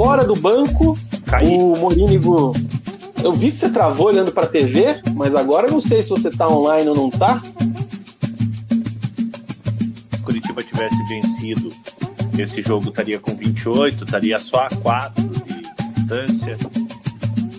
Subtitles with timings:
[0.00, 0.98] fora do banco.
[1.26, 1.58] Caí.
[1.58, 2.54] O Morínigo.
[3.22, 6.30] Eu vi que você travou olhando pra TV, mas agora eu não sei se você
[6.30, 7.38] tá online ou não tá.
[10.10, 11.70] Se Curitiba tivesse vencido,
[12.38, 15.60] esse jogo estaria com 28, estaria só a 4 de
[15.94, 16.56] distância.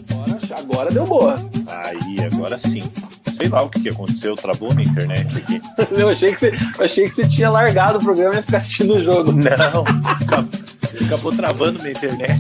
[0.10, 1.36] Agora, agora deu boa.
[1.68, 2.82] Aí, agora sim.
[3.38, 5.62] Sei lá o que, que aconteceu, travou na internet aqui.
[5.94, 8.96] Eu achei que você, achei que você tinha largado o programa e ia ficar assistindo
[8.96, 9.32] o jogo.
[9.32, 9.86] Não,
[11.00, 12.40] acabou, travando na internet.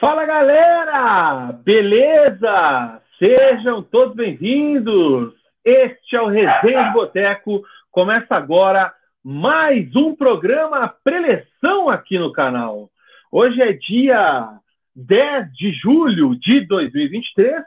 [0.00, 1.52] Fala galera!
[1.64, 3.02] Beleza?
[3.18, 5.34] Sejam todos bem-vindos!
[5.64, 7.62] Este é o Resenha de Boteco.
[7.90, 8.92] Começa agora
[9.24, 12.90] mais um programa preleção aqui no canal.
[13.38, 14.48] Hoje é dia
[14.94, 17.62] 10 de julho de 2023.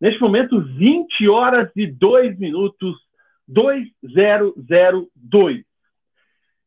[0.00, 2.96] Neste momento, 20 horas e 2 minutos
[3.46, 5.62] 2002.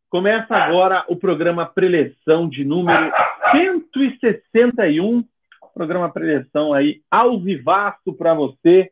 [0.07, 3.11] Começa agora o programa Preleção de número
[3.53, 5.25] 161.
[5.73, 8.91] Programa Preleção aí ao vivaço para você,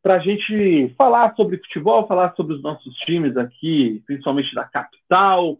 [0.00, 5.58] para a gente falar sobre futebol, falar sobre os nossos times aqui, principalmente da capital,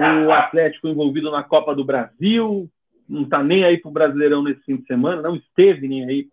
[0.26, 2.68] o Atlético envolvido na Copa do Brasil,
[3.08, 6.28] não está nem aí para o Brasileirão nesse fim de semana, não esteve nem aí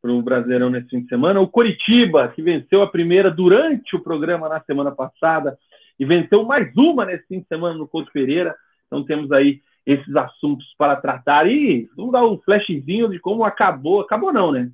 [0.00, 1.40] para o Brasileirão nesse fim de semana.
[1.40, 5.56] O Coritiba, que venceu a primeira durante o programa na semana passada,
[5.98, 8.56] e venceu mais uma nesse fim de semana no Couto Pereira.
[8.86, 11.48] Então temos aí esses assuntos para tratar.
[11.48, 14.00] E vamos dar um flashzinho de como acabou.
[14.00, 14.70] Acabou não, né?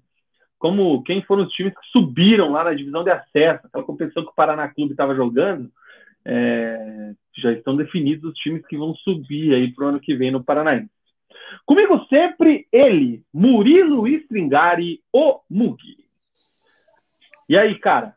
[0.59, 4.31] Como quem foram os times que subiram lá na divisão de acesso, aquela competição que
[4.31, 5.71] o Paraná Clube estava jogando.
[6.25, 10.31] É, já estão definidos os times que vão subir aí para o ano que vem
[10.31, 10.91] no Paranaense.
[11.65, 15.97] Comigo sempre ele, Murilo Stringari, o Mugi.
[17.49, 18.15] E aí, cara?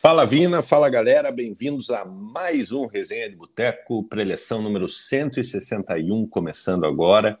[0.00, 6.84] Fala Vina, fala galera, bem-vindos a mais um Resenha de Boteco, preleção número 161, começando
[6.84, 7.38] agora.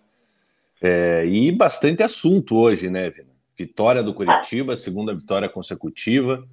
[0.80, 3.32] É, e bastante assunto hoje, né, Vina?
[3.56, 6.48] Vitória do Curitiba, segunda vitória consecutiva,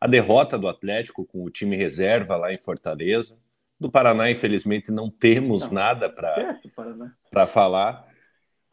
[0.00, 3.38] a derrota do Atlético com o time reserva lá em Fortaleza.
[3.80, 6.10] Do Paraná, infelizmente, não temos não, nada
[7.30, 8.06] para falar.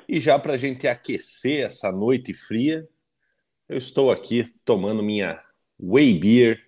[0.07, 2.85] E já para a gente aquecer essa noite fria,
[3.69, 5.41] eu estou aqui tomando minha
[5.79, 6.67] Whey Beer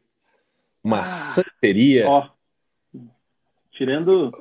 [0.82, 2.08] uma ah, santeria.
[2.08, 2.30] Ó,
[3.72, 4.32] tirando,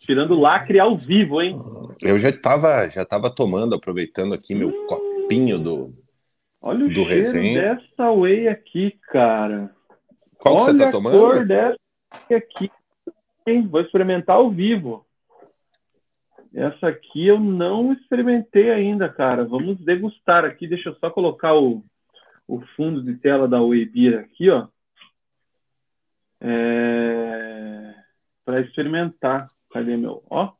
[0.00, 1.56] tirando lacre ao vivo, hein?
[2.02, 5.94] Eu já estava já tava tomando, aproveitando aqui meu hum, copinho do
[6.60, 7.76] Olha o do cheiro resenha.
[7.76, 9.74] dessa whey aqui, cara.
[10.38, 11.16] Qual olha que você tá tomando?
[11.16, 11.76] A cor dessa
[12.30, 12.70] aqui.
[13.46, 13.62] Hein?
[13.62, 15.06] Vou experimentar ao vivo.
[16.52, 19.44] Essa aqui eu não experimentei ainda, cara.
[19.44, 20.66] Vamos degustar aqui.
[20.66, 21.84] Deixa eu só colocar o,
[22.46, 24.66] o fundo de tela da Whey Beer aqui, ó
[26.40, 27.94] é,
[28.44, 29.46] para experimentar.
[29.70, 30.24] Cadê meu?
[30.28, 30.52] Ó.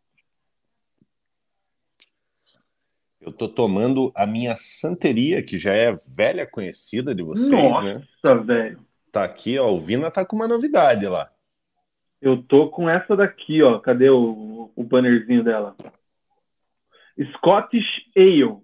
[3.20, 8.06] Eu tô tomando a minha santeria, que já é velha conhecida de vocês, Nossa, né?
[8.24, 8.80] Nossa, velho.
[9.12, 9.70] Tá aqui, ó.
[9.70, 11.30] O Vina tá com uma novidade lá.
[12.20, 13.78] Eu tô com essa daqui, ó.
[13.78, 15.74] Cadê o, o bannerzinho dela?
[17.34, 18.58] Scottish Ale.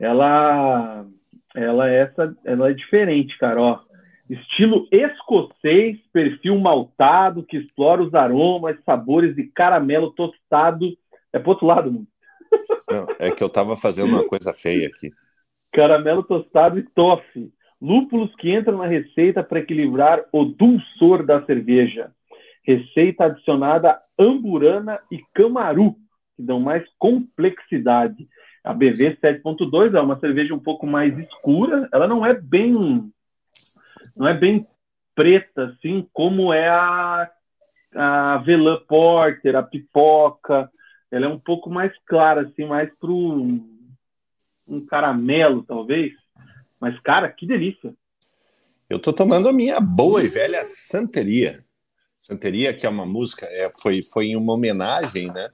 [0.00, 1.06] Ela,
[1.54, 3.80] ela é essa, ela é diferente, cara, ó.
[4.28, 10.96] Estilo escocês, perfil maltado, que explora os aromas, sabores de caramelo tostado.
[11.32, 12.06] É pro outro lado, mano.
[12.90, 15.10] Não, é que eu tava fazendo uma coisa feia aqui.
[15.72, 17.52] Caramelo tostado e toffee.
[17.80, 22.10] Lúpulos que entram na receita para equilibrar o dulçor da cerveja.
[22.66, 25.94] Receita adicionada amburana e camaru,
[26.36, 28.28] que dão mais complexidade.
[28.64, 31.88] A BV 7.2 é uma cerveja um pouco mais escura.
[31.92, 33.12] Ela não é bem
[34.16, 34.66] não é bem
[35.14, 37.30] preta, assim, como é a,
[37.94, 40.70] a Velã Porter, a pipoca.
[41.10, 43.88] Ela é um pouco mais clara, assim, mais um,
[44.68, 46.12] um caramelo, talvez.
[46.80, 47.94] Mas, cara, que delícia.
[48.88, 51.64] Eu tô tomando a minha boa e velha Santeria.
[52.26, 55.48] Santeria, que é uma música, é, foi, foi uma homenagem, né?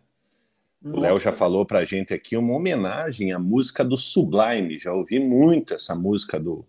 [0.82, 4.78] O Léo já falou pra gente aqui, uma homenagem à música do Sublime.
[4.78, 6.64] Já ouvi muito essa música do,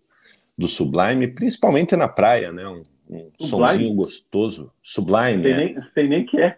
[0.58, 2.68] do Sublime, principalmente na praia, né?
[2.68, 4.70] Um, um somzinho gostoso.
[4.82, 5.42] Sublime.
[5.42, 5.56] Sei, é.
[5.56, 6.54] nem, sei nem que é.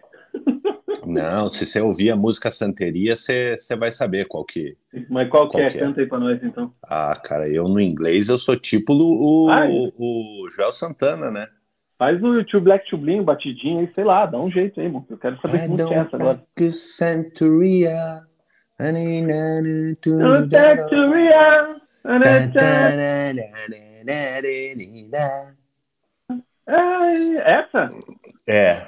[1.05, 4.75] Não, se você ouvir a música Santeria, você, você vai saber qual que
[5.09, 5.69] Mas qual, qual que é?
[5.69, 5.79] Que é?
[5.79, 6.73] Canta aí pra nós, então.
[6.83, 11.47] Ah, cara, eu no inglês eu sou tipo o, ah, o, o Joel Santana, né?
[11.97, 15.05] Faz o Tio Black Tio Bling, batidinho aí, sei lá, dá um jeito aí, mano.
[15.09, 16.43] Eu quero saber como é essa agora.
[26.67, 27.85] Santeria, Essa?
[28.45, 28.87] É.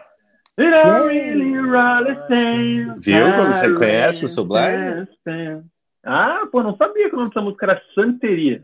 [3.00, 5.08] Viu como você conhece o Sublime?
[6.04, 8.64] Ah, pô, não sabia que o nome dessa música era Santeria.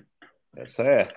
[0.56, 1.08] Essa é.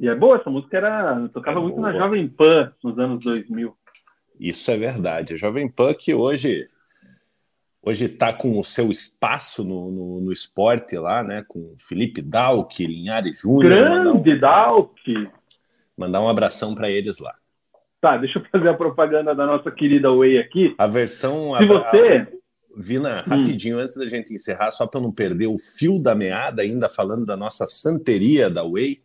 [0.00, 1.28] E é boa, essa música era.
[1.28, 1.92] Tocava é muito boa.
[1.92, 3.76] na Jovem Pan nos anos 2000.
[4.40, 5.34] Isso é verdade.
[5.34, 6.66] A Jovem Pan que hoje
[7.82, 11.44] hoje está com o seu espaço no, no, no, esporte lá, né?
[11.46, 13.64] Com Felipe Dalk, Linhares Júnior.
[13.64, 15.30] Grande um, Dalk!
[15.96, 17.34] Mandar um abração para eles lá.
[18.00, 20.74] Tá, deixa eu fazer a propaganda da nossa querida Way aqui.
[20.78, 21.56] A versão.
[21.58, 22.26] Se você.
[22.74, 23.30] Vina, hum.
[23.30, 23.80] rapidinho, hum.
[23.80, 27.36] antes da gente encerrar, só para não perder o fio da meada, ainda falando da
[27.36, 28.96] nossa santeria da Way,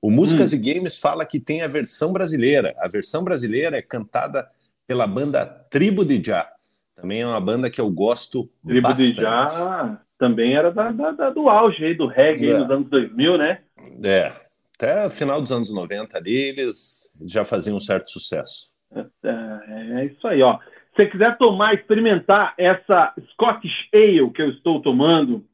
[0.00, 0.56] o Músicas hum.
[0.56, 2.74] e Games fala que tem a versão brasileira.
[2.78, 4.48] A versão brasileira é cantada
[4.86, 6.48] pela banda Tribo de Já.
[6.94, 9.14] Também é uma banda que eu gosto Tribo bastante.
[9.14, 12.58] de Já também era da, da, da, do auge aí, do reggae é.
[12.58, 13.60] nos anos 2000, né?
[14.02, 14.32] É,
[14.74, 18.70] até o final dos anos 90 ali, eles já faziam um certo sucesso.
[18.94, 20.58] É, é, é isso aí, ó.
[20.58, 25.44] Se você quiser tomar, experimentar essa Scottish Ale que eu estou tomando,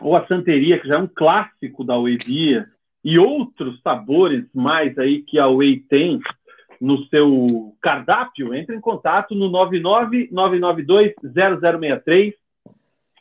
[0.00, 2.68] ou a Santeria, que já é um clássico da Beer,
[3.04, 6.18] e outros sabores mais aí que a Whey tem
[6.80, 12.34] no seu cardápio, entre em contato no 999920063,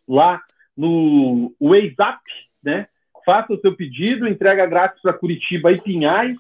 [0.07, 0.41] lá
[0.75, 2.21] no WhatsApp,
[2.63, 2.87] né?
[3.23, 6.35] Faça o seu pedido, entrega grátis para Curitiba e Pinhais.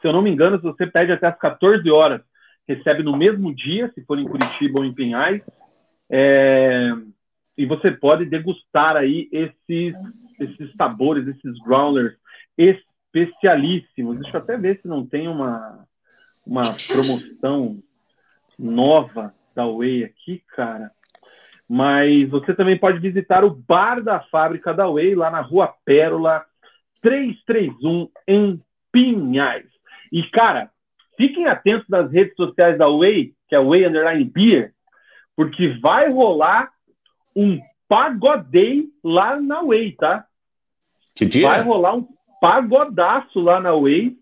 [0.00, 2.22] Se eu não me engano, se você pede até as 14 horas,
[2.66, 5.42] recebe no mesmo dia, se for em Curitiba ou em Pinhais.
[6.10, 6.90] É...
[7.56, 9.94] E você pode degustar aí esses,
[10.38, 12.16] esses sabores, esses growlers
[12.56, 14.18] especialíssimos.
[14.20, 15.86] Deixa eu até ver se não tem uma,
[16.46, 17.78] uma promoção
[18.58, 20.90] nova da Whey aqui, cara.
[21.68, 26.44] Mas você também pode visitar o bar da fábrica da Whey, lá na Rua Pérola
[27.00, 28.60] 331, em
[28.92, 29.66] Pinhais.
[30.12, 30.70] E, cara,
[31.16, 34.72] fiquem atentos nas redes sociais da Whey, que é Whey Underline Beer,
[35.36, 36.70] porque vai rolar
[37.34, 37.58] um
[37.88, 40.26] pagodei lá na Whey, tá?
[41.14, 41.48] Que dia?
[41.48, 42.06] Vai rolar um
[42.40, 44.16] pagodaço lá na Whey.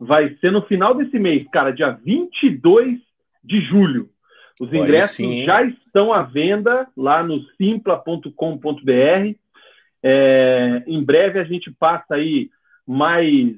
[0.00, 2.98] Vai ser no final desse mês, cara, dia 22
[3.44, 4.08] de julho.
[4.60, 9.34] Os ingressos já estão à venda lá no simpla.com.br.
[10.02, 12.50] É, em breve a gente passa aí
[12.86, 13.54] mais,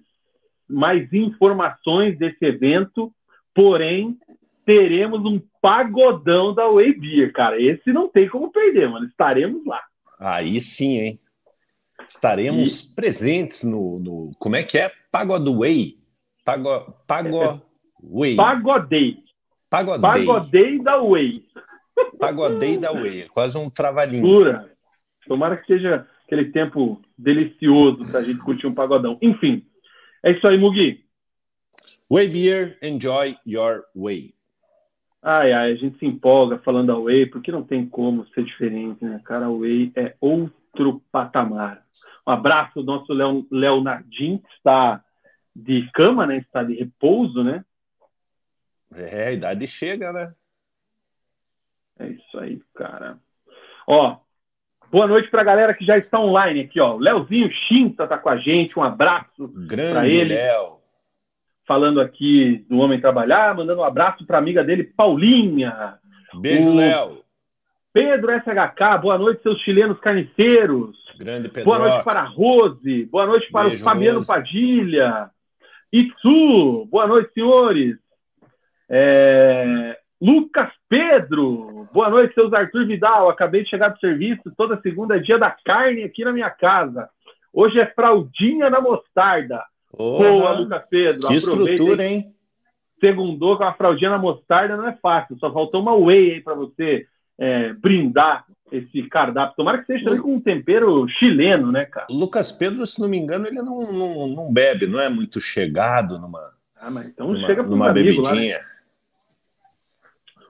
[0.69, 3.13] mais informações desse evento,
[3.55, 4.17] porém
[4.65, 7.61] teremos um pagodão da Way Beer, cara.
[7.61, 9.07] Esse não tem como perder, mano.
[9.07, 9.81] Estaremos lá.
[10.19, 11.21] Aí sim, hein?
[12.09, 12.95] Estaremos e...
[12.95, 14.91] presentes no, no, Como é que é?
[15.11, 15.99] Pagodway.
[16.45, 17.63] Pago, pago,
[18.03, 18.35] Way.
[18.35, 19.17] Pagodei.
[19.71, 20.01] Pagodei.
[20.01, 21.45] Pagodei da Way.
[22.19, 23.29] Pagodei da Way.
[23.29, 24.23] Quase um trabalhinho.
[24.23, 24.71] Pura.
[25.27, 29.17] Tomara que seja aquele tempo delicioso para a gente curtir um pagodão.
[29.23, 29.65] Enfim,
[30.23, 31.05] é isso aí, Mugi.
[32.11, 34.35] Way Beer, enjoy your way.
[35.23, 39.05] Ai, ai, a gente se empolga falando da Way, porque não tem como ser diferente,
[39.05, 39.21] né?
[39.25, 41.85] Cara, a Way é outro patamar.
[42.27, 43.13] Um abraço ao nosso
[43.51, 45.01] Leonardinho, que está
[45.55, 46.37] de cama, né?
[46.37, 47.65] Está de repouso, né?
[48.95, 50.35] É, a idade chega, né?
[52.01, 53.17] É isso aí, cara.
[53.87, 54.17] Ó,
[54.91, 56.97] boa noite para a galera que já está online aqui, ó.
[56.97, 60.35] Leozinho Chinta tá com a gente, um abraço para ele.
[60.35, 60.82] Léo.
[61.73, 65.95] Falando aqui do Homem Trabalhar, mandando um abraço para amiga dele, Paulinha.
[66.35, 66.75] Beijo, o...
[66.75, 67.23] Léo.
[67.95, 70.95] Pedro SHK, boa noite, seus chilenos carniceiros.
[71.19, 71.65] Grande Pedro.
[71.65, 74.29] Boa noite para a Rose, boa noite para Beijo, o Fabiano Rose.
[74.29, 75.31] Padilha.
[75.91, 77.97] Itsu, boa noite, senhores.
[78.91, 79.99] É...
[80.21, 83.31] Lucas Pedro, boa noite, seus Arthur Vidal.
[83.31, 87.09] Acabei de chegar do serviço, toda segunda é dia da carne aqui na minha casa.
[87.51, 89.65] Hoje é fraldinha na mostarda.
[89.97, 91.29] Boa, Lucas Pedro.
[91.29, 92.35] Que estrutura, hein?
[93.01, 95.37] Segundou com a fraldinha na mostarda não é fácil.
[95.39, 97.07] Só faltou uma whey aí para você
[97.39, 99.57] é, brindar esse cardápio.
[99.57, 102.07] Tomara que seja também com um tempero chileno, né, cara?
[102.09, 106.19] Lucas Pedro, se não me engano, ele não, não, não bebe, não é muito chegado
[106.19, 106.53] numa.
[106.77, 108.23] Ah, mas então numa, chega numa bebidinha.
[108.23, 108.73] Lá, né?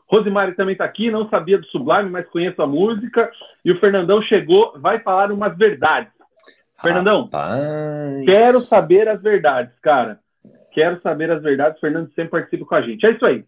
[0.06, 3.30] Rosemary também está aqui, não sabia do Sublime, mas conheço a música.
[3.64, 6.12] E o Fernandão chegou, vai falar umas verdades.
[6.82, 8.24] Fernandão, Rapaz.
[8.24, 10.18] quero saber as verdades, cara.
[10.72, 11.78] Quero saber as verdades.
[11.78, 13.06] O Fernando sempre participa com a gente.
[13.06, 13.44] É isso aí.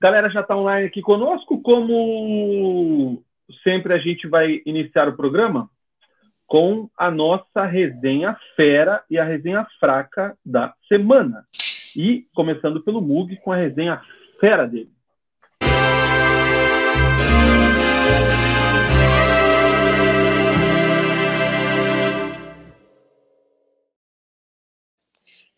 [0.00, 1.60] Galera já está online aqui conosco.
[1.60, 3.22] Como
[3.62, 5.68] sempre, a gente vai iniciar o programa
[6.46, 11.44] com a nossa resenha fera e a resenha fraca da semana.
[11.94, 14.00] E começando pelo Mug com a resenha
[14.40, 14.90] fera dele.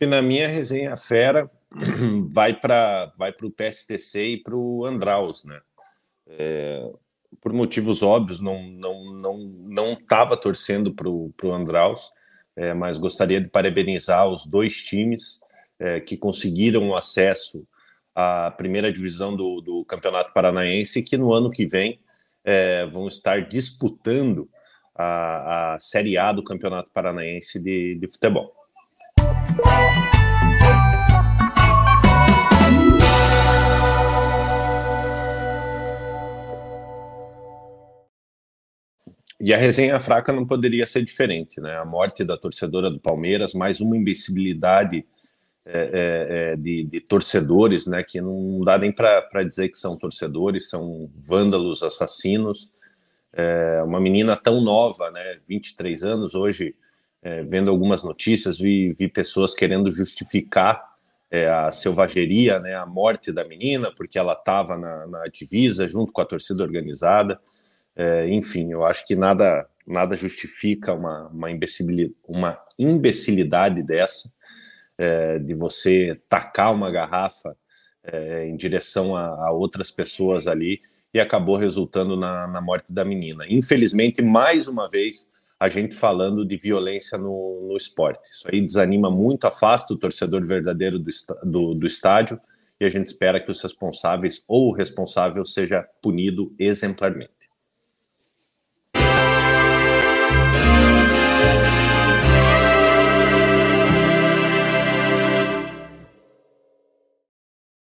[0.01, 1.51] E na minha resenha fera
[2.33, 5.61] vai para vai o PSTC e para o Andraus, né?
[6.27, 6.91] É,
[7.41, 12.13] por motivos óbvios, não não não não estava torcendo para o Andraus,
[12.57, 15.41] é, mas gostaria de parabenizar os dois times
[15.79, 17.67] é, que conseguiram acesso
[18.15, 22.01] à primeira divisão do, do Campeonato Paranaense e que no ano que vem
[22.43, 24.49] é, vão estar disputando
[24.95, 28.60] a, a Série A do Campeonato Paranaense de, de futebol.
[39.41, 41.75] E a resenha fraca não poderia ser diferente, né?
[41.77, 45.05] A morte da torcedora do Palmeiras, mais uma imbecilidade
[45.65, 48.05] é, é, é de, de, torcedores, né?
[48.05, 52.71] Que não dá nem para dizer que são torcedores, são vândalos, assassinos.
[53.33, 55.39] É, uma menina tão nova, né?
[55.49, 56.75] 23 anos, hoje,
[57.23, 60.83] é, vendo algumas notícias, vi, vi pessoas querendo justificar
[61.31, 62.75] é, a selvageria, né?
[62.75, 67.41] A morte da menina, porque ela estava na, na divisa junto com a torcida organizada.
[67.95, 74.33] É, enfim, eu acho que nada nada justifica uma, uma, imbecilidade, uma imbecilidade dessa,
[74.97, 77.57] é, de você tacar uma garrafa
[78.05, 80.79] é, em direção a, a, outras pessoas ali
[81.13, 83.45] e acabou resultando na, na, morte da menina.
[83.49, 85.29] Infelizmente, mais uma vez,
[85.61, 88.27] a gente falando de violência no, no esporte.
[88.33, 91.11] Isso aí desanima muito, afasta o torcedor verdadeiro do,
[91.45, 92.41] do, do estádio
[92.81, 97.51] e a gente espera que os responsáveis ou o responsável seja punido exemplarmente.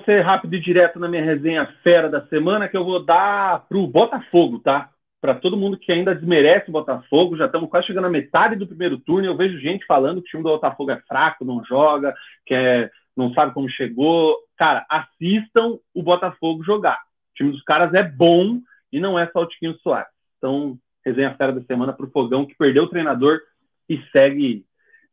[0.05, 3.77] ser rápido e direto na minha resenha fera da semana, que eu vou dar para
[3.77, 4.92] o Botafogo, tá?
[5.23, 8.67] Para todo mundo que ainda desmerece o Botafogo, já estamos quase chegando à metade do
[8.67, 9.25] primeiro turno.
[9.25, 12.13] Eu vejo gente falando que o time do Botafogo é fraco, não joga,
[12.45, 14.35] que é, não sabe como chegou.
[14.57, 16.97] Cara, assistam o Botafogo jogar.
[17.31, 18.59] O time dos caras é bom
[18.91, 20.11] e não é só o Tiquinho Soares.
[20.37, 23.39] Então, resenha fera da semana para o Fogão, que perdeu o treinador
[23.87, 24.65] e segue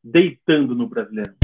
[0.02, 1.34] deitando no brasileiro.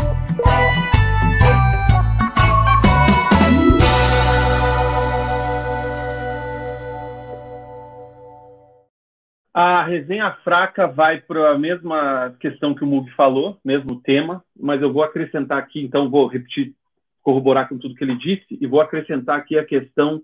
[9.58, 14.82] A resenha fraca vai para a mesma questão que o Mug falou, mesmo tema, mas
[14.82, 16.74] eu vou acrescentar aqui, então vou repetir,
[17.22, 20.20] corroborar com tudo que ele disse, e vou acrescentar aqui a questão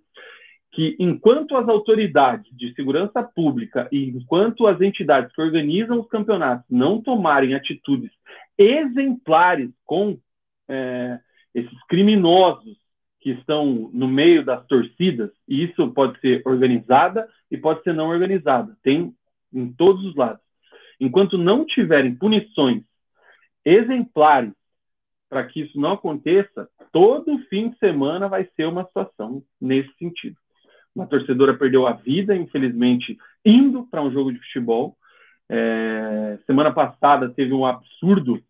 [0.71, 6.67] que, enquanto as autoridades de segurança pública e enquanto as entidades que organizam os campeonatos
[6.69, 8.11] não tomarem atitudes
[8.59, 10.19] exemplares com
[10.69, 11.19] é,
[11.55, 12.77] esses criminosos
[13.19, 18.11] que estão no meio das torcidas, e isso pode ser organizada e pode ser não
[18.11, 18.77] organizada.
[18.83, 19.15] Tem
[19.53, 20.43] em todos os lados.
[21.01, 22.85] Enquanto não tiverem punições
[23.65, 24.53] exemplares
[25.29, 30.37] para que isso não aconteça, todo fim de semana vai ser uma situação nesse sentido.
[30.95, 34.97] Uma torcedora perdeu a vida, infelizmente, indo para um jogo de futebol.
[35.49, 38.43] É, semana passada teve um absurdo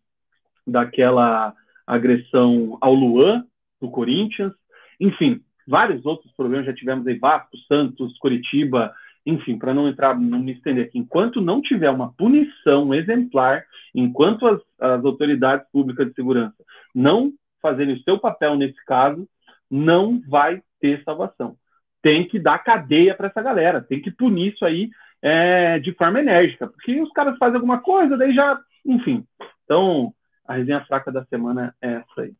[0.67, 1.53] daquela
[1.87, 3.45] agressão ao Luan,
[3.81, 4.53] do Corinthians.
[4.99, 8.93] Enfim, vários outros problemas já tivemos aí, Vasco, Santos, Curitiba,
[9.25, 13.63] enfim, para não entrar, não me estender aqui, enquanto não tiver uma punição exemplar,
[13.95, 16.55] enquanto as, as autoridades públicas de segurança
[16.93, 19.27] não fazerem o seu papel nesse caso,
[19.71, 21.55] não vai ter salvação.
[22.01, 24.89] Tem que dar cadeia para essa galera, tem que punir isso aí
[25.21, 29.25] é, de forma enérgica, porque os caras fazem alguma coisa, daí já, enfim.
[29.63, 30.13] Então,
[30.45, 32.33] a resenha fraca da semana é essa aí.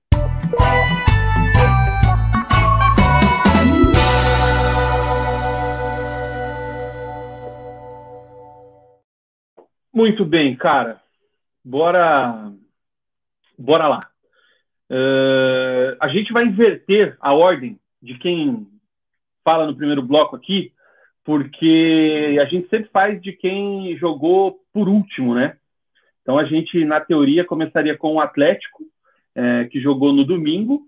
[9.93, 10.99] Muito bem, cara.
[11.63, 12.51] Bora,
[13.57, 13.99] bora lá.
[14.89, 18.67] Uh, a gente vai inverter a ordem de quem
[19.43, 20.73] fala no primeiro bloco aqui,
[21.23, 25.57] porque a gente sempre faz de quem jogou por último, né?
[26.21, 28.83] Então a gente, na teoria, começaria com o Atlético,
[29.35, 30.87] é, que jogou no domingo,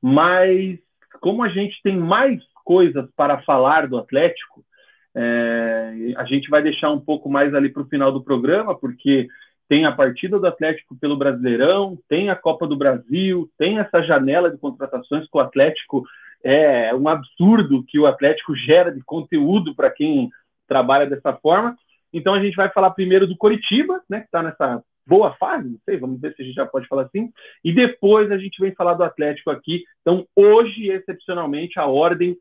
[0.00, 0.78] mas
[1.20, 4.64] como a gente tem mais coisas para falar do Atlético,
[5.14, 9.28] é, a gente vai deixar um pouco mais ali para o final do programa, porque
[9.68, 14.50] tem a partida do Atlético pelo Brasileirão, tem a Copa do Brasil, tem essa janela
[14.50, 16.04] de contratações que o Atlético
[16.42, 20.28] é um absurdo que o Atlético gera de conteúdo para quem
[20.68, 21.76] trabalha dessa forma.
[22.12, 25.78] Então a gente vai falar primeiro do Coritiba, né, que está nessa boa fase, não
[25.84, 27.30] sei, vamos ver se a gente já pode falar assim,
[27.62, 29.84] e depois a gente vem falar do Atlético aqui.
[30.00, 32.36] Então hoje, excepcionalmente, a ordem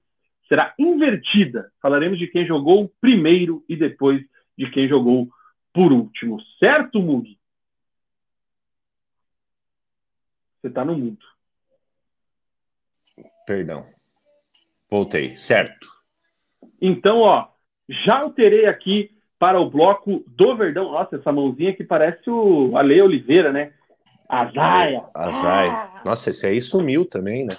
[0.54, 1.72] será invertida.
[1.82, 4.24] Falaremos de quem jogou primeiro e depois
[4.56, 5.28] de quem jogou
[5.74, 6.40] por último.
[6.60, 7.36] Certo, Mug?
[10.62, 11.26] Você está no mudo.
[13.48, 13.88] Perdão.
[14.92, 15.88] Voltei, certo.
[16.80, 17.48] Então, ó,
[17.90, 20.92] já alterei aqui para o bloco do Verdão.
[20.92, 23.74] Nossa, essa mãozinha que parece o Ale Oliveira, né?
[24.30, 25.04] Azaia.
[25.16, 25.72] Azaia.
[25.72, 26.02] Ah!
[26.06, 27.58] Nossa, esse aí sumiu também, né?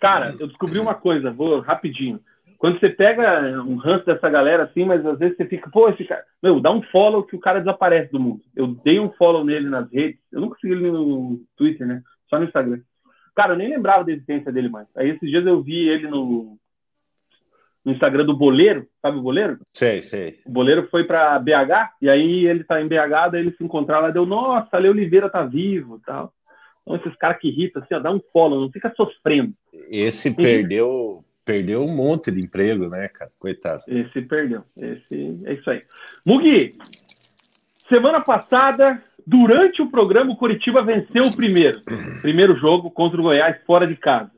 [0.00, 2.18] Cara, eu descobri uma coisa, vou rapidinho.
[2.60, 6.04] Quando você pega um ranço dessa galera assim, mas às vezes você fica, pô, esse
[6.04, 6.22] cara.
[6.42, 8.42] Meu, dá um follow que o cara desaparece do mundo.
[8.54, 10.20] Eu dei um follow nele nas redes.
[10.30, 12.02] Eu nunca segui ele no Twitter, né?
[12.28, 12.82] Só no Instagram.
[13.34, 14.86] Cara, eu nem lembrava da existência dele mais.
[14.94, 16.58] Aí esses dias eu vi ele no,
[17.82, 19.58] no Instagram do Boleiro, sabe o Boleiro?
[19.72, 20.40] Sei, sei.
[20.44, 24.02] O Boleiro foi para BH, e aí ele tá em BH, daí ele se encontraram
[24.02, 26.30] lá, deu, nossa, Ale Oliveira tá vivo tal.
[26.82, 29.54] Então esses caras que irritam, assim, ó, dá um follow, não fica sofrendo.
[29.88, 33.32] Esse perdeu perdeu um monte de emprego, né, cara?
[33.36, 33.82] Coitado.
[33.88, 34.62] Esse perdeu.
[34.76, 35.82] Esse é isso aí.
[36.24, 36.76] Mugi,
[37.88, 41.82] semana passada, durante o programa, o Curitiba venceu o primeiro.
[42.22, 44.30] Primeiro jogo contra o Goiás fora de casa.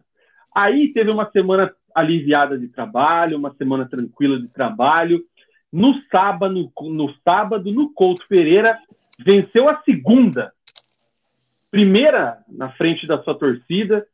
[0.54, 5.22] Aí teve uma semana aliviada de trabalho, uma semana tranquila de trabalho.
[5.70, 8.78] No sábado, no sábado, no Couto Pereira,
[9.18, 10.50] venceu a segunda.
[11.70, 14.06] Primeira na frente da sua torcida,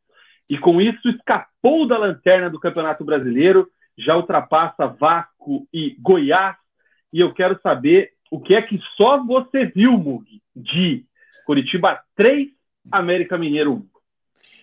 [0.49, 6.57] e com isso escapou da lanterna do Campeonato Brasileiro, já ultrapassa Vasco e Goiás.
[7.13, 10.25] E eu quero saber o que é que só você viu, Mug,
[10.55, 11.05] de
[11.45, 12.49] Curitiba 3,
[12.91, 13.89] América Mineiro 1.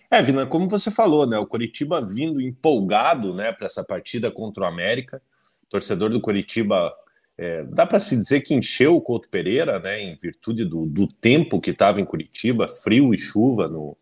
[0.10, 1.38] É, Vina, como você falou, né?
[1.38, 5.22] O Curitiba vindo empolgado né, para essa partida contra o América.
[5.64, 6.94] O torcedor do Curitiba,
[7.38, 10.02] é, dá para se dizer que encheu o Couto Pereira, né?
[10.02, 13.98] Em virtude do, do tempo que estava em Curitiba, frio e chuva no,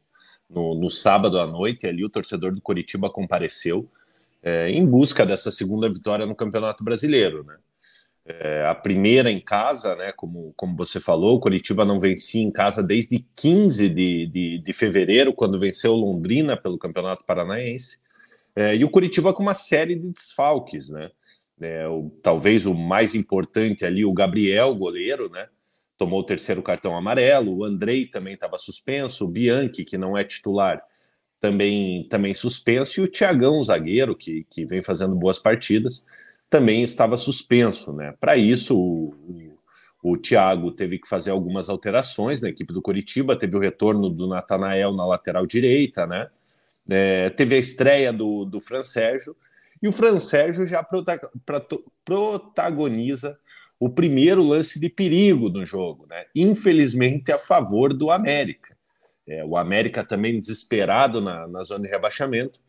[0.53, 3.89] no, no, sábado à noite, ali o torcedor do Curitiba compareceu
[4.41, 7.55] é, em busca dessa segunda vitória no Campeonato Brasileiro, né?
[8.25, 10.13] É, a primeira em casa, né?
[10.13, 14.73] Como, como você falou, o Curitiba não vencia em casa desde 15 de, de, de
[14.73, 17.99] fevereiro, quando venceu Londrina pelo Campeonato Paranaense.
[18.55, 21.09] É, e o Curitiba com uma série de desfalques, né?
[21.61, 25.47] É, o, talvez o mais importante ali, o Gabriel, goleiro, né?
[26.03, 30.23] Tomou o terceiro cartão amarelo, o Andrei também estava suspenso, o Bianchi, que não é
[30.25, 30.83] titular,
[31.39, 36.05] também, também suspenso, e o Tiagão, zagueiro, que, que vem fazendo boas partidas,
[36.49, 37.93] também estava suspenso.
[37.93, 38.13] Né?
[38.19, 39.15] Para isso, o,
[40.03, 44.27] o, Thiago teve que fazer algumas alterações na equipe do Curitiba, teve o retorno do
[44.27, 46.29] Natanael na lateral direita, né?
[46.89, 49.33] É, teve a estreia do, do Fran Sérgio,
[49.81, 50.85] e o Fran Sérgio já
[52.03, 53.37] protagoniza
[53.83, 56.23] o primeiro lance de perigo no jogo, né?
[56.33, 58.77] infelizmente a favor do América.
[59.27, 62.61] É, o América também desesperado na, na zona de rebaixamento.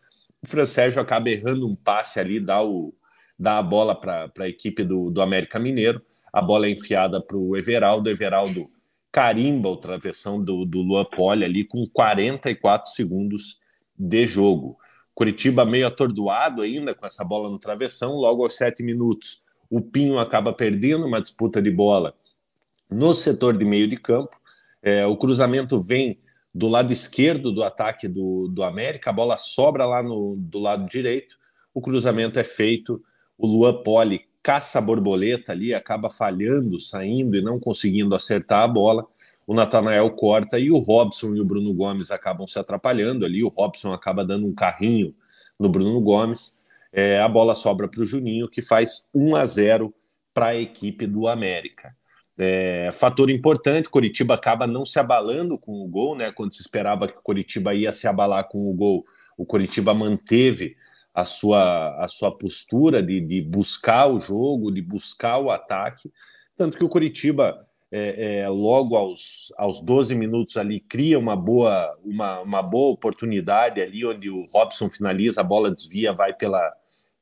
[0.43, 2.93] O Fran Sérgio acaba errando um passe ali, dá, o,
[3.39, 6.03] dá a bola para a equipe do, do América Mineiro.
[6.33, 8.11] A bola é enfiada para o Everaldo.
[8.11, 8.67] Everaldo
[9.13, 13.61] carimba o travessão do, do Luan Poli ali com 44 segundos
[13.97, 14.77] de jogo.
[15.15, 20.19] Curitiba meio atordoado ainda com essa bola no travessão, logo aos sete minutos o Pinho
[20.19, 22.15] acaba perdendo uma disputa de bola
[22.91, 24.37] no setor de meio de campo.
[24.83, 26.19] É, o cruzamento vem
[26.55, 30.89] do lado esquerdo do ataque do, do América, a bola sobra lá no, do lado
[30.89, 31.37] direito,
[31.73, 33.03] o cruzamento é feito,
[33.37, 38.69] o Luan Poli caça a borboleta ali, acaba falhando, saindo e não conseguindo acertar a
[38.69, 39.07] bola.
[39.47, 43.43] O Natanael corta e o Robson e o Bruno Gomes acabam se atrapalhando ali.
[43.43, 45.15] O Robson acaba dando um carrinho
[45.59, 46.59] no Bruno Gomes.
[46.97, 49.93] É, a bola sobra para o Juninho, que faz 1 a 0
[50.33, 51.93] para a equipe do América.
[52.39, 56.31] É, fator importante, Curitiba acaba não se abalando com o gol, né?
[56.31, 59.05] Quando se esperava que o Curitiba ia se abalar com o gol,
[59.37, 60.77] o Curitiba manteve
[61.13, 66.13] a sua, a sua postura de, de buscar o jogo, de buscar o ataque,
[66.57, 71.97] tanto que o Curitiba é, é, logo aos, aos 12 minutos ali cria uma boa,
[72.05, 76.73] uma, uma boa oportunidade ali, onde o Robson finaliza, a bola desvia, vai pela,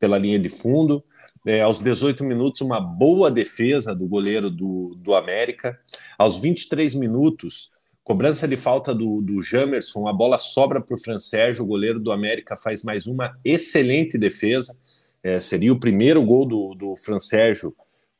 [0.03, 1.05] pela linha de fundo.
[1.47, 5.79] É, aos 18 minutos, uma boa defesa do goleiro do, do América.
[6.19, 7.71] Aos 23 minutos,
[8.03, 12.01] cobrança de falta do, do Jamerson, a bola sobra para o Fran Sérgio, o goleiro
[12.01, 14.77] do América faz mais uma excelente defesa.
[15.23, 17.73] É, seria o primeiro gol do, do Fran Sérgio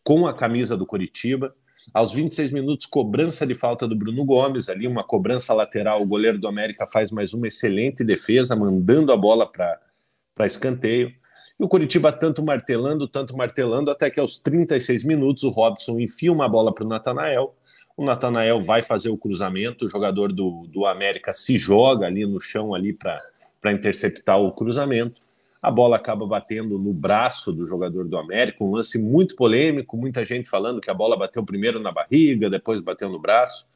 [0.05, 1.53] com a camisa do Coritiba.
[1.93, 6.39] Aos 26 minutos, cobrança de falta do Bruno Gomes, ali uma cobrança lateral, o goleiro
[6.39, 11.21] do América faz mais uma excelente defesa, mandando a bola para escanteio.
[11.63, 16.33] E o Curitiba tanto martelando, tanto martelando, até que aos 36 minutos o Robson enfia
[16.33, 17.55] uma bola para o Natanael.
[17.97, 22.41] O Natanael vai fazer o cruzamento, o jogador do, do América se joga ali no
[22.41, 25.23] chão ali para interceptar o cruzamento.
[25.63, 30.25] A bola acaba batendo no braço do jogador do América, um lance muito polêmico, muita
[30.25, 33.69] gente falando que a bola bateu primeiro na barriga, depois bateu no braço.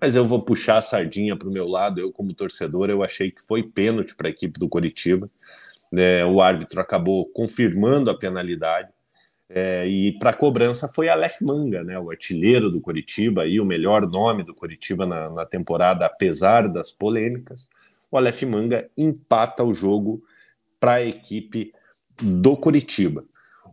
[0.00, 2.00] mas eu vou puxar a sardinha para o meu lado.
[2.00, 5.28] Eu, como torcedor, eu achei que foi pênalti para a equipe do Coritiba.
[5.94, 8.88] É, o árbitro acabou confirmando a penalidade.
[9.48, 14.08] É, e para cobrança foi Aleph Manga, né, o artilheiro do Coritiba, e o melhor
[14.08, 17.68] nome do Coritiba na, na temporada, apesar das polêmicas.
[18.10, 20.22] O Aleph Manga empata o jogo
[20.80, 21.72] para a equipe
[22.20, 23.24] do Coritiba.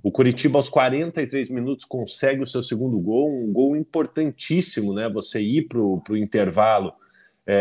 [0.04, 5.10] O Curitiba, aos 43 minutos, consegue o seu segundo gol, um gol importantíssimo, né?
[5.10, 6.94] Você ir para o intervalo
[7.52, 7.56] é,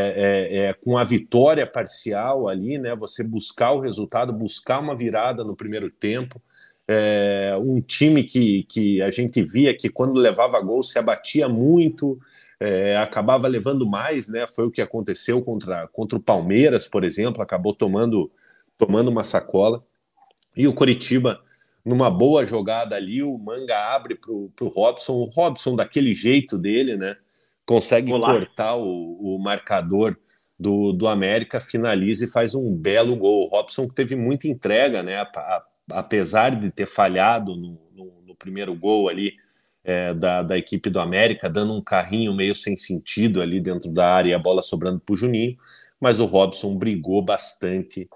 [0.50, 2.94] é, é, com a vitória parcial ali, né?
[2.96, 6.42] Você buscar o resultado, buscar uma virada no primeiro tempo.
[6.86, 12.18] É, um time que, que a gente via que quando levava gol se abatia muito,
[12.60, 14.46] é, acabava levando mais, né?
[14.46, 18.30] Foi o que aconteceu contra, contra o Palmeiras, por exemplo, acabou tomando,
[18.76, 19.82] tomando uma sacola.
[20.54, 21.40] E o Coritiba
[21.82, 25.14] numa boa jogada ali, o Manga abre para o Robson.
[25.14, 27.16] O Robson, daquele jeito dele, né?
[27.68, 28.32] Consegue Olá.
[28.32, 30.16] cortar o, o, marcador
[30.58, 33.44] do, do América, finaliza e faz um belo gol.
[33.44, 35.22] O Robson teve muita entrega, né?
[35.92, 39.34] apesar de ter falhado no, no, no primeiro gol ali
[39.84, 44.14] é, da, da equipe do América, dando um carrinho meio sem sentido ali dentro da
[44.14, 45.54] área e a bola sobrando para o Juninho.
[46.00, 48.08] Mas o Robson brigou bastante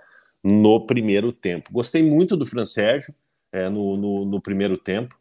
[0.42, 1.70] no primeiro tempo.
[1.70, 3.14] Gostei muito do Fran Sérgio
[3.52, 5.14] é, no, no, no, primeiro tempo.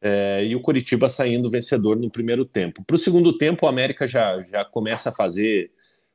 [0.00, 2.84] É, e o Curitiba saindo vencedor no primeiro tempo.
[2.84, 5.72] Para o segundo tempo, o América já, já começa a fazer,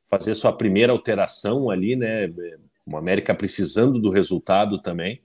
[0.08, 2.30] fazer sua primeira alteração ali, né?
[2.86, 5.20] O América precisando do resultado também.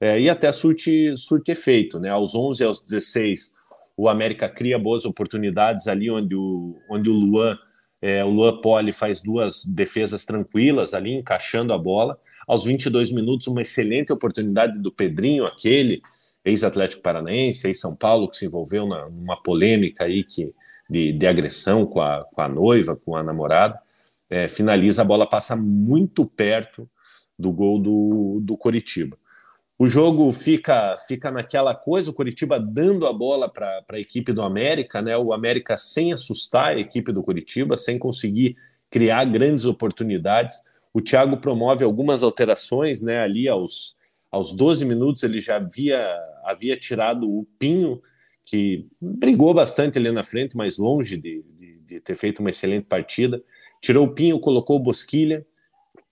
[0.00, 2.10] É, e até surte, surte efeito, né?
[2.10, 3.54] Aos 11 e aos 16,
[3.96, 7.58] o América cria boas oportunidades ali onde o, onde o Luan,
[8.02, 12.18] é, o Luan Poli faz duas defesas tranquilas ali, encaixando a bola.
[12.46, 16.02] Aos 22 minutos, uma excelente oportunidade do Pedrinho, aquele
[16.44, 20.52] ex-Atlético Paranaense, ex-São Paulo, que se envolveu na, numa polêmica aí que,
[20.88, 23.80] de, de agressão com a, com a noiva, com a namorada.
[24.28, 26.88] É, finaliza, a bola passa muito perto
[27.38, 29.16] do gol do, do Coritiba.
[29.76, 34.40] O jogo fica fica naquela coisa, o Coritiba dando a bola para a equipe do
[34.42, 35.16] América, né?
[35.16, 38.56] O América sem assustar a equipe do Coritiba, sem conseguir
[38.88, 40.56] criar grandes oportunidades.
[40.92, 43.20] O Thiago promove algumas alterações, né?
[43.20, 43.96] Ali aos,
[44.34, 46.04] aos 12 minutos ele já havia,
[46.44, 48.02] havia tirado o Pinho,
[48.44, 52.86] que brigou bastante ali na frente, mas longe de, de, de ter feito uma excelente
[52.86, 53.40] partida.
[53.80, 55.46] Tirou o Pinho, colocou o Bosquilha.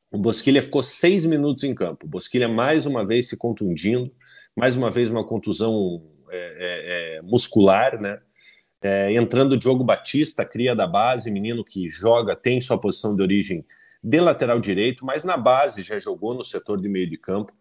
[0.09, 2.07] O Bosquilha ficou seis minutos em campo.
[2.07, 4.15] O Bosquilha mais uma vez se contundindo,
[4.55, 8.21] mais uma vez uma contusão é, é, é, muscular, né?
[8.81, 13.23] É, entrando o Diogo Batista, cria da base, menino que joga, tem sua posição de
[13.23, 13.65] origem
[14.03, 17.53] de lateral direito, mas na base já jogou no setor de meio de campo,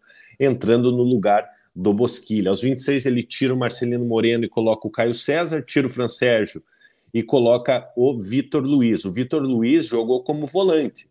[0.44, 2.50] entrando no lugar do Bosquilha.
[2.50, 6.08] Aos 26 ele tira o Marcelino Moreno e coloca o Caio César, tira o Fran
[6.08, 6.62] Sérgio
[7.14, 9.04] e coloca o Vitor Luiz.
[9.04, 11.08] O Vitor Luiz jogou como volante.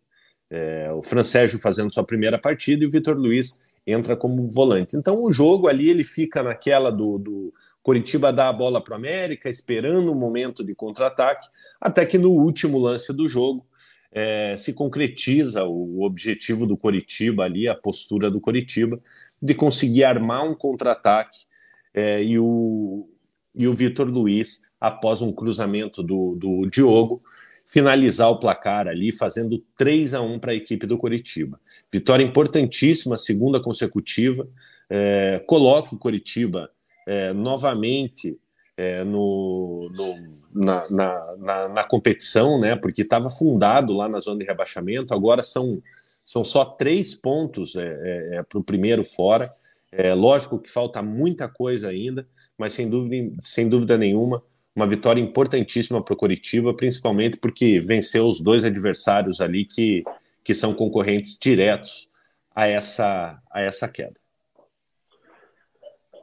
[0.50, 4.96] É, o Fran Sérgio fazendo sua primeira partida e o Vitor Luiz entra como volante.
[4.96, 8.96] Então o jogo ali ele fica naquela do, do Coritiba dar a bola para o
[8.96, 11.48] América, esperando o um momento de contra-ataque,
[11.80, 13.66] até que no último lance do jogo
[14.12, 19.00] é, se concretiza o objetivo do Coritiba ali, a postura do Coritiba,
[19.42, 21.46] de conseguir armar um contra-ataque
[21.94, 23.10] é, e o,
[23.56, 27.24] e o Vitor Luiz, após um cruzamento do, do Diogo,
[27.66, 31.60] finalizar o placar ali, fazendo 3 a 1 para a equipe do Coritiba.
[31.90, 34.48] Vitória importantíssima, segunda consecutiva,
[34.90, 36.70] é, coloca o Coritiba
[37.08, 38.38] é, novamente
[38.76, 42.76] é, no, no na, na, na, na competição, né?
[42.76, 45.14] Porque estava fundado lá na zona de rebaixamento.
[45.14, 45.82] Agora são,
[46.26, 49.54] são só três pontos é, é, é para o primeiro fora.
[49.92, 54.42] É lógico que falta muita coisa ainda, mas sem dúvida, sem dúvida nenhuma,
[54.74, 60.04] uma vitória importantíssima para o Coritiba, principalmente porque venceu os dois adversários ali que,
[60.44, 62.10] que são concorrentes diretos
[62.56, 64.16] a essa, a essa queda.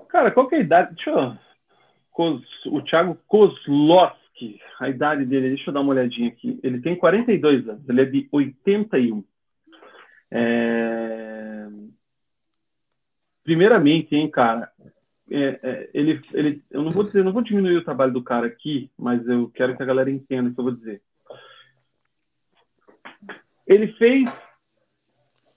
[0.09, 0.95] Cara, qual que é a idade?
[0.95, 1.37] Deixa eu
[2.67, 3.17] o Thiago
[4.39, 6.59] Kozlowski, a idade dele, deixa eu dar uma olhadinha aqui.
[6.63, 9.25] Ele tem 42 anos, ele é de 81.
[10.31, 11.69] É...
[13.43, 14.71] Primeiramente, hein, cara,
[15.31, 18.47] é, é, ele, ele, eu não vou dizer, não vou diminuir o trabalho do cara
[18.47, 21.03] aqui, mas eu quero que a galera entenda o que eu vou dizer.
[23.67, 24.31] Ele fez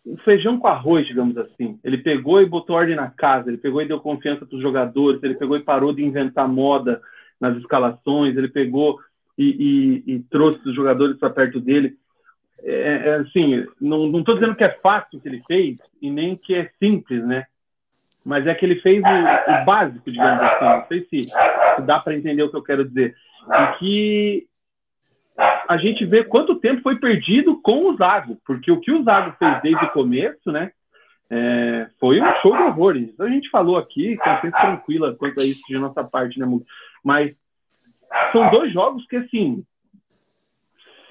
[0.05, 1.79] um feijão com arroz, digamos assim.
[1.83, 5.21] Ele pegou e botou ordem na casa, ele pegou e deu confiança para os jogadores,
[5.21, 7.01] ele pegou e parou de inventar moda
[7.41, 8.99] nas escalações, ele pegou
[9.37, 11.95] e, e, e trouxe os jogadores para perto dele.
[12.63, 16.35] É, é, assim, não estou dizendo que é fácil o que ele fez e nem
[16.35, 17.45] que é simples, né?
[18.23, 20.65] Mas é que ele fez o, o básico, digamos assim.
[20.65, 23.15] Não sei se, se dá para entender o que eu quero dizer.
[23.49, 24.47] E que
[25.67, 29.35] a gente vê quanto tempo foi perdido com o Zago, porque o que o Zago
[29.39, 30.71] fez desde o começo, né?
[31.33, 33.17] É, foi um show de horrores.
[33.17, 36.45] A gente falou aqui, consciência tranquila quanto a isso de nossa parte, né,
[37.01, 37.33] Mas
[38.33, 39.63] são dois jogos que, assim,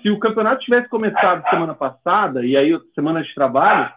[0.02, 3.90] se o campeonato tivesse começado semana passada, e aí semana de trabalho,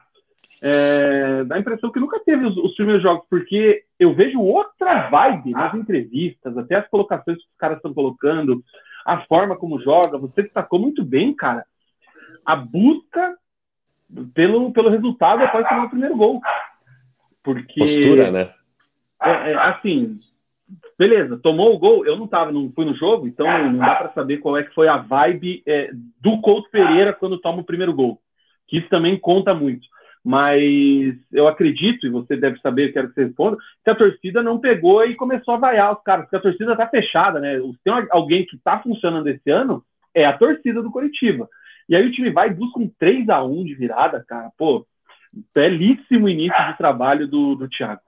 [0.62, 5.10] é, dá a impressão que nunca teve os, os, primeiros jogos, porque eu vejo outra
[5.10, 8.64] vibe nas entrevistas, até as colocações que os caras estão colocando,
[9.06, 10.18] a forma como joga.
[10.18, 11.66] Você destacou muito bem, cara,
[12.46, 13.38] a busca
[14.34, 16.42] pelo, pelo resultado após tomar o primeiro gol.
[17.44, 18.48] Porque, Postura, né?
[19.22, 20.20] É, é, assim,
[20.98, 24.14] beleza, tomou o gol, eu não tava, não fui no jogo, então não dá para
[24.14, 27.94] saber qual é que foi a vibe é, do Couto Pereira quando toma o primeiro
[27.94, 28.20] gol.
[28.68, 29.86] Que isso também conta muito.
[30.24, 34.58] Mas eu acredito, e você deve saber, quero que você responda, que a torcida não
[34.58, 37.60] pegou e começou a vaiar os caras, porque a torcida tá fechada, né?
[37.60, 39.84] Se tem alguém que tá funcionando esse ano,
[40.16, 41.50] é a torcida do Coritiba.
[41.88, 44.52] E aí o time vai e busca um 3 a 1 de virada, cara.
[44.58, 44.86] Pô,
[45.54, 48.02] belíssimo início de trabalho do, do Thiago.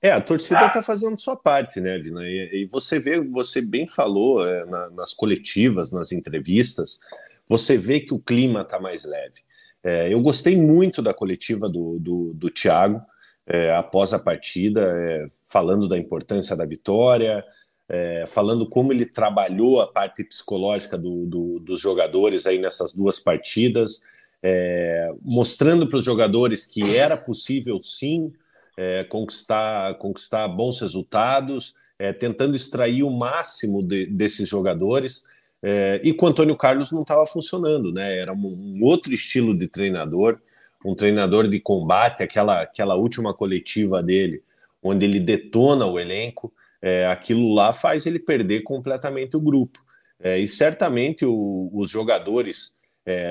[0.00, 2.22] É, a torcida está fazendo sua parte, né, Vina?
[2.22, 7.00] E, e, você vê, você bem falou é, na, nas coletivas, nas entrevistas,
[7.48, 9.42] você vê que o clima está mais leve.
[9.82, 13.00] É, eu gostei muito da coletiva do, do, do Thiago
[13.46, 17.44] é, após a partida, é, falando da importância da vitória,
[17.88, 23.18] é, falando como ele trabalhou a parte psicológica do, do, dos jogadores aí nessas duas
[23.18, 24.02] partidas,
[24.42, 28.32] é, mostrando para os jogadores que era possível sim
[28.76, 35.24] é, conquistar, conquistar bons resultados, é, tentando extrair o máximo de, desses jogadores.
[35.60, 38.18] É, e com o Antônio Carlos não estava funcionando, né?
[38.18, 40.38] Era um, um, outro estilo de treinador,
[40.84, 44.42] um treinador de combate, aquela, aquela última coletiva dele,
[44.80, 46.52] onde ele detona o elenco.
[46.80, 49.84] É, aquilo lá faz ele perder completamente o grupo.
[50.20, 52.78] É, e certamente o, os jogadores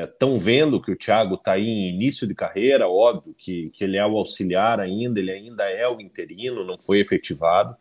[0.04, 3.98] estão é, vendo que o Thiago está em início de carreira, óbvio que, que ele
[3.98, 7.76] é o auxiliar ainda, ele ainda é o interino, não foi efetivado,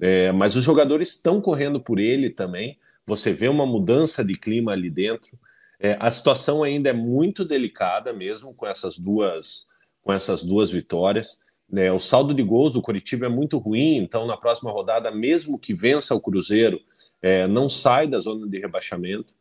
[0.00, 2.78] é, mas os jogadores estão correndo por ele também.
[3.04, 5.38] Você vê uma mudança de clima ali dentro.
[5.78, 9.68] É, a situação ainda é muito delicada, mesmo com essas duas,
[10.02, 11.40] com essas duas vitórias.
[11.74, 15.58] É, o saldo de gols do Coritiba é muito ruim, então na próxima rodada, mesmo
[15.58, 16.80] que vença o Cruzeiro,
[17.20, 19.34] é, não sai da zona de rebaixamento.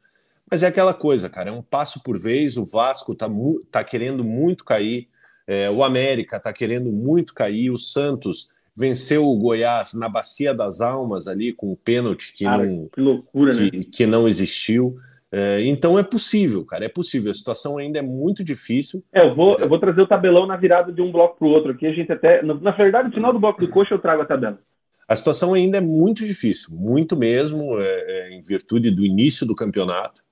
[0.50, 2.56] Mas é aquela coisa, cara, é um passo por vez.
[2.58, 3.28] O Vasco tá,
[3.72, 5.08] tá querendo muito cair,
[5.48, 10.82] é, o América tá querendo muito cair, o Santos venceu o Goiás na Bacia das
[10.82, 13.86] Almas ali com o pênalti que, cara, não, que, loucura, que, né?
[13.92, 15.00] que não existiu.
[15.32, 17.32] É, então é possível, cara, é possível.
[17.32, 19.04] A situação ainda é muito difícil.
[19.12, 21.52] É, eu vou, eu vou trazer o tabelão na virada de um bloco para o
[21.52, 21.86] outro aqui.
[21.88, 24.60] A gente até, na verdade, no final do bloco do coxa eu trago a tabela.
[25.08, 29.56] A situação ainda é muito difícil, muito mesmo, é, é, em virtude do início do
[29.56, 30.24] campeonato.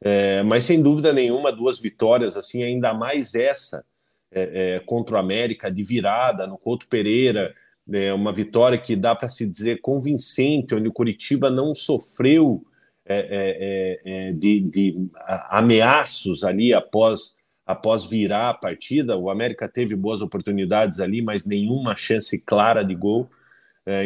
[0.00, 3.84] É, mas sem dúvida nenhuma, duas vitórias, assim, ainda mais essa
[4.30, 7.54] é, é, contra o América, de virada no Couto Pereira,
[7.92, 12.64] é, uma vitória que dá para se dizer convincente, onde o Curitiba não sofreu
[13.06, 15.08] é, é, de, de
[15.50, 17.36] ameaços ali após,
[17.66, 19.16] após virar a partida.
[19.16, 23.28] O América teve boas oportunidades ali, mas nenhuma chance clara de gol.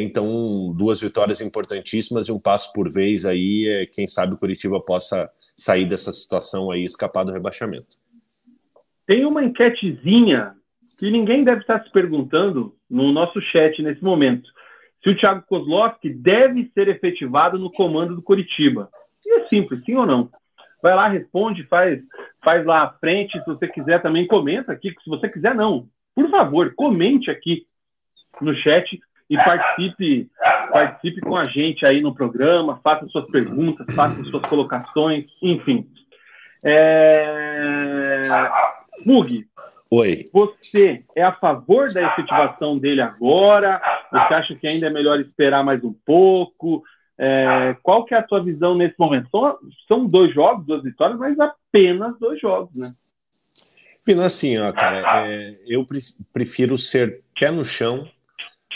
[0.01, 5.31] então, duas vitórias importantíssimas e um passo por vez aí, quem sabe o Curitiba possa
[5.57, 7.97] sair dessa situação aí, escapar do rebaixamento.
[9.07, 10.55] Tem uma enquetezinha
[10.99, 14.49] que ninguém deve estar se perguntando no nosso chat nesse momento.
[15.03, 18.89] Se o Thiago Kozlowski deve ser efetivado no comando do Curitiba.
[19.25, 20.31] E é simples, sim ou não?
[20.83, 22.01] Vai lá, responde, faz,
[22.43, 23.39] faz lá à frente.
[23.39, 24.95] Se você quiser também, comenta aqui.
[25.03, 25.89] Se você quiser, não.
[26.15, 27.67] Por favor, comente aqui
[28.41, 28.99] no chat
[29.31, 30.31] e participe,
[30.73, 35.87] participe com a gente aí no programa, faça suas perguntas, faça suas colocações, enfim.
[36.65, 38.23] É...
[39.05, 39.47] Mug,
[39.91, 40.29] Oi.
[40.33, 43.81] Você é a favor da efetivação dele agora?
[44.11, 46.83] Você acha que ainda é melhor esperar mais um pouco?
[47.17, 49.29] É, qual que é a sua visão nesse momento?
[49.31, 52.91] São, são dois jogos, duas vitórias, mas apenas dois jogos, né?
[54.07, 55.87] Vina, assim, ó, cara, é, eu
[56.33, 58.09] prefiro ser pé no chão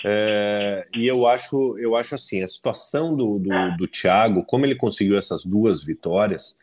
[0.04, 4.74] é, e eu acho, eu acho assim, a situação do, do, do Thiago, como ele
[4.74, 6.56] conseguiu essas duas vitórias,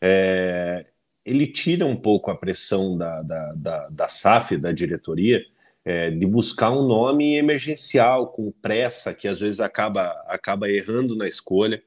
[0.00, 0.86] é,
[1.26, 5.44] ele tira um pouco a pressão da, da, da, da SAF, da diretoria,
[5.84, 11.26] é, de buscar um nome emergencial, com pressa, que às vezes acaba, acaba errando na
[11.26, 11.82] escolha.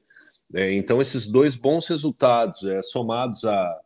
[0.54, 3.80] É, então, esses dois bons resultados, é, somados a,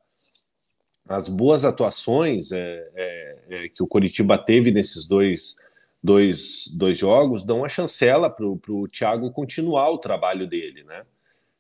[1.09, 5.57] as boas atuações é, que o Coritiba teve nesses dois
[6.05, 11.03] dois, dois jogos dão uma chancela para o Thiago continuar o trabalho dele, né?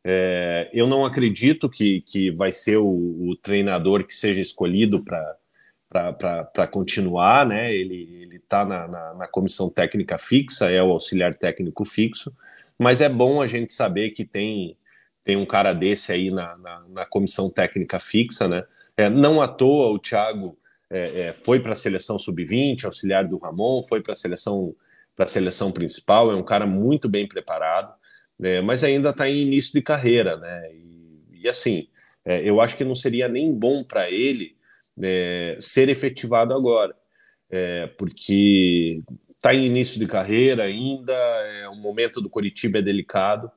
[0.07, 6.67] É, eu não acredito que, que vai ser o, o treinador que seja escolhido para
[6.71, 7.75] continuar, né?
[7.75, 12.37] Ele está na, na, na, comissão técnica fixa, é o auxiliar técnico fixo,
[12.79, 14.77] mas é bom a gente saber que tem,
[15.23, 18.65] tem um cara desse aí na, na, na comissão técnica fixa, né?
[18.97, 20.57] É, não à toa o Thiago
[20.91, 24.75] é, é, foi para a seleção sub-20, auxiliar do Ramon, foi para a seleção
[25.17, 27.95] para a seleção principal, é um cara muito bem preparado,
[28.39, 30.71] né, mas ainda está em início de carreira, né?
[30.73, 31.89] E, e assim,
[32.25, 34.57] é, eu acho que não seria nem bom para ele
[34.97, 36.95] né, ser efetivado agora,
[37.51, 39.03] é, porque
[39.35, 43.51] está em início de carreira ainda, é, o momento do Curitiba é delicado.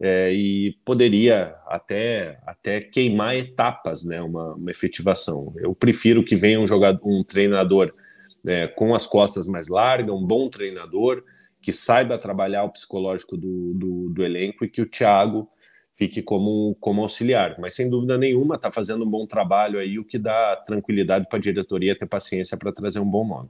[0.00, 5.54] É, e poderia até, até queimar etapas, né, uma, uma efetivação.
[5.56, 7.94] Eu prefiro que venha um jogador, um treinador
[8.42, 11.22] né, com as costas mais largas, um bom treinador
[11.64, 15.48] que saiba trabalhar o psicológico do, do, do elenco e que o Thiago
[15.94, 17.56] fique como, como auxiliar.
[17.58, 21.38] Mas sem dúvida nenhuma está fazendo um bom trabalho aí, o que dá tranquilidade para
[21.38, 23.48] a diretoria ter paciência para trazer um bom nome.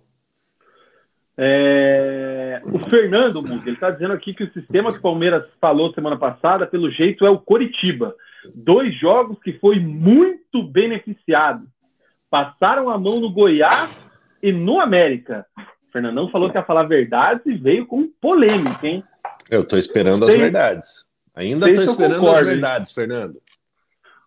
[1.37, 2.61] É...
[2.73, 6.69] O Fernando ele está dizendo aqui que o sistema que o Palmeiras falou semana passada,
[6.69, 8.15] pelo jeito, é o Coritiba.
[8.55, 11.67] Dois jogos que foi muito beneficiado.
[12.31, 13.91] Passaram a mão no Goiás
[14.41, 15.45] e no América.
[15.95, 19.05] Fernandão falou que ia falar verdades e veio com polêmica, hein?
[19.49, 21.09] Eu estou esperando as verdades.
[21.37, 22.95] Ainda estou esperando concordo, as verdades, hein?
[22.97, 23.41] Fernando.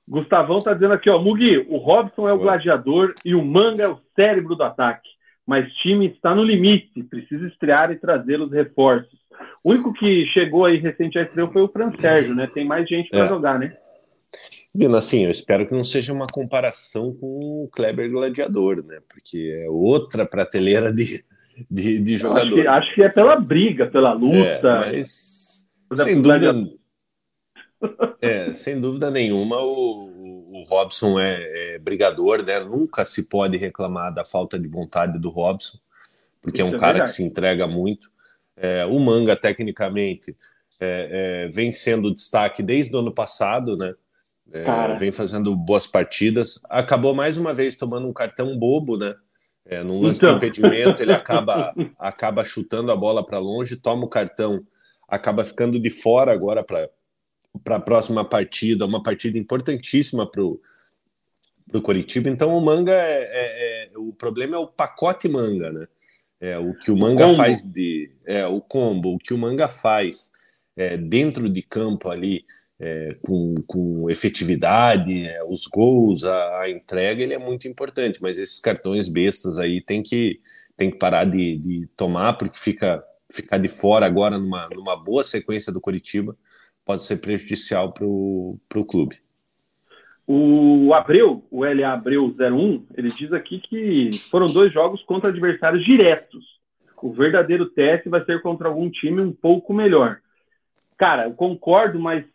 [0.07, 3.87] Gustavão está dizendo aqui, ó, Mugi, o Robson é o gladiador e o Manga é
[3.89, 5.09] o cérebro do ataque.
[5.45, 9.19] Mas time está no limite, precisa estrear e trazer os reforços.
[9.61, 12.47] O único que chegou aí recente a estreia foi o Fran Sérgio, né?
[12.47, 13.27] Tem mais gente para é.
[13.27, 13.75] jogar, né?
[14.73, 18.99] Bino, assim, eu espero que não seja uma comparação com o Kleber Gladiador, né?
[19.09, 21.25] Porque é outra prateleira de,
[21.69, 22.41] de, de jogador.
[22.41, 24.67] Acho que, acho que, é pela briga, pela luta.
[24.85, 26.53] É, mas, sem dúvida,
[28.21, 32.59] é, sem dúvida nenhuma, o, o Robson é, é, brigador, né?
[32.59, 35.77] Nunca se pode reclamar da falta de vontade do Robson,
[36.41, 38.09] porque Isso é um é cara que se entrega muito.
[38.55, 40.35] É, o Manga, tecnicamente,
[40.81, 43.93] é, é, vem sendo destaque desde o ano passado, né?
[44.97, 46.57] vem fazendo boas partidas.
[46.69, 49.13] Acabou mais uma vez tomando um cartão bobo, né?
[49.69, 50.31] É, num lance então.
[50.31, 54.65] de impedimento, ele acaba, acaba chutando a bola para longe, toma o cartão,
[55.07, 56.89] acaba ficando de fora agora para
[57.75, 60.61] a próxima partida, uma partida importantíssima para o
[61.81, 62.29] Coritiba.
[62.29, 65.87] Então o manga é, é, é, o problema é o pacote manga, né?
[66.39, 69.67] É, o que o manga o faz de é o combo, o que o manga
[69.67, 70.31] faz
[70.75, 72.45] é, dentro de campo ali
[72.79, 78.21] é, com, com efetividade, é, os gols, a, a, entrega, ele é muito importante.
[78.21, 80.39] Mas esses cartões bestas aí tem que
[80.75, 85.23] tem que parar de, de tomar porque fica ficar de fora agora numa, numa boa
[85.23, 86.37] sequência do Coritiba
[86.85, 89.17] pode ser prejudicial para o clube.
[90.25, 95.83] O Abreu, o LA Abreu 01, ele diz aqui que foram dois jogos contra adversários
[95.83, 96.45] diretos.
[97.01, 100.19] O verdadeiro teste vai ser contra algum time um pouco melhor.
[100.97, 102.25] Cara, eu concordo, mas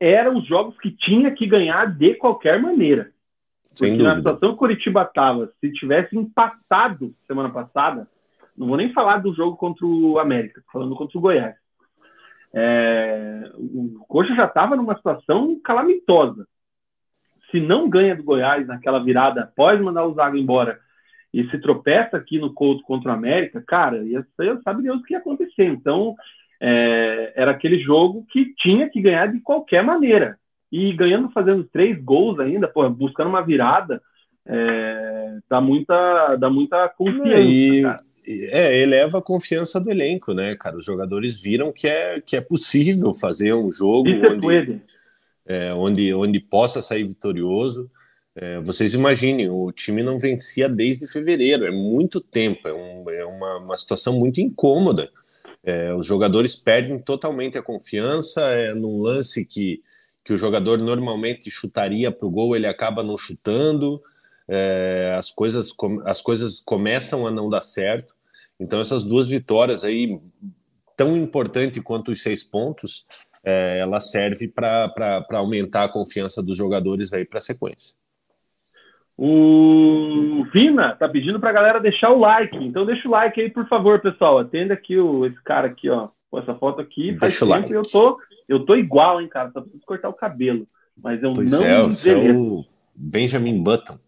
[0.00, 3.10] eram os jogos que tinha que ganhar de qualquer maneira.
[3.74, 4.08] Sem Porque dúvida.
[4.08, 8.08] na situação que o Curitiba estava, se tivesse empatado semana passada,
[8.56, 11.54] não vou nem falar do jogo contra o América, falando contra o Goiás.
[12.52, 16.46] É, o Coxa já estava numa situação calamitosa.
[17.50, 20.80] Se não ganha do Goiás naquela virada após mandar o Zago embora
[21.32, 24.26] e se tropeça aqui no Couto contra o América, cara, ia,
[24.64, 25.64] sabe Deus o que ia acontecer.
[25.64, 26.16] Então,
[26.60, 30.38] é, era aquele jogo que tinha que ganhar de qualquer maneira.
[30.70, 34.02] E ganhando, fazendo três gols ainda, porra, buscando uma virada,
[34.46, 37.40] é, dá, muita, dá muita confiança.
[37.40, 37.82] E,
[38.50, 40.76] é, eleva a confiança do elenco, né, cara?
[40.76, 44.80] Os jogadores viram que é, que é possível fazer um jogo é onde,
[45.46, 47.88] é, onde, onde possa sair vitorioso.
[48.36, 53.24] É, vocês imaginem, o time não vencia desde fevereiro, é muito tempo, é, um, é
[53.24, 55.10] uma, uma situação muito incômoda.
[55.62, 59.82] É, os jogadores perdem totalmente a confiança, é num lance que,
[60.24, 64.00] que o jogador normalmente chutaria para o gol, ele acaba não chutando,
[64.48, 68.14] é, as, coisas, as coisas começam a não dar certo.
[68.58, 70.18] Então, essas duas vitórias aí,
[70.96, 73.06] tão importante quanto os seis pontos,
[73.44, 77.97] é, ela serve para aumentar a confiança dos jogadores aí para a sequência.
[79.20, 82.56] O Vina tá pedindo para a galera deixar o like.
[82.56, 84.38] Então deixa o like aí, por favor, pessoal.
[84.38, 86.06] Atenda aqui o, esse cara aqui, ó.
[86.30, 87.10] Com essa foto aqui.
[87.12, 87.72] Deixa o like.
[87.72, 89.50] Eu tô, eu tô igual, hein, cara.
[89.50, 90.68] Só preciso cortar o cabelo.
[91.02, 92.64] Mas eu pois não é, você é o
[92.94, 93.98] Benjamin Button.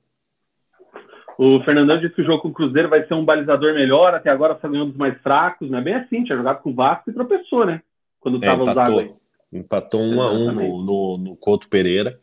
[1.37, 4.31] O Fernandão disse que o jogo com o Cruzeiro vai ser um balizador melhor, até
[4.31, 7.09] agora só ganhou dos mais fracos, não é bem assim, tinha jogado com o Vasco
[7.09, 7.81] e tropeçou, né?
[8.21, 9.11] Quando é, usado aí.
[9.53, 12.17] Empatou um a um no, no, no Couto Pereira.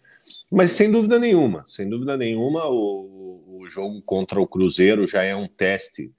[0.51, 5.36] Mas sem dúvida nenhuma, sem dúvida nenhuma, o, o jogo contra o Cruzeiro já é
[5.36, 6.11] um teste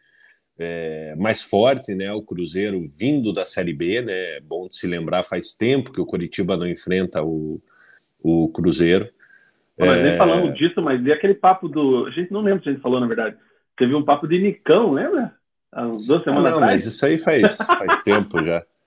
[0.58, 2.12] é, mais forte, né?
[2.12, 4.36] O Cruzeiro vindo da Série B, né?
[4.36, 7.62] É bom de se lembrar, faz tempo que o Curitiba não enfrenta o,
[8.20, 9.08] o Cruzeiro.
[9.78, 10.16] Mas nem é...
[10.16, 12.06] falamos disso, mas e aquele papo do.
[12.06, 13.36] A gente não lembra se a gente falou, na verdade.
[13.76, 15.32] Teve um papo de Nicão, lembra?
[15.70, 16.72] Há duas semanas ah, não, atrás.
[16.72, 18.62] mas isso aí faz, faz tempo já.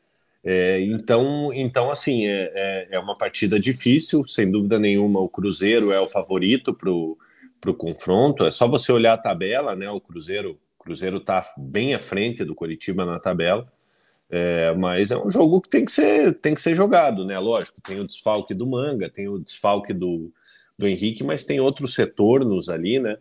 [0.43, 5.19] É, então, então, assim, é, é, é, uma partida difícil, sem dúvida nenhuma.
[5.19, 8.45] O Cruzeiro é o favorito para o confronto.
[8.45, 9.89] É só você olhar a tabela, né?
[9.89, 13.71] O Cruzeiro Cruzeiro está bem à frente do Coritiba na tabela.
[14.29, 17.37] É, mas é um jogo que tem que ser tem que ser jogado, né?
[17.37, 20.31] Lógico, tem o desfalque do Manga, tem o desfalque do,
[20.77, 23.17] do Henrique, mas tem outros retornos ali, né?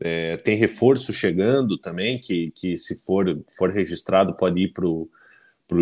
[0.00, 5.08] É, tem reforço chegando também, que, que se for, for registrado pode ir para o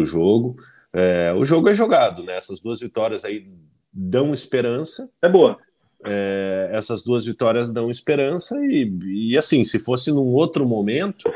[0.04, 0.56] jogo.
[0.92, 2.36] É, o jogo é jogado, né?
[2.36, 3.46] Essas duas vitórias aí
[3.92, 5.10] dão esperança.
[5.20, 5.58] É boa.
[6.06, 8.92] É, essas duas vitórias dão esperança e,
[9.30, 11.32] e assim, se fosse num outro momento,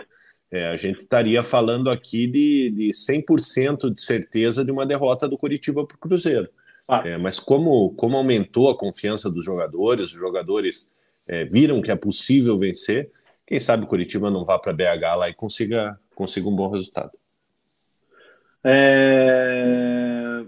[0.51, 5.39] é, a gente estaria falando aqui de, de 100% de certeza de uma derrota do
[5.39, 6.49] Curitiba para o Cruzeiro.
[6.87, 7.03] Ah.
[7.05, 10.91] É, mas como, como aumentou a confiança dos jogadores, os jogadores
[11.27, 13.11] é, viram que é possível vencer,
[13.47, 17.13] quem sabe o Curitiba não vá para BH lá e consiga, consiga um bom resultado.
[18.65, 20.45] É...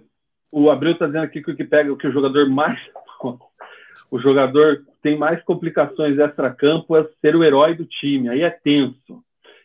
[0.51, 2.79] O Abreu está dizendo aqui que o que pega que o jogador mais
[4.11, 9.23] o jogador tem mais complicações extra-campo é ser o herói do time, aí é tenso.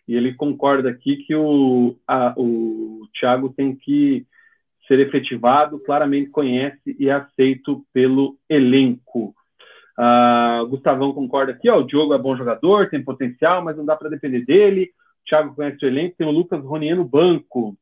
[0.07, 4.25] E ele concorda aqui que o, a, o Thiago tem que
[4.87, 9.33] ser efetivado, claramente conhece e é aceito pelo elenco.
[9.97, 13.95] Uh, Gustavão concorda aqui, ó, o Diogo é bom jogador, tem potencial, mas não dá
[13.95, 14.91] para depender dele.
[15.23, 17.75] O Thiago conhece o elenco, tem o Lucas Ronier no banco.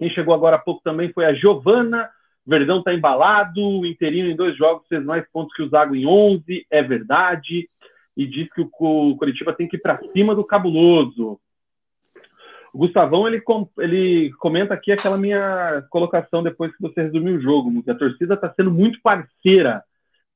[0.00, 2.08] Quem chegou agora há pouco também foi a Giovana.
[2.46, 6.06] Verdão está embalado, o Interino em dois jogos fez mais pontos que o Zago em
[6.06, 7.68] 11, é verdade.
[8.16, 11.38] E diz que o Curitiba tem que ir para cima do cabuloso.
[12.72, 13.42] O Gustavão ele,
[13.78, 18.34] ele comenta aqui aquela minha colocação depois que você resumiu o jogo, que a torcida
[18.34, 19.84] está sendo muito parceira.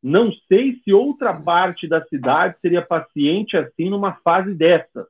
[0.03, 5.07] Não sei se outra parte da cidade seria paciente assim numa fase dessas.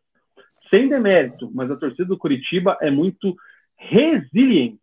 [0.68, 3.34] Sem demérito, mas a torcida do Curitiba é muito
[3.76, 4.80] resiliente.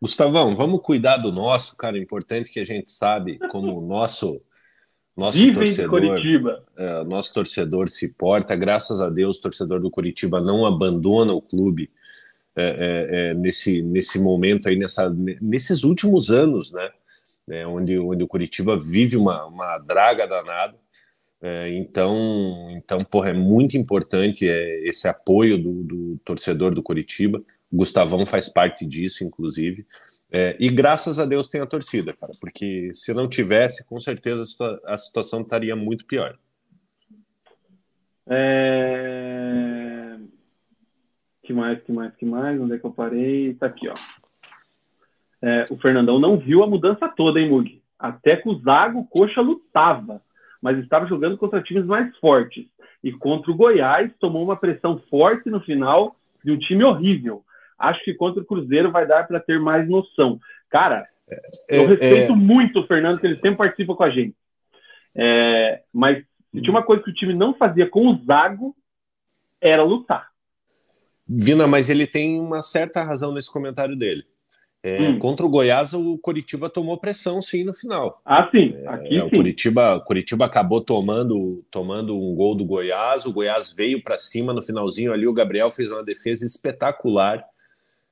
[0.00, 1.98] Gustavão, vamos cuidar do nosso, cara.
[1.98, 4.40] É importante que a gente sabe como o nosso
[5.18, 6.64] nosso Vivem torcedor, Curitiba.
[6.76, 8.54] É, nosso torcedor se porta.
[8.54, 11.90] Graças a Deus, o torcedor do Curitiba não abandona o clube
[12.54, 15.12] é, é, é nesse, nesse momento aí, nessa,
[15.42, 16.88] nesses últimos anos, né?
[17.50, 20.76] É, onde, onde o Curitiba vive uma, uma draga danada.
[21.42, 27.42] É, então, então, porra, é muito importante esse apoio do, do torcedor do Curitiba.
[27.70, 29.86] O Gustavão faz parte disso, inclusive.
[30.30, 34.44] É, e graças a Deus tem a torcida, cara, porque se não tivesse, com certeza
[34.84, 36.38] a situação estaria muito pior.
[38.26, 40.18] É...
[41.42, 42.60] Que mais, que mais, que mais?
[42.60, 43.54] Onde é que eu parei?
[43.54, 43.94] Tá aqui, ó.
[45.40, 47.82] É, o Fernandão não viu a mudança toda, hein, Mug?
[47.98, 50.20] Até que o Zago Coxa lutava,
[50.60, 52.66] mas estava jogando contra times mais fortes.
[53.02, 57.42] E contra o Goiás tomou uma pressão forte no final de um time horrível.
[57.78, 60.38] Acho que contra o Cruzeiro vai dar para ter mais noção.
[60.68, 61.06] Cara,
[61.70, 62.36] é, eu respeito é...
[62.36, 64.34] muito o Fernando, que ele sempre participa com a gente.
[65.14, 68.74] É, mas se tinha uma coisa que o time não fazia com o Zago,
[69.60, 70.28] era lutar.
[71.26, 74.24] Vina, mas ele tem uma certa razão nesse comentário dele.
[74.82, 75.18] É, hum.
[75.18, 78.22] Contra o Goiás, o Coritiba tomou pressão sim no final.
[78.24, 78.74] Ah, sim.
[78.76, 79.26] É, Aqui é, sim.
[79.26, 83.26] O Curitiba, Curitiba acabou tomando, tomando um gol do Goiás.
[83.26, 85.26] O Goiás veio para cima no finalzinho ali.
[85.26, 87.44] O Gabriel fez uma defesa espetacular.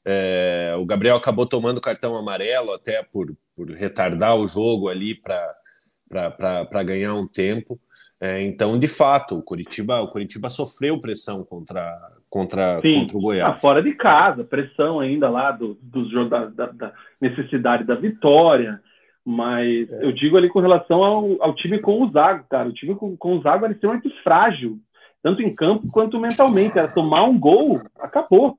[0.09, 6.85] É, o Gabriel acabou tomando cartão amarelo até por, por retardar o jogo ali para
[6.85, 7.77] ganhar um tempo.
[8.21, 11.93] É, então, de fato, o Curitiba, o Curitiba sofreu pressão contra,
[12.31, 13.55] contra, Sim, contra o Goiás.
[13.55, 18.81] Tá fora de casa, pressão ainda lá do, do da, da, da necessidade da vitória.
[19.25, 20.05] Mas é.
[20.05, 22.69] eu digo ali com relação ao, ao time com o Zago, cara.
[22.69, 24.79] O time com, com o Zago era extremamente frágil,
[25.21, 26.79] tanto em campo quanto mentalmente.
[26.79, 28.57] Era tomar um gol, acabou.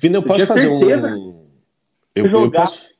[0.00, 1.46] Vina, eu posso fazer um.
[2.14, 2.98] Eu, eu posso.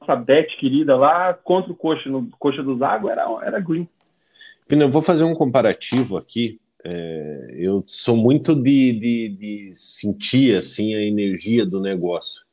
[0.00, 3.88] Nossa bet querida lá contra o coxa, no coxa do Zago era, era green.
[4.68, 6.60] Vina, eu vou fazer um comparativo aqui.
[6.82, 12.46] É, eu sou muito de, de, de, sentir assim a energia do negócio.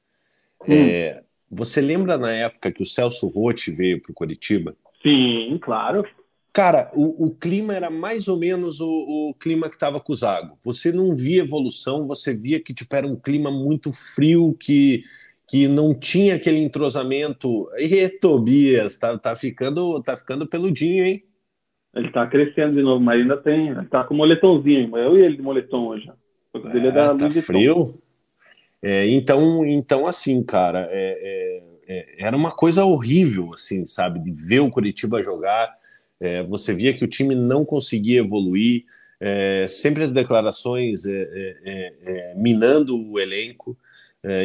[0.68, 0.74] Hum.
[0.74, 4.76] É, você lembra na época que o Celso Rotti veio para o Curitiba?
[5.02, 6.06] Sim, claro.
[6.58, 10.16] Cara, o, o, clima era mais ou menos o, o clima que estava com o
[10.16, 10.58] Zago.
[10.66, 15.04] Você não via evolução, você via que tipo, era um clima muito frio, que,
[15.48, 17.70] que não tinha aquele entrosamento.
[17.78, 21.24] E Tobias, tá, tá ficando, tá ficando peludinho, hein?
[21.96, 23.68] Ele tá crescendo de novo, mas ainda tem.
[23.68, 24.98] Ele tá com moletomzinho.
[24.98, 26.10] Eu e ele de moletom hoje.
[26.56, 28.02] É, ele é da tá frio.
[28.82, 34.32] É, então, então, assim, cara, é, é, é, era uma coisa horrível, assim, sabe, de
[34.32, 35.77] ver o Curitiba jogar.
[36.22, 38.86] É, você via que o time não conseguia evoluir,
[39.68, 41.02] sempre as declarações
[42.36, 43.76] minando o elenco.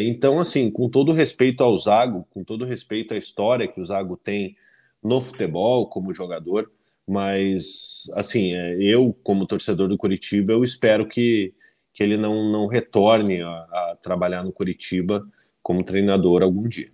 [0.02, 4.16] então, assim, com todo respeito ao Zago, com todo respeito à história que o Zago
[4.16, 4.56] tem
[5.02, 6.70] no futebol como jogador,
[7.06, 11.52] mas assim, é, eu como torcedor do Curitiba, eu espero que,
[11.92, 15.26] que ele não, não retorne a, a trabalhar no Curitiba
[15.62, 16.90] como treinador algum dia.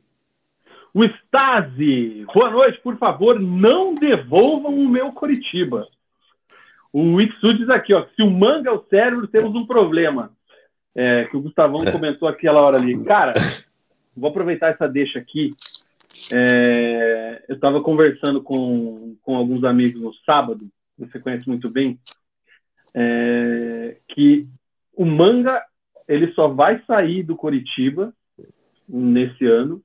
[0.95, 5.87] O Stasi, boa noite, por favor, não devolvam o meu Curitiba.
[6.93, 10.33] O Itsu diz aqui, ó, se o manga é o cérebro, temos um problema.
[10.95, 13.05] É, que o Gustavão comentou aquela hora ali.
[13.05, 13.33] Cara,
[14.17, 15.51] vou aproveitar essa deixa aqui
[16.33, 20.69] é, eu estava conversando com, com alguns amigos no sábado,
[20.99, 21.99] você conhece muito bem,
[22.95, 24.43] é, que
[24.95, 25.63] o manga
[26.07, 28.13] ele só vai sair do Coritiba
[28.89, 29.83] nesse ano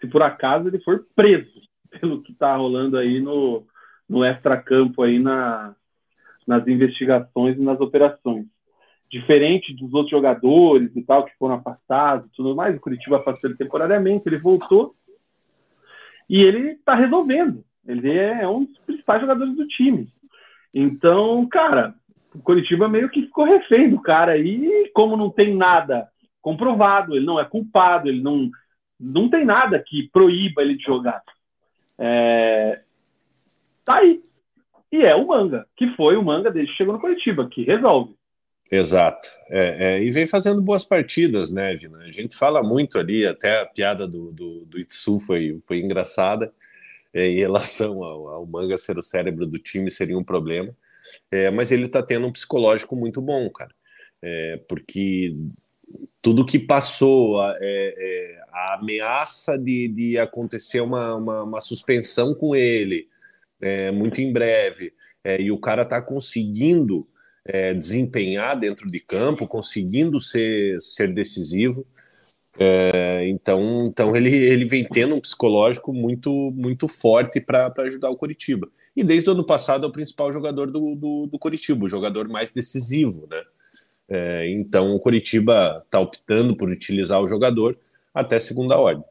[0.00, 1.60] se por acaso ele for preso
[2.00, 3.66] pelo que está rolando aí no,
[4.08, 5.74] no extracampo aí na,
[6.46, 8.46] nas investigações e nas operações.
[9.10, 13.50] Diferente dos outros jogadores e tal que foram afastados e tudo mais, o Curitiba afastou
[13.50, 14.94] ele temporariamente, ele voltou
[16.28, 17.64] e ele está resolvendo.
[17.86, 20.08] Ele é um dos principais jogadores do time.
[20.72, 21.94] Então, cara,
[22.32, 26.08] o Coritiba meio que ficou refém do cara aí, como não tem nada
[26.40, 28.50] comprovado, ele não é culpado, ele não,
[29.00, 31.22] não tem nada que proíba ele de jogar.
[31.98, 32.80] É,
[33.84, 34.22] tá aí.
[34.92, 38.14] E é o manga, que foi o manga desde que chegou no Coritiba, que resolve.
[38.70, 39.28] Exato.
[39.48, 41.98] É, é, e vem fazendo boas partidas, né, Vina?
[41.98, 46.52] A gente fala muito ali, até a piada do, do, do Itsu foi, foi engraçada,
[47.12, 50.74] é, em relação ao, ao, Manga ser o cérebro do time, seria um problema.
[51.30, 53.74] É, mas ele está tendo um psicológico muito bom, cara.
[54.22, 55.34] É, porque
[56.22, 62.34] tudo que passou, a, é, é, a ameaça de, de acontecer uma, uma, uma suspensão
[62.34, 63.08] com ele,
[63.92, 64.94] muito em breve,
[65.38, 67.06] e o cara está conseguindo
[67.44, 71.86] é, desempenhar dentro de campo, conseguindo ser, ser decisivo.
[72.58, 78.16] É, então, então ele, ele vem tendo um psicológico muito muito forte para ajudar o
[78.16, 78.68] Curitiba.
[78.94, 82.28] E desde o ano passado é o principal jogador do, do, do Curitiba, o jogador
[82.28, 83.26] mais decisivo.
[83.30, 83.42] Né?
[84.10, 87.78] É, então o Curitiba está optando por utilizar o jogador
[88.12, 89.04] até segunda ordem.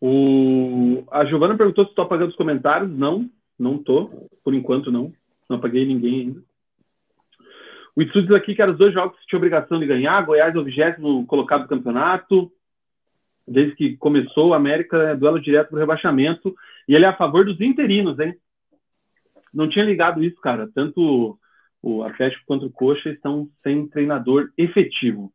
[0.00, 1.04] O...
[1.12, 2.90] A Giovana perguntou se estou apagando os comentários.
[2.90, 4.28] Não, não estou.
[4.42, 5.12] Por enquanto, não.
[5.48, 6.42] Não apaguei ninguém ainda.
[7.94, 10.24] O Itsu diz aqui que eram os dois jogos que tinha obrigação de ganhar.
[10.26, 12.50] Goiás é o vigésimo colocado do campeonato.
[13.46, 16.52] Desde que começou, o América é duelo direto para rebaixamento.
[16.88, 18.34] E ele é a favor dos interinos, hein?
[19.54, 20.68] Não tinha ligado isso, cara.
[20.74, 21.38] Tanto
[21.82, 25.32] o Atlético quanto o Coxa estão sem treinador efetivo.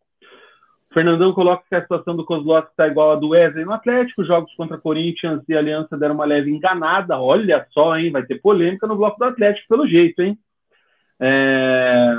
[0.89, 4.23] O Fernandão coloca que a situação do Kozlowski está igual a do Wesley no Atlético.
[4.23, 7.19] Jogos contra Corinthians e Aliança deram uma leve enganada.
[7.19, 8.09] Olha só, hein?
[8.09, 10.39] Vai ter polêmica no bloco do Atlético, pelo jeito, hein?
[11.19, 12.15] É...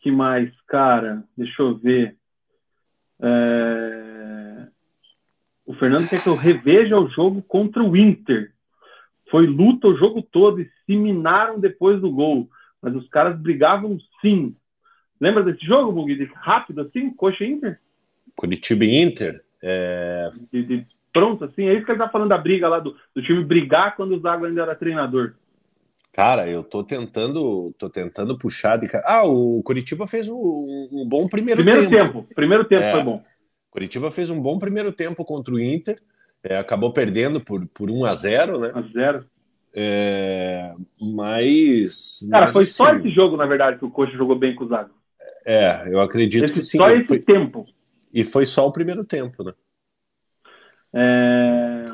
[0.00, 1.22] Que mais, cara?
[1.36, 2.16] Deixa eu ver.
[3.20, 4.66] É...
[5.64, 8.52] O Fernando quer que eu reveja o jogo contra o Inter.
[9.30, 12.48] Foi luta o jogo todo e se minaram depois do gol.
[12.80, 14.54] Mas os caras brigavam sim.
[15.20, 16.30] Lembra desse jogo, Bug?
[16.36, 17.10] Rápido assim?
[17.10, 17.78] Coxa Inter?
[18.36, 19.42] Curitiba e Inter?
[19.62, 20.30] É...
[20.52, 21.64] De, de, pronto, assim.
[21.64, 24.20] É isso que ele tá falando da briga lá do, do time brigar quando o
[24.20, 25.34] Zago ainda era treinador.
[26.12, 31.28] Cara, eu tô tentando, tô tentando puxar de Ah, o Curitiba fez um, um bom
[31.28, 32.04] primeiro, primeiro tempo.
[32.04, 32.34] tempo.
[32.34, 33.22] Primeiro tempo é, foi bom.
[33.70, 36.00] Curitiba fez um bom primeiro tempo contra o Inter.
[36.42, 38.72] É, acabou perdendo por, por 1 a 0 né?
[38.74, 39.24] 1 a 0
[39.74, 42.26] é, mas.
[42.30, 44.64] Cara, mas, foi assim, só esse jogo, na verdade, que o Coxa jogou bem com
[44.64, 44.90] o Zago.
[45.44, 46.78] É, eu acredito esse, que sim.
[46.78, 47.66] Só esse foi, tempo.
[48.12, 49.52] E foi só o primeiro tempo, né?
[50.92, 51.84] É...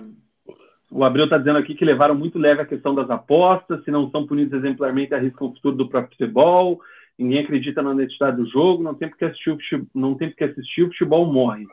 [0.90, 4.08] O Abreu está dizendo aqui que levaram muito leve a questão das apostas, se não
[4.10, 6.80] são punidos exemplarmente, arriscam o futuro do próprio futebol.
[7.18, 10.44] Ninguém acredita na honestidade do jogo, não tem porque assistir o futebol, não tem porque
[10.44, 11.66] assistir, o futebol morre.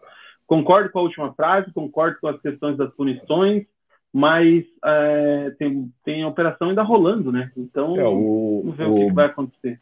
[0.47, 3.65] Concordo com a última frase, concordo com as questões das punições,
[4.11, 7.51] mas é, tem, tem a operação ainda rolando, né?
[7.55, 9.79] Então, é, o, vamos ver o, o que vai acontecer.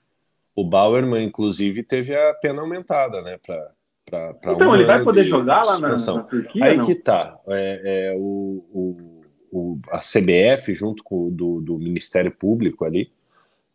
[0.56, 3.38] O Bauerman, inclusive, teve a pena aumentada, né?
[3.44, 3.72] Pra,
[4.06, 6.64] pra, pra então, ele vai poder jogar lá na, na, Turquia?
[6.64, 7.40] Aí que tá.
[7.48, 9.20] É, é o, o
[9.52, 13.12] o, a CBF, junto com o do, do Ministério Público ali,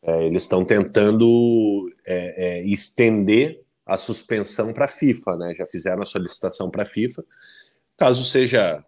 [0.02, 5.54] é, eles estão tentando é, é, estender a suspensão para a FIFA, né?
[5.54, 7.24] Já fizeram a solicitação para a FIFA.
[7.96, 8.84] Caso seja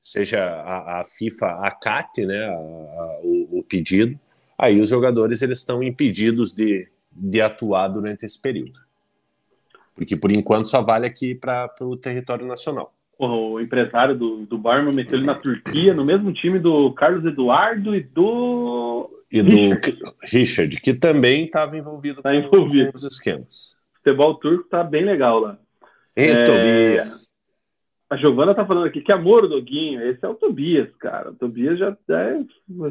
[0.00, 4.18] seja a, a FIFA acate, né, a, a, o, o, pedido,
[4.58, 8.80] aí os jogadores eles estão impedidos de, de atuar durante esse período.
[9.94, 12.94] Porque por enquanto só vale aqui para o território nacional.
[13.18, 17.94] O empresário do, do Barman meteu ele na Turquia, no mesmo time do Carlos Eduardo
[17.94, 19.10] e do.
[19.30, 23.77] E do Richard, Richard que também estava envolvido, tá envolvido com os esquemas.
[24.08, 25.58] O futebol turco tá bem legal lá.
[26.16, 26.44] Ei, é...
[26.44, 27.34] Tobias!
[28.10, 30.00] A Giovana tá falando aqui que amor, Doguinho.
[30.02, 31.30] Esse é o Tobias, cara.
[31.30, 32.40] O Tobias já é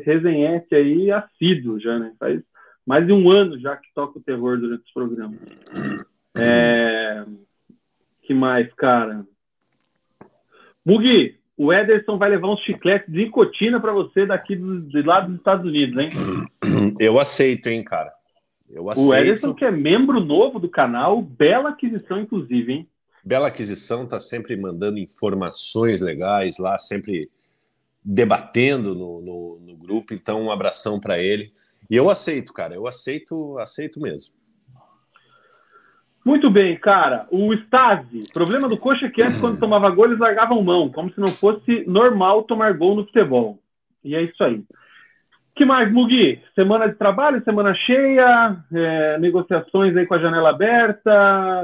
[0.05, 2.13] resenhete aí assíduo já, né?
[2.19, 2.39] Faz
[2.85, 5.39] mais de um ano já que toca o terror durante os programas.
[6.37, 7.25] É...
[8.21, 9.25] que mais, cara?
[10.85, 15.21] Mugi, o Ederson vai levar uns chicletes de nicotina para você daqui do, de lá
[15.21, 16.95] dos Estados Unidos, hein?
[16.99, 18.13] Eu aceito, hein, cara.
[18.69, 19.09] Eu aceito.
[19.09, 22.89] O Ederson, que é membro novo do canal, bela aquisição, inclusive, hein?
[23.23, 27.29] Bela aquisição, tá sempre mandando informações legais lá, sempre
[28.03, 30.13] debatendo no, no, no grupo.
[30.13, 31.51] Então, um abração para ele.
[31.89, 32.75] E eu aceito, cara.
[32.75, 34.33] Eu aceito, aceito mesmo.
[36.23, 37.25] Muito bem, cara.
[37.31, 41.09] O Stasi, problema do Coxa é que antes, quando tomava gol, eles largavam mão, como
[41.13, 43.59] se não fosse normal tomar gol no futebol.
[44.03, 44.61] E é isso aí.
[45.57, 46.41] Que mais, Mugi?
[46.55, 51.11] Semana de trabalho, semana cheia, é, negociações aí com a janela aberta.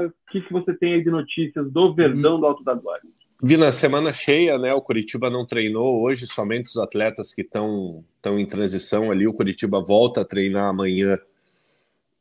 [0.06, 3.08] O que, que você tem aí de notícias do Verdão do Alto da Glória?
[3.42, 4.74] Vi na semana cheia, né?
[4.74, 9.26] O Curitiba não treinou hoje, somente os atletas que estão em transição ali.
[9.26, 11.16] O Curitiba volta a treinar amanhã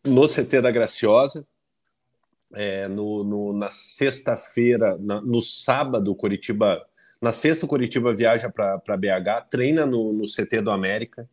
[0.06, 1.46] no CT da Graciosa
[2.54, 6.86] é, no, no, na sexta-feira, no sábado, o Curitiba.
[7.22, 11.28] Na sexta, o Curitiba viaja para BH, treina no, no, CT do América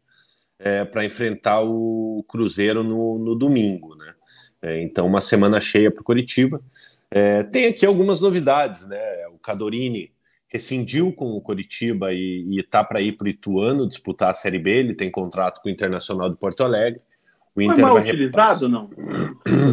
[0.61, 3.97] é, para enfrentar o Cruzeiro no, no domingo.
[3.97, 4.15] Né?
[4.63, 6.61] É, então, uma semana cheia para o Curitiba.
[7.11, 9.01] É, tem aqui algumas novidades, né?
[9.35, 10.13] O Cadorini
[10.49, 14.71] rescindiu com o Curitiba e está para ir para o Ituano disputar a Série B.
[14.71, 17.01] Ele tem contrato com o Internacional de Porto Alegre.
[17.55, 18.89] O Inter Foi mal vai utilizado não?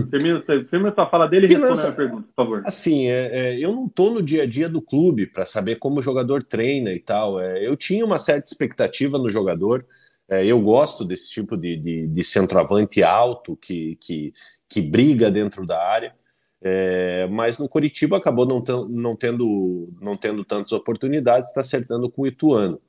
[0.10, 2.62] termina, termina sua fala dele e responde a pergunta, por favor.
[2.66, 6.00] Assim, é, é, eu não estou no dia a dia do clube para saber como
[6.00, 7.40] o jogador treina e tal.
[7.40, 9.86] É, eu tinha uma certa expectativa no jogador.
[10.30, 14.34] É, eu gosto desse tipo de, de, de centroavante alto que, que,
[14.68, 16.14] que briga dentro da área.
[16.62, 22.24] É, mas no Curitiba acabou não, não, tendo, não tendo tantas oportunidades, está acertando com
[22.24, 22.82] o Ituano.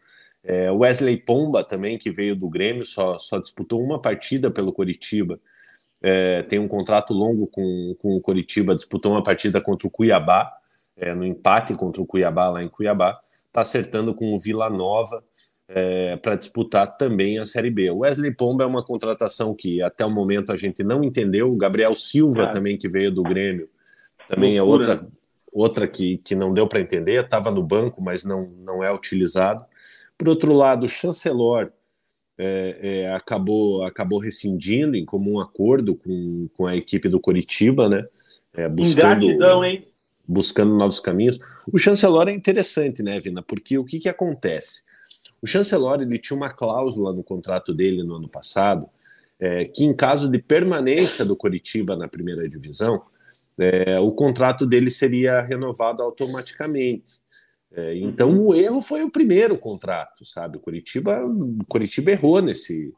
[0.43, 5.39] É, Wesley Pomba também, que veio do Grêmio, só, só disputou uma partida pelo Coritiba.
[6.01, 10.51] É, tem um contrato longo com, com o Coritiba, disputou uma partida contra o Cuiabá,
[10.97, 13.20] é, no empate contra o Cuiabá lá em Cuiabá.
[13.47, 15.22] Está acertando com o Vila Nova
[15.68, 17.90] é, para disputar também a Série B.
[17.90, 21.52] O Wesley Pomba é uma contratação que até o momento a gente não entendeu.
[21.52, 23.68] O Gabriel Silva também, que veio do Grêmio,
[24.26, 24.86] também é Loucura.
[24.86, 25.08] é outra,
[25.52, 27.22] outra que, que não deu para entender.
[27.22, 29.64] Estava no banco, mas não, não é utilizado.
[30.16, 31.70] Por outro lado, o chancelor
[32.38, 38.06] é, é, acabou, acabou rescindindo em comum acordo com, com a equipe do Coritiba, né?
[38.54, 39.86] É, buscando, Ingratidão, hein?
[40.26, 41.38] buscando novos caminhos.
[41.70, 43.42] O chancelor é interessante, né, Vina?
[43.42, 44.88] Porque o que, que acontece?
[45.41, 48.89] O chancelor ele tinha uma cláusula no contrato dele no ano passado
[49.39, 53.03] é, que, em caso de permanência do Coritiba na primeira divisão,
[53.59, 57.20] é, o contrato dele seria renovado automaticamente.
[57.72, 60.57] É, então o erro foi o primeiro contrato, sabe?
[60.57, 62.93] O Curitiba, o Curitiba errou nesse,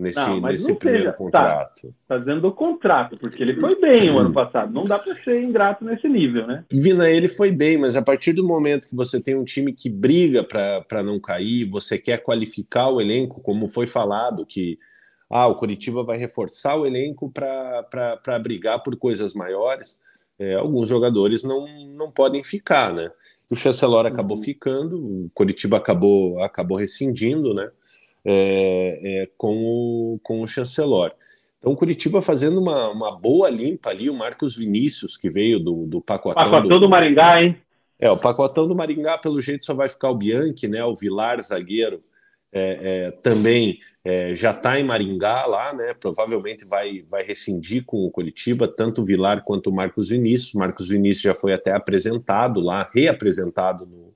[0.00, 1.18] nesse, não, nesse primeiro seja, tá.
[1.18, 1.88] contrato.
[1.88, 4.72] Tá, tá dizendo do contrato, porque ele foi bem o ano passado.
[4.72, 6.64] Não dá para ser ingrato nesse nível, né?
[6.70, 9.90] Vina, ele foi bem, mas a partir do momento que você tem um time que
[9.90, 14.78] briga para não cair, você quer qualificar o elenco, como foi falado, que
[15.28, 20.00] ah, o Curitiba vai reforçar o elenco para brigar por coisas maiores.
[20.38, 23.12] É, alguns jogadores não, não podem ficar, né?
[23.52, 24.42] O Chancelor acabou uhum.
[24.42, 27.70] ficando, o Coritiba acabou, acabou rescindindo, né?
[28.24, 31.12] É, é, com, o, com o Chancelor.
[31.58, 35.86] Então, o Curitiba fazendo uma, uma boa limpa ali, o Marcos Vinícius, que veio do,
[35.86, 36.42] do Pacotão.
[36.42, 37.56] Pacotão do, do Maringá, hein?
[37.98, 40.82] É, o Pacotão do Maringá, pelo jeito, só vai ficar o Bianchi, né?
[40.84, 42.02] O Vilar, zagueiro,
[42.50, 45.92] é, é, também é, já está em Maringá lá, né?
[45.92, 50.54] Provavelmente vai, vai rescindir com o Curitiba, tanto o Vilar quanto o Marcos Vinícius.
[50.54, 54.14] Marcos Vinícius já foi até apresentado lá, reapresentado no,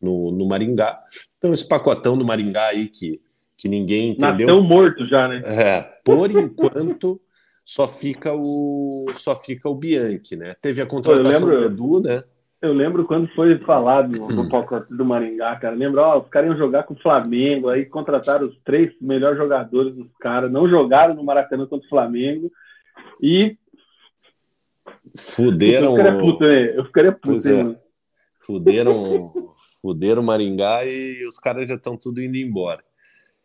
[0.00, 1.00] no, no Maringá.
[1.38, 3.20] Então, esse pacotão do Maringá aí que,
[3.60, 4.46] que ninguém entendeu.
[4.46, 5.42] Nasceu morto já, né?
[5.44, 7.20] É, por enquanto.
[7.62, 10.56] só fica o só fica o Bianchi, né?
[10.62, 11.60] Teve a contratação lembro...
[11.60, 12.22] do Edu, né?
[12.62, 14.48] Eu lembro quando foi falado no hum.
[14.48, 15.74] pacote do Maringá, cara.
[15.74, 19.94] Lembra, ó, os caras iam jogar com o Flamengo, aí contrataram os três melhores jogadores
[19.94, 22.50] dos caras, não jogaram no Maracanã contra o Flamengo
[23.22, 23.56] e
[25.16, 25.92] Fuderam.
[25.92, 26.78] Eu ficaria puto, né?
[26.78, 27.76] Eu ficaria puto, é.
[28.40, 29.32] Fuderam,
[29.82, 32.82] fuderam Maringá e os caras já estão tudo indo embora.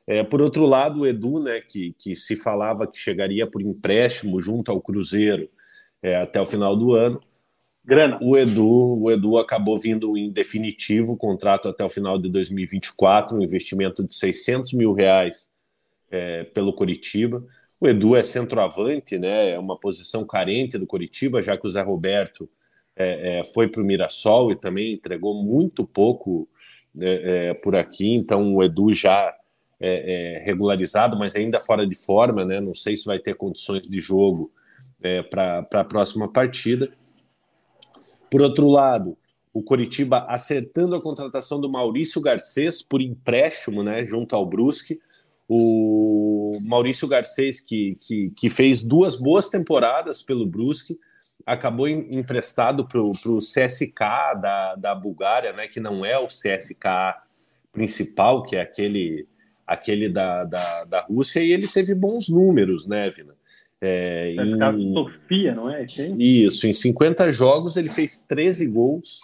[0.08, 4.40] É, por outro lado, o Edu, né, que, que se falava que chegaria por empréstimo
[4.40, 5.50] junto ao Cruzeiro
[6.02, 7.20] é, até o final do ano.
[7.84, 8.20] Grana.
[8.22, 13.44] O Edu, o Edu acabou vindo em definitivo, contrato até o final de 2024, um
[13.44, 15.52] investimento de 600 mil reais
[16.10, 17.46] é, pelo Coritiba.
[17.80, 19.52] O Edu é centroavante, né?
[19.52, 22.50] É uma posição carente do Coritiba, já que o Zé Roberto
[22.96, 26.48] é, é, foi para o Mirassol e também entregou muito pouco
[27.00, 28.16] é, por aqui.
[28.16, 29.32] Então o Edu já
[29.80, 32.60] é, regularizado, mas ainda fora de forma, né?
[32.60, 34.52] Não sei se vai ter condições de jogo
[35.30, 36.92] para a próxima partida.
[38.32, 39.18] Por outro lado,
[39.54, 44.04] o Coritiba acertando a contratação do Maurício Garcês por empréstimo, né?
[44.04, 45.00] Junto ao Brusque
[45.48, 51.00] o Maurício Garcês, que, que, que, fez duas boas temporadas pelo Brusque,
[51.46, 54.00] acabou em, emprestado para o CSK
[54.42, 57.16] da, da Bulgária, né, que não é o CSK
[57.72, 59.28] principal, que é aquele,
[59.66, 63.34] aquele da, da, da Rússia, e ele teve bons números, né, Vina?
[63.82, 65.86] É, em, Sofia, não é?
[66.18, 69.20] Isso, em 50 jogos ele fez 13 gols.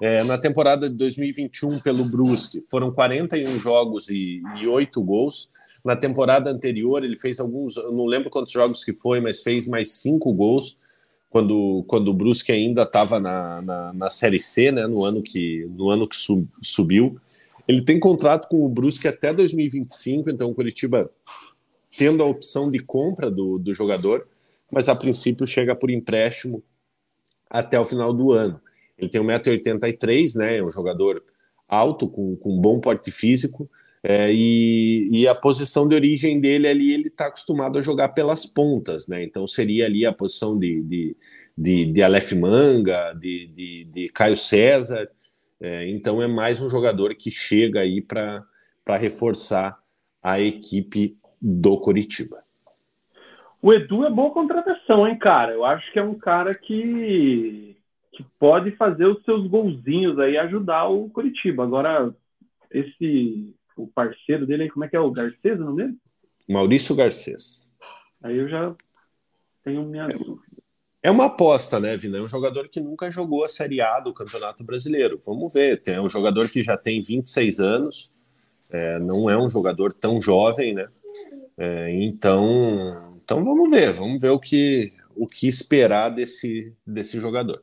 [0.00, 5.50] É, na temporada de 2021 pelo Brusque foram 41 jogos e, e 8 gols.
[5.84, 9.92] Na temporada anterior, ele fez alguns, não lembro quantos jogos que foi, mas fez mais
[9.92, 10.78] cinco gols
[11.32, 15.66] quando, quando o Brusque ainda estava na, na, na, Série C, né, no ano que,
[15.70, 17.18] no ano que sub, subiu.
[17.72, 21.10] Ele tem contrato com o Brusque até 2025, então o Curitiba
[21.96, 24.28] tendo a opção de compra do, do jogador,
[24.70, 26.62] mas a princípio chega por empréstimo
[27.48, 28.60] até o final do ano.
[28.98, 31.22] Ele tem 1,83m, né, é um jogador
[31.66, 33.70] alto, com, com bom porte físico,
[34.02, 38.44] é, e, e, a posição de origem dele ali, ele está acostumado a jogar pelas
[38.44, 39.22] pontas, né?
[39.22, 41.16] Então seria ali a posição de, de,
[41.56, 45.08] de, de Aleph Manga, de, de, de Caio César.
[45.64, 48.44] É, então é mais um jogador que chega aí para
[48.98, 49.78] reforçar
[50.20, 52.42] a equipe do Coritiba.
[53.62, 55.52] O Edu é boa contratação, hein, cara?
[55.52, 57.76] Eu acho que é um cara que,
[58.10, 61.62] que pode fazer os seus golzinhos aí ajudar o Coritiba.
[61.62, 62.12] Agora,
[62.68, 65.00] esse o parceiro dele, como é que é?
[65.00, 65.98] O Garcês, o nome dele?
[66.48, 67.68] Maurício Garcês.
[68.20, 68.74] Aí eu já
[69.62, 70.42] tenho minha é, dúvida.
[71.02, 72.18] É uma aposta, né, Vina?
[72.18, 75.18] É um jogador que nunca jogou a Série A do Campeonato Brasileiro.
[75.26, 75.82] Vamos ver.
[75.86, 78.22] É um jogador que já tem 26 anos,
[78.70, 80.86] é, não é um jogador tão jovem, né?
[81.58, 87.60] É, então, então vamos ver, vamos ver o que, o que esperar desse, desse jogador.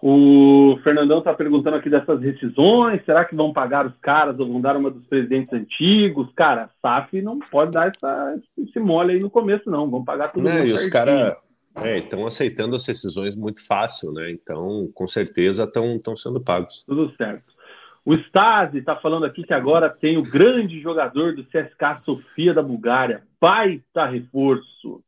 [0.00, 3.04] O Fernandão está perguntando aqui dessas rescisões.
[3.04, 6.30] Será que vão pagar os caras ou vão dar uma dos presidentes antigos?
[6.36, 9.90] Cara, SAF não pode dar essa, esse mole aí no começo, não.
[9.90, 10.44] Vão pagar tudo.
[10.44, 11.36] Não, e os caras
[11.84, 14.30] estão é, aceitando as rescisões muito fácil, né?
[14.30, 16.84] Então, com certeza, estão sendo pagos.
[16.86, 17.58] Tudo certo.
[18.04, 22.62] O Stasi está falando aqui que agora tem o grande jogador do CSK Sofia da
[22.62, 23.22] Bulgária.
[23.38, 25.04] Baita reforço.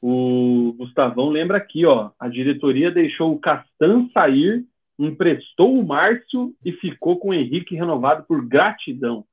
[0.00, 4.64] O Gustavão lembra aqui, ó, a diretoria deixou o Castan sair,
[4.98, 9.24] emprestou o Márcio e ficou com o Henrique renovado por gratidão.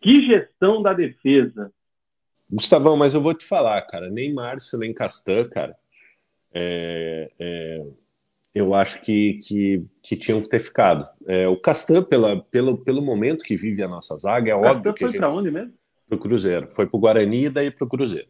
[0.00, 1.72] Que gestão da defesa.
[2.48, 5.76] Gustavão, mas eu vou te falar, cara, nem Márcio, nem Castan, cara,
[6.54, 7.86] é, é,
[8.54, 11.08] eu acho que, que, que, tinham que ter ficado.
[11.26, 15.08] É, o Castan, pela, pelo, pelo momento que vive a nossa zaga, é óbvio que
[15.08, 15.74] foi para onde mesmo?
[16.06, 16.70] Para o Cruzeiro.
[16.70, 18.28] Foi para o Guarani e daí para o Cruzeiro.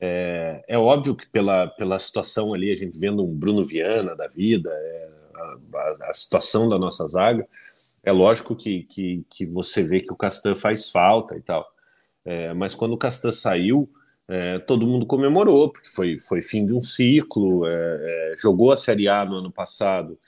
[0.00, 4.26] É, é, óbvio que pela, pela situação ali, a gente vendo um Bruno Viana da
[4.26, 7.46] vida, é, a, a, a, situação da nossa zaga,
[8.02, 11.64] é lógico que, que, que você vê que o Castan faz falta e tal.
[12.24, 13.88] É, mas quando o Castan saiu,
[14.28, 18.76] é, todo mundo comemorou, porque foi, foi fim de um ciclo, é, é, jogou a
[18.76, 20.18] Série A no ano passado,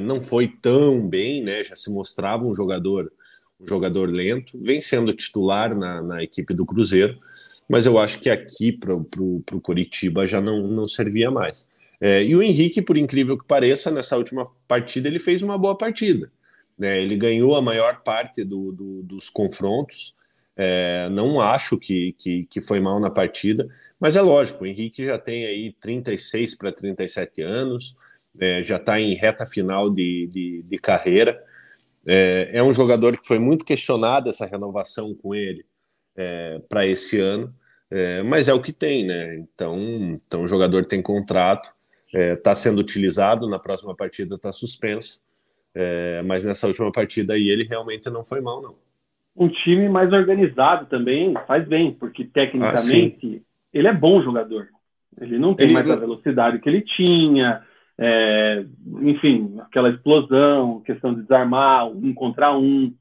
[0.00, 3.12] não foi tão bem, né, já se mostrava um jogador
[3.60, 7.18] um jogador lento, vem sendo titular na, na equipe do Cruzeiro,
[7.68, 11.68] mas eu acho que aqui para o Coritiba já não, não servia mais.
[12.00, 15.76] É, e o Henrique, por incrível que pareça, nessa última partida ele fez uma boa
[15.76, 16.30] partida.
[16.78, 17.02] Né?
[17.02, 20.14] Ele ganhou a maior parte do, do, dos confrontos.
[20.60, 23.68] É, não acho que, que, que, foi mal na partida,
[24.00, 27.96] mas é lógico, o Henrique já tem aí 36 para 37 anos,
[28.40, 31.40] é, já está em reta final de, de, de carreira.
[32.04, 35.64] É, é, um jogador que foi muito questionado essa renovação com ele
[36.16, 37.54] é, para esse ano,
[37.88, 39.36] é, mas é o que tem, né?
[39.36, 39.78] Então,
[40.26, 41.72] então o jogador tem contrato,
[42.12, 45.20] está é, sendo utilizado, na próxima partida está suspenso,
[46.26, 48.87] mas nessa última partida aí ele realmente não foi mal, não.
[49.38, 54.68] Um time mais organizado também faz bem, porque tecnicamente ah, ele é bom jogador.
[55.20, 55.74] Ele não tem ele...
[55.74, 57.62] mais a velocidade que ele tinha,
[57.96, 58.64] é,
[59.02, 62.92] enfim, aquela explosão, questão de desarmar um contra um,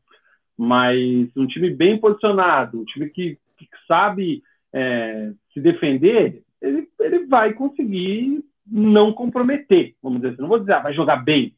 [0.57, 7.25] mas um time bem posicionado, um time que, que sabe é, se defender, ele, ele
[7.27, 10.41] vai conseguir não comprometer, vamos dizer assim.
[10.41, 11.53] Não vou dizer, ah, vai jogar bem,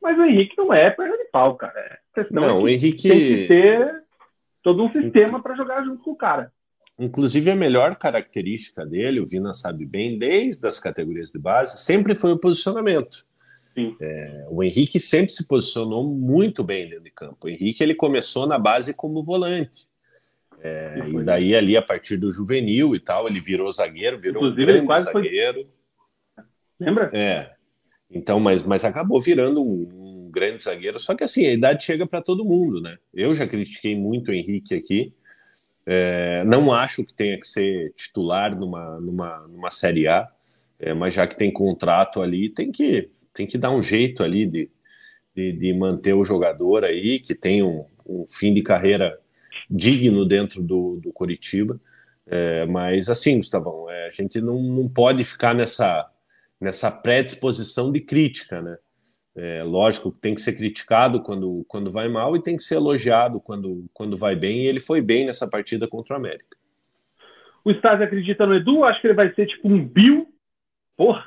[0.00, 1.78] mas o Henrique não é perna de pau, cara.
[1.78, 4.03] É questão não, o Henrique tem que ter
[4.64, 6.50] todo um sistema para jogar junto com o cara.
[6.98, 12.16] Inclusive, a melhor característica dele, o Vina sabe bem, desde as categorias de base, sempre
[12.16, 13.26] foi o posicionamento.
[14.00, 17.46] É, o Henrique sempre se posicionou muito bem dentro de campo.
[17.46, 19.88] O Henrique ele começou na base como volante.
[20.62, 24.80] É, e, daí, ali, a partir do juvenil e tal, ele virou zagueiro, virou Inclusive,
[24.80, 25.66] um grande zagueiro.
[26.36, 26.44] Foi...
[26.80, 27.10] Lembra?
[27.12, 27.52] É.
[28.08, 30.03] Então, mas, mas acabou virando um
[30.34, 30.98] grande zagueiro.
[30.98, 32.98] Só que assim, a idade chega para todo mundo, né?
[33.12, 35.14] Eu já critiquei muito o Henrique aqui.
[35.86, 40.28] É, não acho que tenha que ser titular numa, numa, numa Série A,
[40.78, 44.46] é, mas já que tem contrato ali, tem que, tem que dar um jeito ali
[44.46, 44.70] de,
[45.34, 49.18] de, de manter o jogador aí, que tem um, um fim de carreira
[49.70, 51.80] digno dentro do, do Curitiba.
[52.26, 56.10] É, mas assim, Gustavão, é, a gente não, não pode ficar nessa,
[56.60, 58.78] nessa predisposição de crítica, né?
[59.36, 62.76] É, lógico que tem que ser criticado quando, quando vai mal e tem que ser
[62.76, 66.56] elogiado quando, quando vai bem, e ele foi bem nessa partida contra o América.
[67.64, 68.84] O Stasi acredita no Edu?
[68.84, 70.28] Acho que ele vai ser tipo um Bill.
[70.96, 71.26] Porra!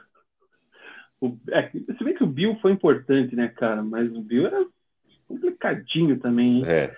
[1.19, 3.81] O, é, se bem que o Bill foi importante, né, cara?
[3.81, 4.65] Mas o Bill era
[5.27, 6.59] complicadinho também.
[6.59, 6.63] Hein?
[6.67, 6.95] É.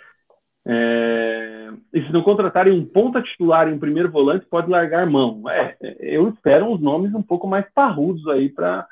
[0.72, 5.50] É, e se não contratarem um ponta titular e um primeiro volante, pode largar mão.
[5.50, 8.86] É, eu espero uns nomes um pouco mais parrudos aí para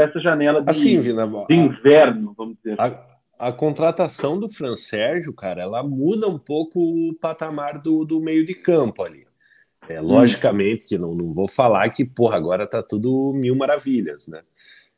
[0.00, 2.80] essa janela de, assim, Vina, de inverno, vamos dizer.
[2.80, 2.98] A,
[3.38, 8.44] a, contratação do Fran Sérgio, cara, ela muda um pouco o patamar do, do meio
[8.44, 9.26] de campo ali.
[9.88, 14.40] É, logicamente que não, não vou falar que, porra, agora tá tudo mil maravilhas, né?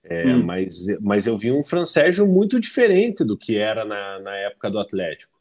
[0.05, 0.43] É, hum.
[0.45, 4.71] mas, mas eu vi um Fran Sérgio muito diferente do que era na, na época
[4.71, 5.33] do Atlético.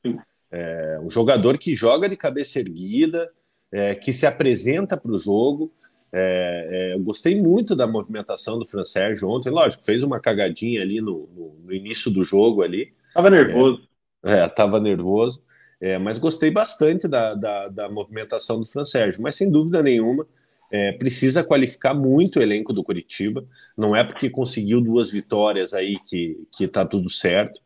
[0.50, 3.30] É, um jogador que joga de cabeça erguida,
[3.72, 5.72] é, que se apresenta para o jogo.
[6.16, 9.50] É, é, eu gostei muito da movimentação do Fran Sérgio ontem.
[9.50, 12.94] Lógico, fez uma cagadinha ali no, no, no início do jogo ali.
[13.12, 13.82] Tava nervoso.
[14.24, 15.44] É, tava nervoso.
[15.82, 19.24] É, mas gostei bastante da, da, da, movimentação do Fran Sérgio.
[19.24, 20.28] Mas sem dúvida nenhuma,
[20.72, 23.44] é, precisa qualificar muito o elenco do Curitiba.
[23.76, 27.60] Não é porque conseguiu duas vitórias aí que, que tá tudo certo.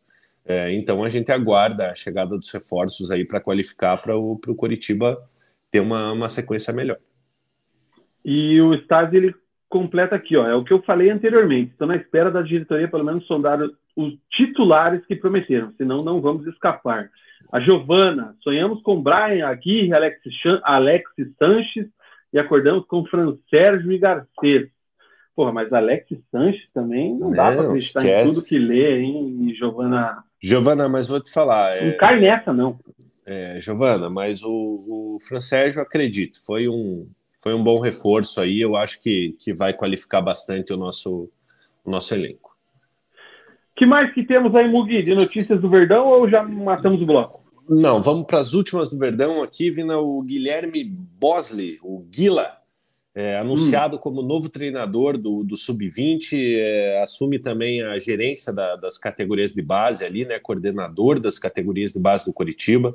[0.46, 5.22] É, então a gente aguarda a chegada dos reforços aí para qualificar para o Curitiba
[5.70, 6.98] ter uma, uma sequência melhor.
[8.28, 9.34] E o Stasi ele
[9.70, 11.72] completa aqui, ó, é o que eu falei anteriormente.
[11.72, 13.58] Estou na espera da diretoria pelo menos sondar
[13.96, 17.10] os titulares que prometeram, senão não vamos escapar.
[17.54, 20.20] A Giovana, sonhamos com Brian aqui, Alex,
[20.64, 21.10] Alex
[21.40, 21.88] Sanches
[22.34, 24.68] e acordamos com Fran Sérgio e Garcês.
[25.34, 28.30] Porra, mas Alex Sanches também não, não dá para acreditar esquece.
[28.30, 31.78] em tudo que lê, hein, Giovana Giovana, mas vou te falar.
[31.78, 31.92] É...
[31.92, 32.78] Não cai nessa, não.
[33.26, 37.08] É, Giovana, mas o, o Francérgio, acredito, foi um,
[37.38, 38.60] foi um bom reforço aí.
[38.60, 41.30] Eu acho que, que vai qualificar bastante o nosso,
[41.84, 42.56] o nosso elenco.
[43.76, 45.04] que mais que temos aí, Mugi?
[45.04, 47.48] De notícias do Verdão ou já matamos o bloco?
[47.70, 49.44] Não, vamos para as últimas do Verdão.
[49.44, 52.58] Aqui, Vina, o Guilherme Bosley, o Guila,
[53.14, 54.00] é, anunciado hum.
[54.00, 59.62] como novo treinador do, do Sub-20, é, assume também a gerência da, das categorias de
[59.62, 62.94] base ali, né, coordenador das categorias de base do Curitiba.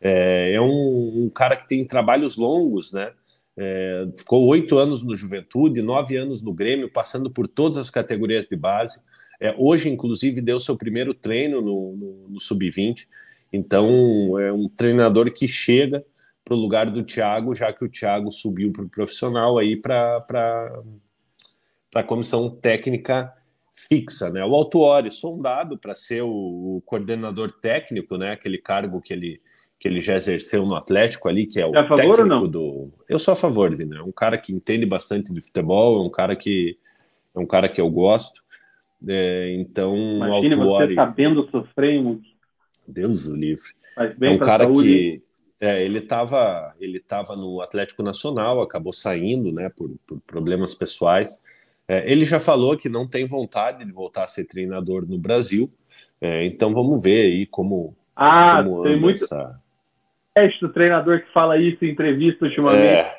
[0.00, 3.12] É, é um, um, cara que tem trabalhos longos, né?
[3.60, 8.46] É, ficou oito anos no Juventude, nove anos no Grêmio, passando por todas as categorias
[8.46, 9.00] de base.
[9.40, 13.08] É, hoje, inclusive, deu seu primeiro treino no, no, no Sub-20.
[13.52, 16.04] Então, é um treinador que chega
[16.44, 20.24] para o lugar do Thiago, já que o Thiago subiu para o profissional aí para
[21.94, 23.34] a comissão técnica
[23.72, 24.44] fixa, né?
[24.44, 28.32] O Altuori sondado para ser o, coordenador técnico, né?
[28.32, 29.40] Aquele cargo que ele
[29.78, 32.90] que ele já exerceu no Atlético ali, que é o é técnico do.
[33.08, 33.98] Eu sou a favor, Vina.
[33.98, 36.76] É um cara que entende bastante de futebol, é um cara que
[37.34, 38.42] é um cara que eu gosto.
[39.06, 40.88] É, então, Imagine o Altuori...
[40.88, 42.02] você sabendo sofrer,
[42.86, 43.62] Deus o livre.
[43.96, 44.82] é um cara saúde.
[44.82, 45.22] que
[45.60, 51.38] é, ele estava ele tava no Atlético Nacional, acabou saindo, né, por, por problemas pessoais.
[51.86, 55.70] É, ele já falou que não tem vontade de voltar a ser treinador no Brasil.
[56.20, 57.96] É, então vamos ver aí como.
[58.16, 59.22] Ah, como tem muito.
[59.22, 59.60] Essa...
[60.60, 63.10] do treinador que fala isso em entrevista ultimamente.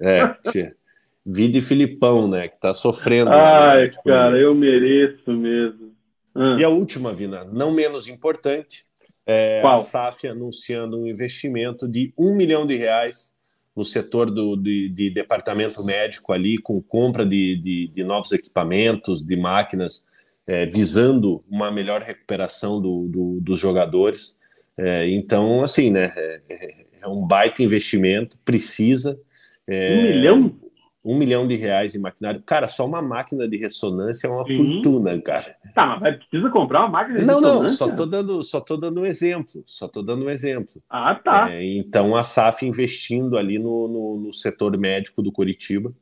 [0.00, 0.36] É, é
[1.24, 3.30] vi de Filipão, né, que está sofrendo.
[3.30, 5.92] Ai, cara, eu mereço mesmo.
[6.34, 6.56] Ah.
[6.58, 8.84] E a última, Vina, não menos importante,
[9.26, 13.34] é, a SAF anunciando um investimento de um milhão de reais
[13.74, 19.24] no setor do, de, de departamento médico ali, com compra de, de, de novos equipamentos,
[19.24, 20.06] de máquinas,
[20.46, 24.38] é, visando uma melhor recuperação do, do, dos jogadores.
[24.78, 29.18] É, então, assim, né, é, é, um baita investimento, precisa.
[29.66, 30.60] É, um milhão?
[31.04, 32.42] Um milhão de reais em maquinário.
[32.42, 34.56] Cara, só uma máquina de ressonância é uma Sim.
[34.56, 35.54] fortuna, cara.
[35.72, 37.54] Tá, mas precisa comprar uma máquina de não, ressonância?
[37.54, 39.62] Não, não, só tô dando, só tô dando um exemplo.
[39.64, 40.82] Só tô dando um exemplo.
[40.90, 41.52] Ah, tá.
[41.52, 45.94] É, então a SAF investindo ali no, no, no setor médico do Curitiba.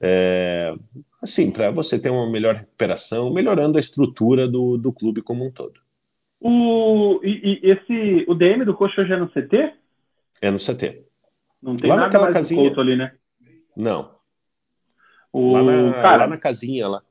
[0.00, 0.74] É,
[1.22, 5.50] assim, para você ter uma melhor recuperação, melhorando a estrutura do, do clube como um
[5.50, 5.85] todo.
[6.40, 9.72] O, e, e esse, o DM do Coxa hoje é no CT?
[10.40, 11.04] É no CT.
[11.62, 12.72] Não tem lá nada mais casinha.
[12.78, 13.12] ali, né?
[13.76, 14.14] Não.
[15.32, 17.02] O, lá, na, cara, lá na casinha lá.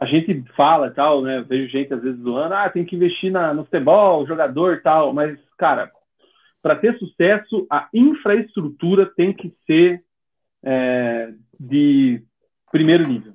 [0.00, 1.44] A gente fala tal, né?
[1.46, 5.38] vejo gente às vezes zoando, ah, tem que investir na, no futebol, jogador tal, mas,
[5.56, 5.92] cara,
[6.60, 10.02] para ter sucesso, a infraestrutura tem que ser
[10.64, 12.22] é, de
[12.70, 13.34] primeiro nível.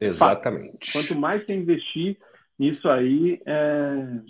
[0.00, 0.92] Exatamente.
[0.92, 2.16] Quanto mais você investir
[2.58, 4.20] nisso aí, é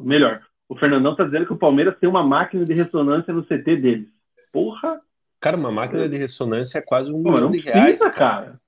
[0.00, 0.42] melhor.
[0.68, 4.08] O Fernandão está dizendo que o Palmeiras tem uma máquina de ressonância no CT deles.
[4.52, 5.00] Porra!
[5.40, 7.98] Cara, uma máquina de ressonância é quase um Pô, milhão de reais.
[7.98, 8.60] Precisa, cara.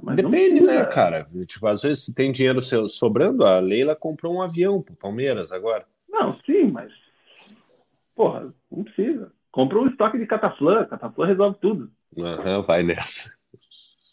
[0.00, 1.26] Mas Depende, né, cara?
[1.46, 5.86] Tipo, às vezes se tem dinheiro sobrando, a Leila comprou um avião pro Palmeiras agora.
[6.08, 6.92] Não, sim, mas.
[8.14, 9.32] Porra, não precisa.
[9.50, 11.90] Compra um estoque de cataflã, cataflã resolve tudo.
[12.16, 13.30] Uhum, vai nessa.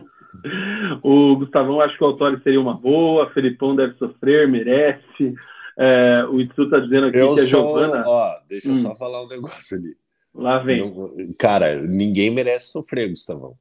[1.03, 5.33] o Gustavão acho que o Autório seria uma boa, Felipão deve sofrer, merece.
[5.77, 8.03] É, o Itsu está dizendo aqui eu que a Giovana.
[8.05, 8.81] Ó, deixa eu hum.
[8.81, 9.95] só falar um negócio ali.
[10.35, 10.79] Lá vem.
[10.79, 13.55] Não, cara, ninguém merece sofrer, Gustavão.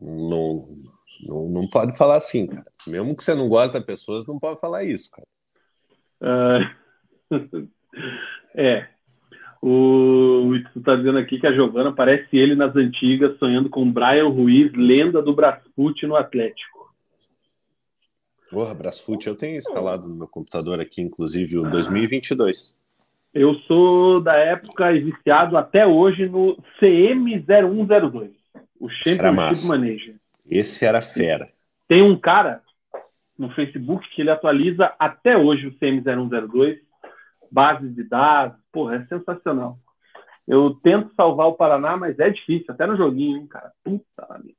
[0.00, 0.68] Não,
[1.26, 2.66] não, não pode falar assim, cara.
[2.86, 5.26] Mesmo que você não gosta da pessoa, você não pode falar isso, cara.
[6.22, 6.86] Uh...
[8.54, 8.88] é,
[9.62, 14.28] o Itsu está dizendo aqui que a Giovana parece ele nas antigas, sonhando com Brian
[14.28, 16.76] Ruiz, lenda do Brasfoot no Atlético.
[18.50, 22.76] Porra, Brasfoot eu tenho instalado no meu computador aqui, inclusive o 2022.
[23.34, 28.30] Eu sou da época e viciado até hoje no CM0102,
[28.80, 30.14] o Championship Manager.
[30.48, 31.50] Esse era fera.
[31.88, 32.62] Tem um cara
[33.38, 36.78] no Facebook que ele atualiza até hoje o CM0102
[37.50, 38.56] bases de dados.
[38.76, 39.78] Porra, é sensacional.
[40.46, 43.72] Eu tento salvar o Paraná, mas é difícil, até no joguinho, hein, cara.
[43.82, 44.58] Puta vida.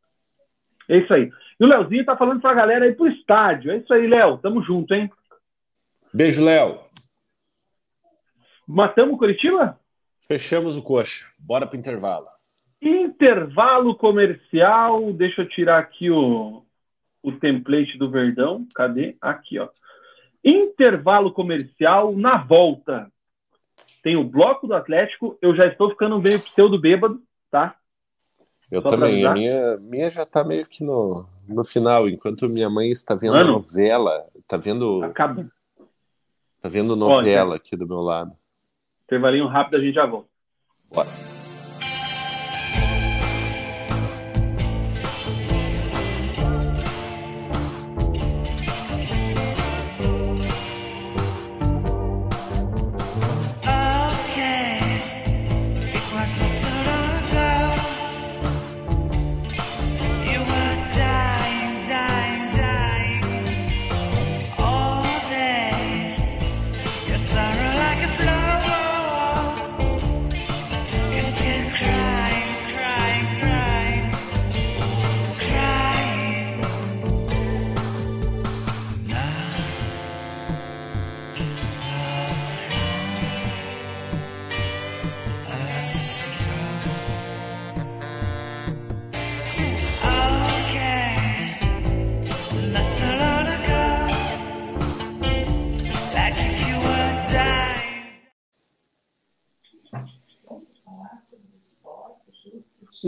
[0.89, 1.29] É isso aí.
[1.59, 3.69] E o Leozinho tá falando pra galera aí pro estádio.
[3.69, 4.39] É isso aí, Léo.
[4.39, 5.07] Tamo junto, hein?
[6.11, 6.79] Beijo, Léo.
[8.67, 9.79] Matamos o Curitiba?
[10.27, 11.27] Fechamos o coxa.
[11.37, 12.25] Bora pro intervalo.
[12.81, 15.13] Intervalo comercial.
[15.13, 16.65] Deixa eu tirar aqui o,
[17.23, 18.65] o template do Verdão.
[18.73, 19.15] Cadê?
[19.21, 19.69] Aqui, ó.
[20.43, 23.11] Intervalo comercial na volta.
[24.07, 25.37] Tem o bloco do Atlético.
[25.41, 27.75] Eu já estou ficando meio pseudo bêbado, tá?
[28.71, 29.25] Eu Só também.
[29.25, 33.33] A minha, minha já está meio que no, no final, enquanto minha mãe está vendo
[33.33, 34.25] Mano, novela.
[34.33, 35.03] Está vendo.
[35.03, 35.51] Acaba.
[36.55, 38.31] Está vendo novela aqui do meu lado.
[39.03, 40.29] Intervalinho rápido, a gente já volta.
[40.93, 41.09] Bora.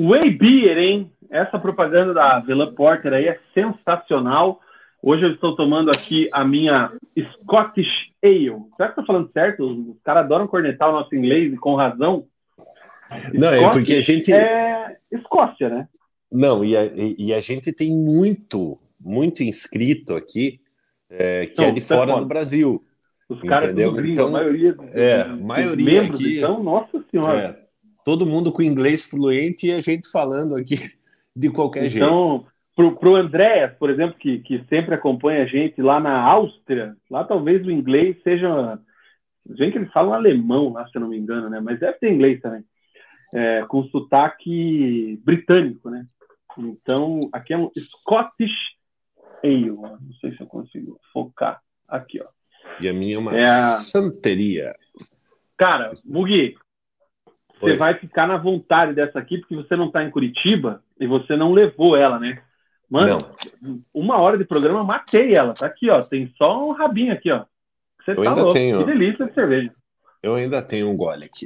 [0.10, 1.12] Way Beer, hein?
[1.30, 4.60] Essa propaganda da Vela Porter aí é sensacional.
[5.04, 6.92] Hoje eu estou tomando aqui a minha
[7.34, 8.56] Scottish Ale.
[8.76, 9.64] Será que estou falando certo?
[9.64, 12.26] Os caras adoram cornetar o nosso inglês e com razão.
[13.34, 14.34] Não, Scottish é porque a gente.
[14.34, 15.88] É Escócia, né?
[16.32, 20.60] Não, e a, e a gente tem muito, muito inscrito aqui
[21.10, 22.84] é, que Não, é de fora do Brasil.
[23.28, 23.94] Os caras entendeu?
[23.94, 27.60] Gringo, então, a maioria, é, a maioria membros, aqui, então, nossa senhora.
[27.64, 27.69] É,
[28.10, 30.78] todo mundo com inglês fluente e a gente falando aqui
[31.36, 32.52] de qualquer então, jeito.
[32.74, 36.96] Então, para o Andréas, por exemplo, que, que sempre acompanha a gente lá na Áustria,
[37.08, 38.80] lá talvez o inglês seja.
[39.52, 41.60] Gente, eles falam alemão lá, se eu não me engano, né?
[41.60, 42.64] Mas deve ter inglês também.
[43.32, 46.08] é, com sotaque britânico, né?
[46.58, 48.76] Então, aqui é um Scottish
[49.44, 49.70] Ale.
[49.70, 51.62] Não sei se eu consigo focar.
[51.88, 52.26] Aqui, ó.
[52.82, 53.68] E a minha é uma é a...
[53.74, 54.76] santeria.
[55.58, 56.56] Cara, Mugi,
[57.60, 61.36] você vai ficar na vontade dessa aqui, porque você não está em Curitiba e você
[61.36, 62.42] não levou ela, né?
[62.90, 63.26] Mano,
[63.62, 63.82] não.
[63.94, 65.54] uma hora de programa, matei ela.
[65.54, 66.02] Tá aqui, ó.
[66.02, 67.46] Tem só um rabinho aqui, ó.
[68.04, 68.54] Você eu tá ainda louco.
[68.54, 68.80] Tenho...
[68.80, 69.72] Que delícia de cerveja.
[70.24, 71.46] Eu ainda tenho um gole aqui.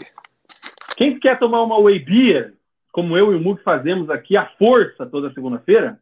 [0.95, 2.53] Quem quer tomar uma Whey Beer,
[2.91, 5.99] como eu e o Mug fazemos aqui, à força toda segunda-feira,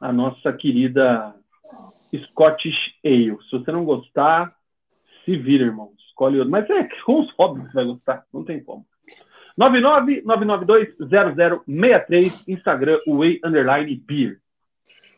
[0.00, 1.34] a nossa querida
[2.14, 3.36] Scottish Ale.
[3.48, 4.54] Se você não gostar,
[5.24, 5.92] se vira, irmão.
[6.08, 6.50] Escolhe outro.
[6.50, 8.24] Mas é com os hobbies vai gostar.
[8.32, 8.86] Não tem como.
[9.58, 14.38] 999920063, Instagram, Way Underline Beer.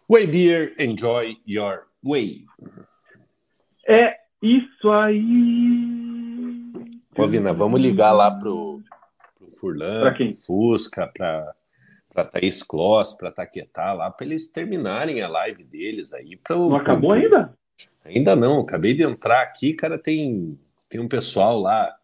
[0.09, 2.47] Way Beer, enjoy your way.
[3.86, 6.08] É isso aí.
[7.19, 8.81] Ô, Vina, vamos ligar lá pro,
[9.39, 10.31] pro Furlan, pra quem?
[10.31, 11.53] Pro Fusca, pra,
[12.12, 16.37] pra Thaís Kloss, pra Taquetá lá, para eles terminarem a live deles aí.
[16.37, 17.53] Pra, não acabou ainda?
[18.05, 20.59] Ainda não, acabei de entrar aqui, cara, tem,
[20.89, 21.95] tem um pessoal lá,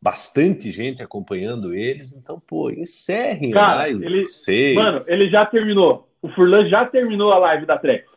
[0.00, 4.04] bastante gente acompanhando eles, então, pô, encerrem cara, a live.
[4.04, 4.74] Ele, vocês.
[4.74, 6.08] Mano, ele já terminou.
[6.20, 8.10] O Furlan já terminou a live da Trex.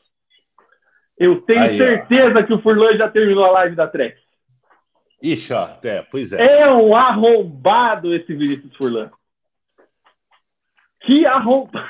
[1.17, 2.43] Eu tenho aí, certeza ó.
[2.43, 4.19] que o Furlan já terminou a live da Trex.
[5.22, 6.61] Ixi, ó, é, pois é.
[6.61, 9.11] É um arrombado esse Vinícius Furlan.
[11.01, 11.88] Que arrombado.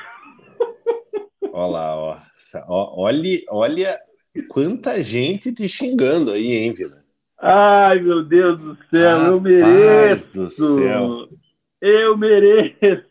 [1.52, 2.18] Olha lá, ó.
[2.68, 3.98] Olha, olha
[4.48, 7.02] quanta gente te xingando aí, hein, Vila?
[7.38, 10.32] Ai, meu Deus do céu, Rapaz eu mereço.
[10.32, 11.28] do céu.
[11.80, 13.10] Eu mereço.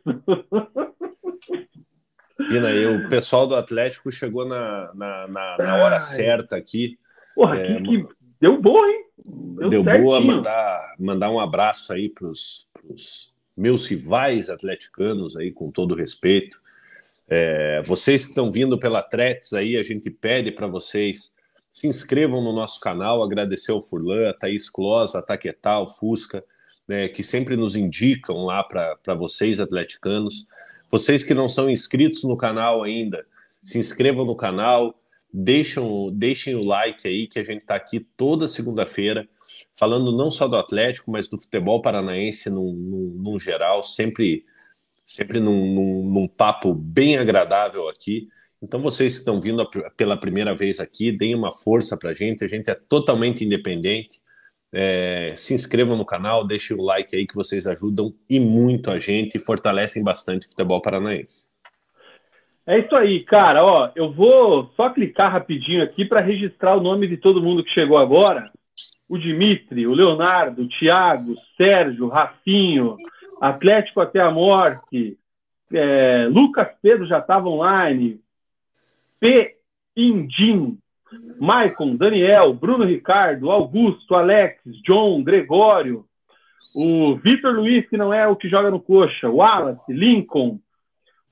[2.49, 6.97] Vina, e o pessoal do Atlético chegou na, na, na, na hora certa aqui.
[7.35, 8.07] Porra, é, que, que
[8.39, 9.05] deu boa, hein?
[9.25, 12.67] Deu, deu boa mandar, mandar um abraço aí para os
[13.55, 16.59] meus rivais atleticanos aí, com todo respeito.
[17.27, 21.33] É, vocês que estão vindo pela Tretes aí, a gente pede para vocês
[21.71, 26.43] se inscrevam no nosso canal, agradecer ao Furlan, a Thaís Clos, a Taquetal, Fusca,
[26.87, 30.47] né, que sempre nos indicam lá para vocês atleticanos.
[30.89, 33.25] Vocês que não são inscritos no canal ainda,
[33.63, 35.00] se inscrevam no canal,
[35.33, 39.27] deixam, deixem o like aí, que a gente está aqui toda segunda-feira,
[39.77, 44.45] falando não só do Atlético, mas do futebol paranaense num, num, num geral, sempre,
[45.05, 48.27] sempre num, num, num, papo bem agradável aqui.
[48.61, 49.67] Então, vocês que estão vindo
[49.97, 54.21] pela primeira vez aqui, deem uma força para a gente, a gente é totalmente independente.
[54.73, 58.99] É, se inscrevam no canal, deixem o like aí que vocês ajudam e muito a
[58.99, 61.50] gente e fortalecem bastante o futebol paranaense.
[62.65, 63.63] É isso aí, cara.
[63.63, 67.71] Ó, eu vou só clicar rapidinho aqui para registrar o nome de todo mundo que
[67.71, 68.39] chegou agora.
[69.09, 72.95] O Dimitri, o Leonardo, o Thiago, Sérgio, Rafinho,
[73.41, 75.17] Atlético até a morte,
[75.73, 78.19] é, Lucas Pedro já estava online,
[79.19, 79.55] P.
[79.95, 80.77] Indim,
[81.39, 86.05] Maicon, Daniel, Bruno Ricardo, Augusto, Alex, John, Gregório,
[86.73, 90.59] o Vitor Luiz, que não é o que joga no coxa, Wallace, Lincoln,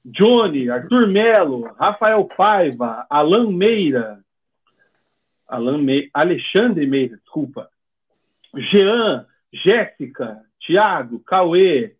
[0.06, 4.20] Johnny, Arthur Melo, Rafael Paiva, Alan Meira,
[5.48, 6.10] Alan Me...
[6.14, 7.70] Alexandre Meira, desculpa,
[8.56, 11.96] Jean, Jéssica, Thiago, Cauê,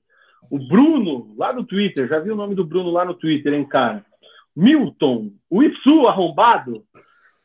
[0.50, 3.66] o Bruno, lá do Twitter, já vi o nome do Bruno lá no Twitter, hein,
[3.66, 4.04] cara?
[4.56, 6.84] Milton, o Ipsu arrombado,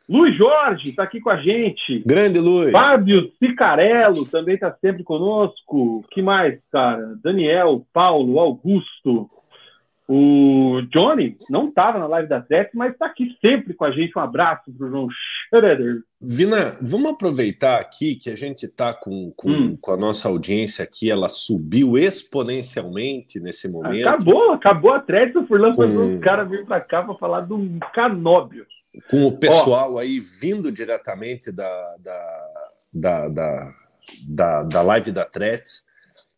[0.09, 2.02] Luiz Jorge está aqui com a gente.
[2.05, 2.70] Grande Luiz.
[2.70, 6.02] Fábio Cicarello também está sempre conosco.
[6.10, 7.16] que mais, cara?
[7.22, 9.31] Daniel, Paulo, Augusto.
[10.06, 14.16] O Johnny não estava na live da Atlético, mas está aqui sempre com a gente.
[14.16, 15.09] Um abraço para o João
[15.48, 16.02] Schroeder.
[16.20, 19.78] Vina, vamos aproveitar aqui que a gente está com, com, hum.
[19.81, 24.06] com, a nossa audiência aqui, ela subiu exponencialmente nesse momento.
[24.06, 25.40] Acabou, acabou a Atlético.
[25.40, 26.16] O Furlan com...
[26.16, 27.59] o cara vir para cá para falar do
[27.94, 28.66] Canóbio.
[29.10, 32.47] Com o pessoal Ó, aí vindo diretamente da, da,
[32.93, 33.74] da, da,
[34.28, 35.85] da, da live da Tretes.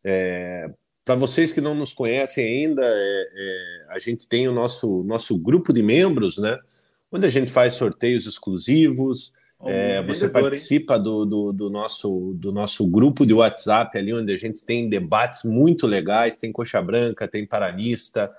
[0.04, 0.70] É,
[1.06, 3.55] para vocês que não nos conhecem ainda, é, é,
[3.96, 6.58] a gente tem o nosso, nosso grupo de membros, né?
[7.10, 9.32] Onde a gente faz sorteios exclusivos.
[9.64, 14.36] É, você participa do, do, do, nosso, do nosso grupo de WhatsApp ali, onde a
[14.36, 18.30] gente tem debates muito legais, tem coxa branca, tem paranista,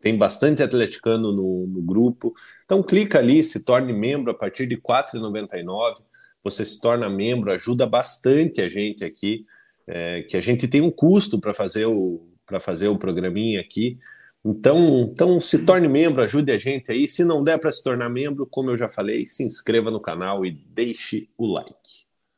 [0.00, 2.34] tem bastante atleticano no, no grupo.
[2.64, 6.00] Então clica ali, se torne membro a partir de R$ 4,99.
[6.42, 9.44] Você se torna membro, ajuda bastante a gente aqui
[9.86, 13.98] é, que a gente tem um custo para fazer o para fazer o programinha aqui.
[14.44, 17.06] Então, então se torne membro, ajude a gente aí.
[17.06, 20.44] Se não der para se tornar membro, como eu já falei, se inscreva no canal
[20.44, 21.72] e deixe o like.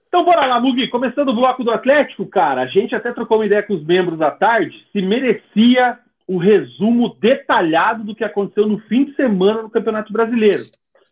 [0.06, 0.88] Então bora lá, Mugi.
[0.88, 4.20] Começando o bloco do Atlético, cara, a gente até trocou uma ideia com os membros
[4.20, 9.70] à tarde, se merecia o resumo detalhado do que aconteceu no fim de semana no
[9.70, 10.62] Campeonato Brasileiro.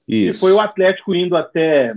[0.07, 0.33] Isso.
[0.33, 1.95] Que foi o Atlético indo até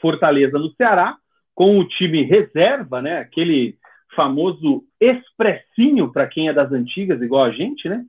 [0.00, 1.16] Fortaleza, no Ceará,
[1.54, 3.18] com o time reserva, né?
[3.18, 3.76] Aquele
[4.14, 8.04] famoso expressinho para quem é das antigas, igual a gente, né?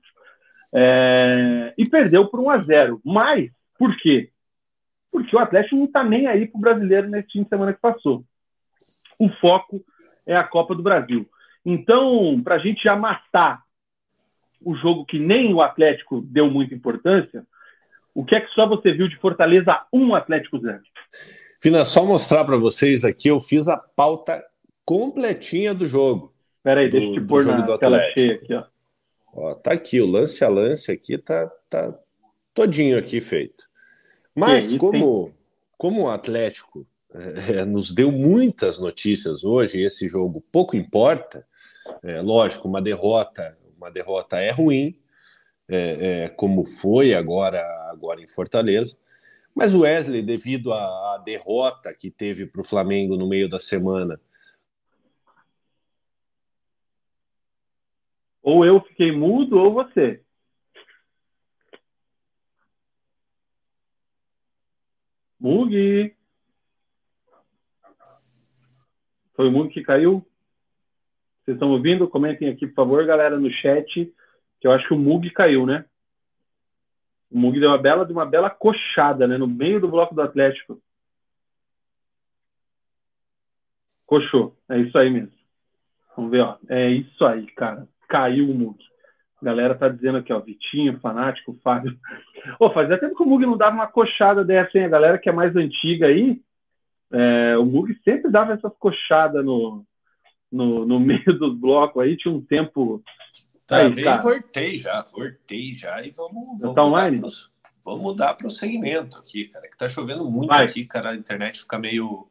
[0.74, 1.74] É...
[1.78, 3.02] e perdeu por 1 a 0.
[3.04, 4.30] Mas por quê?
[5.12, 7.82] Porque o Atlético não está nem aí para o brasileiro nesse fim de semana que
[7.82, 8.24] passou.
[9.20, 9.84] O foco
[10.26, 11.28] é a Copa do Brasil.
[11.66, 13.62] Então, para a gente já matar
[14.64, 17.46] o jogo que nem o Atlético deu muita importância,
[18.14, 20.80] o que é que só você viu de Fortaleza 1 Atlético 0?
[21.60, 24.44] Fina, só mostrar para vocês aqui, eu fiz a pauta
[24.86, 26.34] completinha do jogo.
[26.64, 28.64] Peraí, deixa eu te pôr na tela cheia aqui, ó.
[29.34, 29.56] ó.
[29.56, 31.98] Tá aqui, o lance a lance aqui tá, tá
[32.54, 33.70] todinho aqui feito.
[34.36, 35.34] Mas como,
[35.78, 41.46] como o Atlético é, nos deu muitas notícias hoje, esse jogo pouco importa,
[42.04, 44.98] é, lógico, uma derrota, uma derrota é ruim,
[45.68, 48.96] é, é, como foi agora, agora em Fortaleza,
[49.54, 54.20] mas o Wesley, devido à derrota que teve para o Flamengo no meio da semana.
[58.42, 60.24] Ou eu fiquei mudo, ou você.
[65.40, 66.16] Mug.
[69.34, 70.26] Foi o Mug que caiu?
[71.44, 72.08] Vocês estão ouvindo?
[72.08, 74.14] Comentem aqui, por favor, galera, no chat,
[74.60, 75.86] que eu acho que o Mug caiu, né?
[77.32, 79.38] O Mug deu uma bela de uma bela coxada, né?
[79.38, 80.82] No meio do bloco do Atlético.
[84.06, 84.56] Coxou.
[84.70, 85.32] É isso aí mesmo.
[86.16, 86.58] Vamos ver, ó.
[86.70, 87.88] É isso aí, cara.
[88.12, 88.78] Caiu o Mug.
[89.42, 90.40] A galera tá dizendo aqui, ó.
[90.40, 91.98] Vitinho, fanático, Fábio.
[92.60, 94.86] Ô, fazia tempo que o Mug não dava uma coxada dessa, hein?
[94.86, 96.42] A galera que é mais antiga aí,
[97.12, 99.86] é, o Mug sempre dava essas coxadas no,
[100.52, 102.18] no, no meio dos blocos aí.
[102.18, 103.02] Tinha um tempo
[103.66, 106.60] Travei e voltei já, voltei já e vamos.
[106.60, 107.22] vamos tá online?
[107.22, 107.30] Pro,
[107.86, 110.66] vamos mudar para o segmento aqui, cara, que tá chovendo muito Vai.
[110.66, 112.28] aqui, cara, a internet fica meio.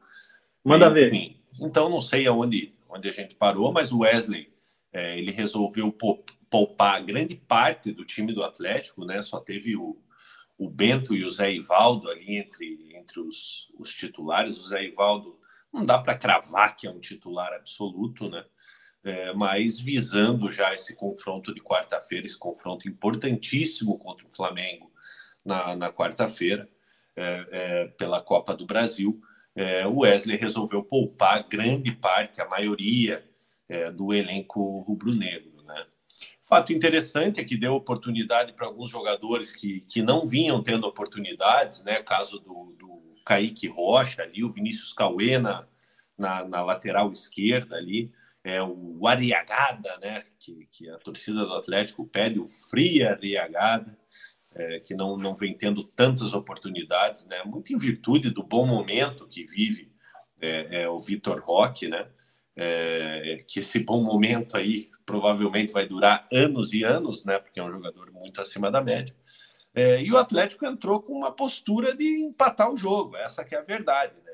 [0.63, 1.17] Manda meio ver.
[1.17, 1.37] Ruim.
[1.63, 4.50] Então não sei aonde onde a gente parou, mas o Wesley
[4.93, 5.95] é, ele resolveu
[6.51, 9.23] poupar grande parte do time do Atlético, né?
[9.23, 9.97] Só teve o,
[10.59, 14.59] o Bento e o Zé Ivaldo ali entre, entre os, os titulares.
[14.59, 15.39] O Zé Ivaldo
[15.73, 18.45] não dá para cravar que é um titular absoluto, né?
[19.03, 24.91] é, mas visando já esse confronto de quarta-feira, esse confronto importantíssimo contra o Flamengo
[25.45, 26.69] na, na quarta-feira,
[27.17, 29.21] é, é, pela Copa do Brasil.
[29.55, 33.25] É, o Wesley resolveu poupar grande parte, a maioria
[33.71, 35.63] é, do elenco rubro-negro.
[35.63, 35.87] Né?
[36.43, 41.85] Fato interessante é que deu oportunidade para alguns jogadores que, que não vinham tendo oportunidades,
[41.85, 42.03] né?
[42.03, 45.67] caso do, do Kaique Rocha ali, o Vinícius Cauê na,
[46.19, 52.07] na, na lateral esquerda ali, é o Ariagada, né, que, que a torcida do Atlético
[52.07, 53.99] pede, o Fria Ariagada,
[54.55, 59.29] é, que não, não vem tendo tantas oportunidades, né, muito em virtude do bom momento
[59.29, 59.93] que vive
[60.41, 62.09] é, é o Vitor Roque, né,
[62.63, 67.65] é, que esse bom momento aí provavelmente vai durar anos e anos, né, porque é
[67.65, 69.17] um jogador muito acima da média.
[69.75, 73.59] É, e o Atlético entrou com uma postura de empatar o jogo, essa que é
[73.59, 74.31] a verdade, né?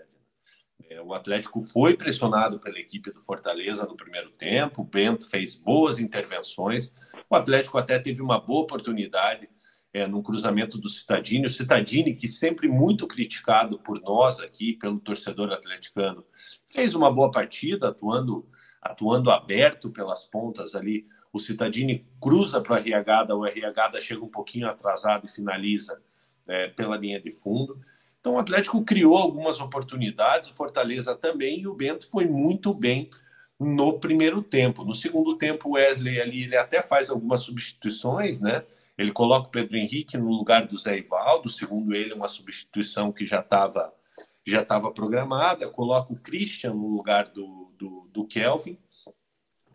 [0.91, 5.55] É, o Atlético foi pressionado pela equipe do Fortaleza no primeiro tempo, o Bento fez
[5.55, 6.93] boas intervenções,
[7.31, 9.49] o Atlético até teve uma boa oportunidade
[9.97, 11.47] é, no cruzamento do Citadini.
[11.47, 16.23] O Citadini, que sempre muito criticado por nós aqui, pelo torcedor atleticano,
[16.67, 18.47] fez uma boa partida, atuando,
[18.83, 21.07] atuando aberto pelas pontas ali.
[21.33, 26.03] o Citadini cruza para o RH, o RH chega um pouquinho atrasado e finaliza
[26.47, 27.81] é, pela linha de fundo.
[28.21, 33.09] Então o Atlético criou algumas oportunidades, o Fortaleza também, e o Bento foi muito bem
[33.59, 34.85] no primeiro tempo.
[34.85, 38.63] No segundo tempo, o Wesley ali ele até faz algumas substituições, né?
[38.97, 43.27] Ele coloca o Pedro Henrique no lugar do Zé Ivaldo, segundo ele, uma substituição que
[43.27, 43.93] já estava
[44.47, 48.79] já estava programada, coloca o Christian no lugar do, do, do Kelvin.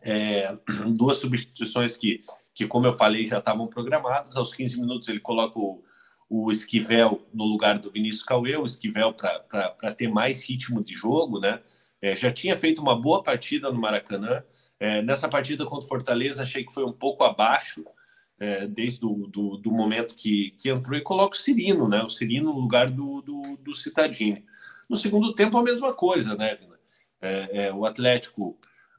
[0.01, 0.55] É,
[0.95, 2.23] duas substituições que,
[2.53, 4.37] que, como eu falei, já estavam programadas.
[4.37, 5.83] Aos 15 minutos ele coloca o,
[6.29, 11.39] o Esquivel no lugar do Vinícius Cauê, o Esquivel para ter mais ritmo de jogo,
[11.39, 11.61] né?
[12.01, 14.41] É, já tinha feito uma boa partida no Maracanã.
[14.79, 17.85] É, nessa partida contra o Fortaleza, achei que foi um pouco abaixo,
[18.41, 22.01] é, desde o do, momento que, que entrou, e coloca o Cirino, né?
[22.01, 24.43] O Cirino no lugar do, do, do Citadini.
[24.89, 26.79] No segundo tempo, a mesma coisa, né, Vina?
[27.21, 28.57] É, é, o Atlético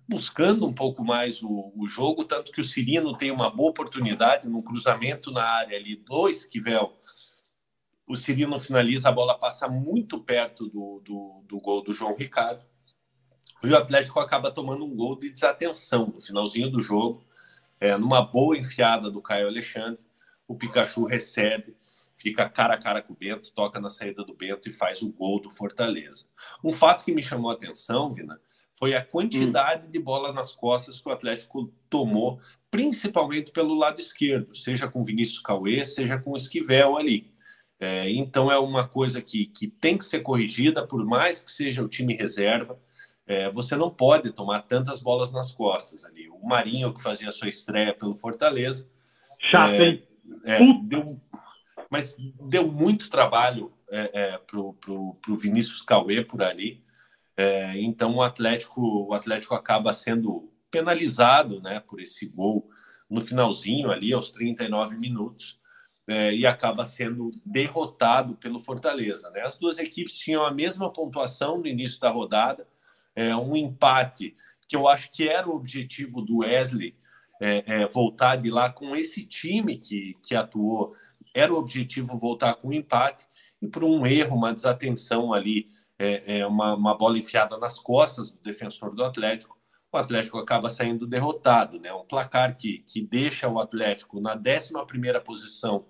[0.08, 4.48] buscando um pouco mais o, o, jogo, tanto que o Cirino tem uma boa oportunidade
[4.48, 6.96] no cruzamento na área ali do Esquivel
[8.12, 12.62] o Cirino finaliza, a bola passa muito perto do, do, do gol do João Ricardo.
[13.62, 17.24] E o Atlético acaba tomando um gol de desatenção no finalzinho do jogo,
[17.82, 19.98] é, numa boa enfiada do Caio Alexandre.
[20.46, 21.76] O Pikachu recebe,
[22.14, 25.10] fica cara a cara com o Bento, toca na saída do Bento e faz o
[25.10, 26.26] gol do Fortaleza.
[26.62, 28.40] Um fato que me chamou a atenção, Vina,
[28.78, 29.90] foi a quantidade hum.
[29.90, 32.40] de bola nas costas que o Atlético tomou,
[32.70, 37.32] principalmente pelo lado esquerdo, seja com Vinícius Cauê, seja com Esquivel ali.
[37.80, 41.82] É, então é uma coisa que, que tem que ser corrigida, por mais que seja
[41.82, 42.78] o time reserva.
[43.32, 46.28] É, você não pode tomar tantas bolas nas costas ali.
[46.28, 48.86] O Marinho, que fazia sua estreia pelo Fortaleza.
[49.38, 50.08] Chato, é, hein?
[50.44, 51.18] É, deu,
[51.90, 56.84] mas deu muito trabalho é, é, para o Vinícius Cauê por ali.
[57.34, 62.68] É, então o Atlético, o Atlético acaba sendo penalizado né, por esse gol
[63.08, 65.58] no finalzinho ali, aos 39 minutos
[66.06, 69.30] é, e acaba sendo derrotado pelo Fortaleza.
[69.30, 69.40] Né?
[69.40, 72.66] As duas equipes tinham a mesma pontuação no início da rodada,
[73.14, 74.34] é, um empate
[74.68, 76.96] que eu acho que era o objetivo do Wesley
[77.40, 80.94] é, é, voltar de lá com esse time que, que atuou.
[81.34, 83.26] Era o objetivo voltar com um empate
[83.60, 85.66] e por um erro, uma desatenção ali,
[85.98, 89.60] é, é uma, uma bola enfiada nas costas do defensor do Atlético,
[89.92, 91.92] o Atlético acaba saindo derrotado, né?
[91.92, 95.86] Um placar que, que deixa o Atlético na 11 primeira posição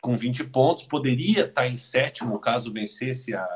[0.00, 3.46] com 20 pontos, poderia estar em sétimo caso vencesse a,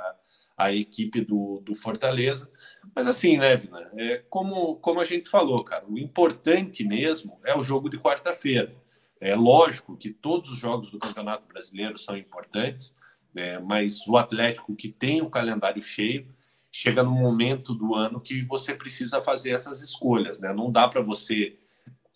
[0.56, 2.50] a equipe do, do Fortaleza.
[2.94, 3.90] Mas assim, né, Vina?
[3.96, 8.74] É como, como a gente falou, cara, o importante mesmo é o jogo de quarta-feira.
[9.20, 12.94] É lógico que todos os jogos do Campeonato Brasileiro são importantes,
[13.36, 16.28] é, mas o Atlético que tem o calendário cheio
[16.70, 20.52] chega no momento do ano que você precisa fazer essas escolhas, né?
[20.52, 21.58] Não dá para você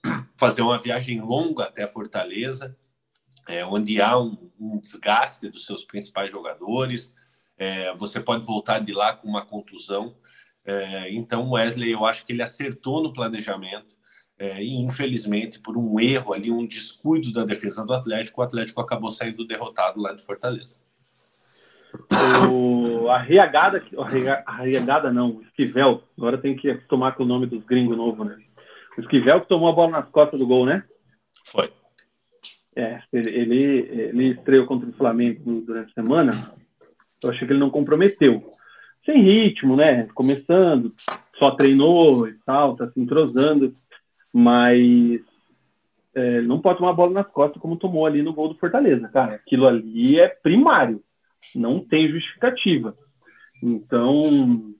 [0.36, 2.76] fazer uma viagem longa até Fortaleza
[3.48, 7.14] é, onde há um, um, desgaste dos seus principais jogadores.
[7.56, 10.14] É, você pode voltar de lá com uma contusão.
[10.70, 13.96] É, então, Wesley, eu acho que ele acertou no planejamento
[14.38, 18.78] é, e, infelizmente, por um erro ali, um descuido da defesa do Atlético, o Atlético
[18.78, 20.82] acabou saindo derrotado lá de Fortaleza.
[22.52, 23.82] O, a riagada,
[24.44, 28.22] a riagada não, o Esquivel, agora tem que acostumar com o nome dos gringos novo,
[28.22, 28.36] né?
[28.98, 30.84] O Esquivel que tomou a bola nas costas do gol, né?
[31.46, 31.72] Foi.
[32.76, 36.54] É, ele, ele estreou contra o Flamengo durante a semana.
[37.24, 38.46] Eu achei que ele não comprometeu.
[39.08, 40.06] Sem ritmo, né?
[40.14, 40.92] Começando,
[41.24, 43.72] só treinou e tal, tá se entrosando,
[44.30, 45.22] mas
[46.14, 49.36] é, não pode tomar bola nas costas como tomou ali no gol do Fortaleza, cara.
[49.36, 51.02] Aquilo ali é primário,
[51.56, 52.94] não tem justificativa.
[53.62, 54.74] Então,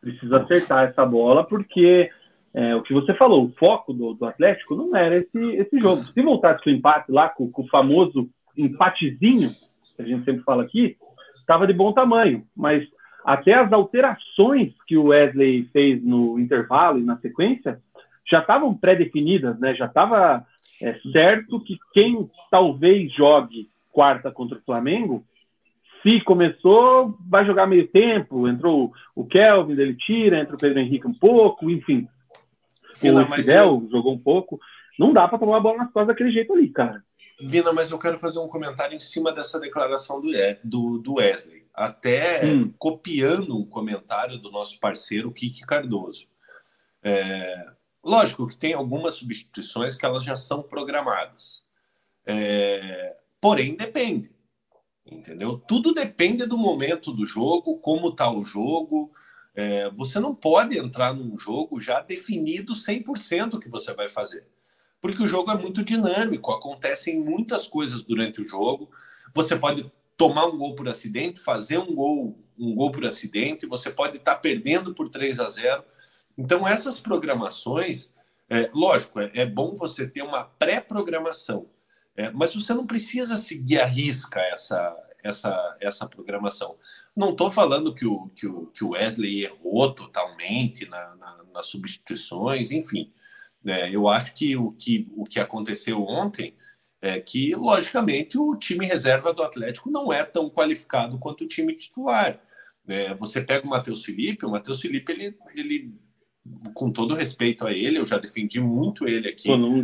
[0.00, 2.10] precisa acertar essa bola, porque
[2.54, 6.02] é, o que você falou, o foco do, do, Atlético não era esse, esse jogo.
[6.06, 8.26] Se voltasse com o empate lá, com, com o famoso
[8.56, 9.50] empatezinho,
[9.94, 10.96] que a gente sempre fala aqui,
[11.34, 12.46] estava de bom tamanho.
[12.56, 12.88] Mas
[13.24, 17.80] até as alterações que o Wesley fez no intervalo e na sequência
[18.30, 19.74] já estavam pré-definidas, né?
[19.74, 20.46] Já estava
[20.82, 25.24] é, certo que quem talvez jogue quarta contra o Flamengo,
[26.02, 28.46] se começou, vai jogar meio tempo.
[28.46, 32.06] Entrou o Kelvin, ele tira, entra o Pedro Henrique um pouco, enfim.
[33.00, 33.88] Vina, o Fidel eu...
[33.90, 34.60] jogou um pouco.
[34.98, 37.02] Não dá para tomar a bola nas costas daquele jeito ali, cara.
[37.40, 40.30] Vina, mas eu quero fazer um comentário em cima dessa declaração do,
[40.62, 41.63] do, do Wesley.
[41.74, 42.72] Até hum.
[42.78, 46.28] copiando um comentário do nosso parceiro Kiki Cardoso.
[47.02, 47.66] É,
[48.02, 51.64] lógico que tem algumas substituições que elas já são programadas.
[52.24, 54.30] É, porém, depende.
[55.04, 55.58] Entendeu?
[55.58, 59.12] Tudo depende do momento do jogo, como está o jogo,
[59.54, 64.46] é, você não pode entrar num jogo já definido 100% o que você vai fazer.
[65.00, 68.90] porque o jogo é muito dinâmico, acontecem muitas coisas durante o jogo.
[69.34, 73.90] Você pode tomar um gol por acidente, fazer um gol, um gol por acidente, você
[73.90, 75.84] pode estar tá perdendo por 3 a 0.
[76.36, 78.14] Então, essas programações,
[78.48, 81.68] é, lógico, é, é bom você ter uma pré-programação,
[82.16, 86.76] é, mas você não precisa seguir a risca essa, essa, essa programação.
[87.16, 91.66] Não estou falando que o, que, o, que o Wesley errou totalmente na, na, nas
[91.66, 93.12] substituições, enfim.
[93.66, 96.54] É, eu acho que o, que o que aconteceu ontem
[97.04, 101.76] é que, logicamente, o time reserva do Atlético não é tão qualificado quanto o time
[101.76, 102.40] titular.
[102.88, 105.94] É, você pega o Matheus Felipe, o Matheus Felipe, ele, ele,
[106.72, 109.48] com todo respeito a ele, eu já defendi muito ele aqui.
[109.48, 109.82] Pô, não,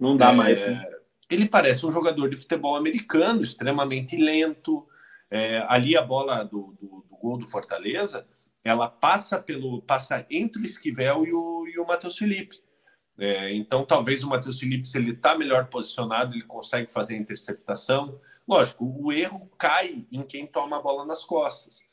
[0.00, 0.58] não dá é, mais.
[0.58, 0.82] Né?
[1.30, 4.86] Ele parece um jogador de futebol americano, extremamente lento.
[5.30, 8.26] É, ali a bola do, do, do, gol do Fortaleza,
[8.64, 12.56] ela passa pelo passa entre o Esquivel e o, e o Matheus Felipe.
[13.18, 17.18] É, então, talvez o Matheus Felipe, se ele está melhor posicionado, ele consegue fazer a
[17.18, 18.18] interceptação.
[18.48, 21.84] Lógico, o erro cai em quem toma a bola nas costas.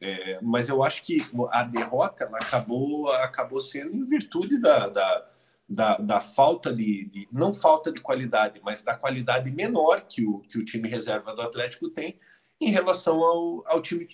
[0.00, 1.16] É, mas eu acho que
[1.50, 5.26] a derrota acabou, acabou sendo em virtude da, da,
[5.66, 10.40] da, da falta de, de, não falta de qualidade, mas da qualidade menor que o,
[10.40, 12.18] que o time reserva do Atlético tem
[12.60, 14.06] em relação ao, ao time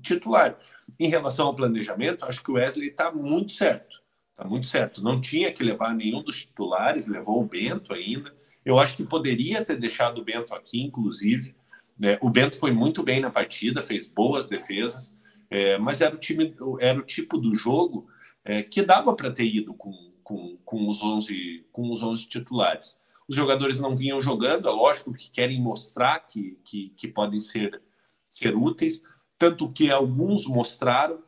[0.00, 0.58] titular.
[0.98, 4.05] Em relação ao planejamento, acho que o Wesley está muito certo
[4.36, 5.02] Tá muito certo.
[5.02, 8.34] Não tinha que levar nenhum dos titulares, levou o Bento ainda.
[8.64, 11.54] Eu acho que poderia ter deixado o Bento aqui, inclusive.
[12.02, 15.14] É, o Bento foi muito bem na partida, fez boas defesas,
[15.48, 18.06] é, mas era o, time, era o tipo do jogo
[18.44, 22.98] é, que dava para ter ido com, com, com, os 11, com os 11 titulares.
[23.26, 27.80] Os jogadores não vinham jogando, é lógico que querem mostrar que, que, que podem ser,
[28.28, 29.02] ser úteis,
[29.38, 31.22] tanto que alguns mostraram,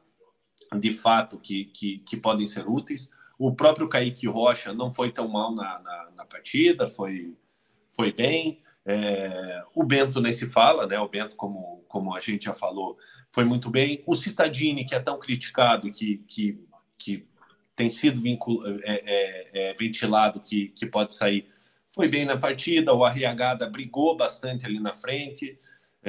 [0.77, 3.09] de fato que, que, que, podem ser úteis.
[3.39, 7.35] O próprio Kaique Rocha não foi tão mal na, na, na partida, foi,
[7.90, 8.61] foi bem.
[8.85, 10.99] É, o Bento nem se fala, né?
[10.99, 12.97] O Bento, como, como a gente já falou,
[13.31, 14.03] foi muito bem.
[14.07, 16.59] O Citadini, que é tão criticado, que, que,
[16.99, 17.27] que
[17.77, 18.62] tem sido vincul...
[18.66, 21.49] é, é, é, ventilado, que, que pode sair,
[21.86, 22.95] foi bem na partida.
[22.95, 25.59] O Arriagada brigou bastante ali na frente.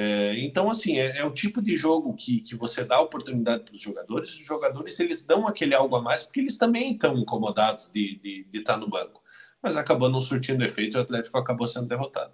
[0.02, 3.74] É, então, assim, é, é, o tipo de jogo que, que você dá oportunidade para
[3.74, 4.30] os jogadores.
[4.30, 8.46] Os jogadores eles dão aquele algo a mais porque eles também estão incomodados de, de,
[8.50, 9.20] de estar no banco.
[9.62, 12.32] Mas acabou não surtindo efeito e o Atlético acabou sendo derrotado.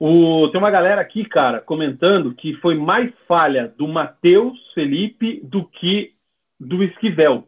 [0.00, 5.66] O, tem uma galera aqui, cara, comentando que foi mais falha do Matheus Felipe do
[5.66, 6.14] que
[6.58, 7.46] do Esquivel.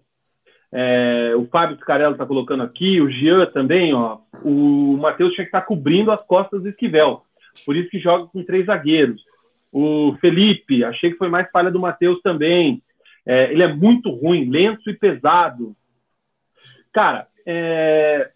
[0.70, 4.18] É, o Fábio Scarello está colocando aqui, o Jean também, ó.
[4.44, 7.24] O Matheus tinha que estar tá cobrindo as costas do Esquivel
[7.64, 9.26] por isso que joga com três zagueiros.
[9.72, 12.82] O Felipe, achei que foi mais falha do Matheus também.
[13.26, 15.76] É, ele é muito ruim, lento e pesado.
[16.92, 18.30] Cara, é...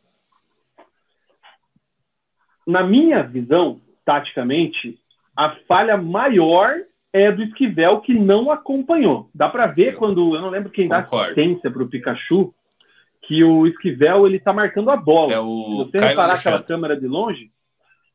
[2.67, 4.99] na minha visão, taticamente,
[5.37, 6.77] a falha maior
[7.13, 9.31] é do Esquivel que não acompanhou.
[9.35, 11.11] Dá para ver quando eu não lembro quem Concordo.
[11.11, 12.55] dá assistência para o Pikachu
[13.23, 15.33] que o Esquivel ele tá marcando a bola.
[15.33, 17.53] É o Se você reparar aquela câmera de longe,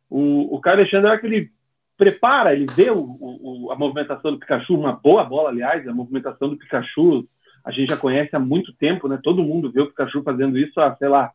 [0.09, 1.49] o, o Caio Alexandre, é que ele
[1.97, 6.49] prepara, ele vê o, o, a movimentação do Pikachu, uma boa bola, aliás, a movimentação
[6.49, 7.27] do Pikachu,
[7.65, 9.19] a gente já conhece há muito tempo, né?
[9.21, 11.31] Todo mundo vê o Pikachu fazendo isso há, sei lá,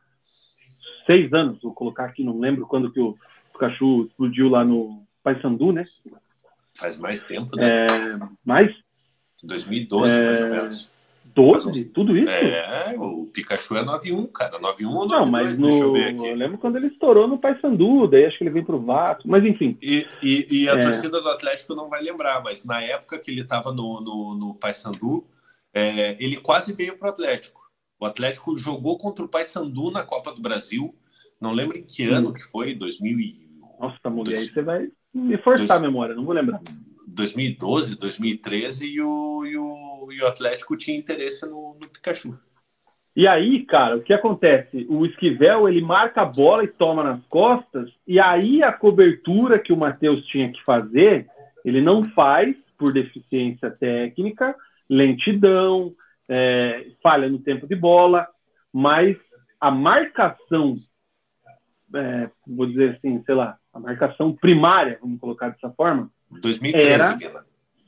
[1.05, 3.17] seis anos, vou colocar aqui, não lembro quando que o
[3.53, 5.83] Pikachu explodiu lá no Paysandu, né?
[6.75, 7.87] Faz mais tempo, né?
[7.87, 8.73] É, mais?
[9.43, 10.92] 2012, é, mais ou menos.
[11.35, 11.87] 12?
[11.87, 12.29] Tudo isso?
[12.29, 14.59] É, o Pikachu é 9-1, cara.
[14.59, 15.09] 9-1 ou 9-2?
[15.09, 15.69] Não, mas no...
[15.69, 16.29] Deixa eu ver aqui.
[16.29, 19.45] Eu lembro quando ele estourou no Paysandu, daí acho que ele veio pro Vasco, mas
[19.45, 19.73] enfim.
[19.81, 20.83] E, e, e a é...
[20.83, 24.55] torcida do Atlético não vai lembrar, mas na época que ele estava no, no, no
[24.55, 25.27] Paysandu,
[25.75, 27.61] é, ele quase veio pro Atlético.
[27.99, 30.95] O Atlético jogou contra o Paysandu na Copa do Brasil.
[31.41, 33.43] Não lembro em que ano que foi, 2000 e...
[33.81, 35.71] Nossa, mulher, aí você vai me forçar Dois...
[35.71, 36.61] a memória, não vou lembrar.
[37.13, 42.39] 2012, 2013 e o, e o, e o Atlético tinha interesse no, no, Pikachu.
[43.15, 44.87] E aí, cara, o que acontece?
[44.89, 49.73] O Esquivel ele marca a bola e toma nas costas, e aí a cobertura que
[49.73, 51.29] o Matheus tinha que fazer,
[51.65, 54.57] ele não faz por deficiência técnica,
[54.89, 55.95] lentidão,
[56.29, 58.27] é, falha no tempo de bola,
[58.73, 59.31] mas
[59.61, 60.75] a marcação,
[61.95, 66.11] é, vou dizer assim, sei lá, a marcação primária, vamos colocar dessa forma,
[66.41, 67.47] 2013, era Vila.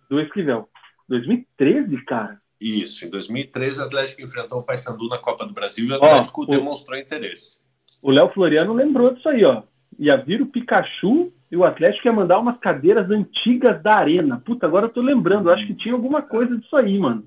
[0.08, 0.68] Do Esquivel.
[1.08, 2.38] 2013, cara?
[2.60, 6.42] Isso, em 2013 o Atlético enfrentou o Paysandu na Copa do Brasil e o Atlético
[6.42, 7.58] ó, demonstrou interesse.
[8.00, 9.62] O Léo Floriano lembrou disso aí, ó.
[9.98, 14.42] Ia vir o Pikachu e o Atlético ia mandar umas cadeiras antigas da arena.
[14.44, 15.48] Puta, agora eu tô lembrando.
[15.48, 17.24] Eu acho que tinha alguma coisa disso aí, mano.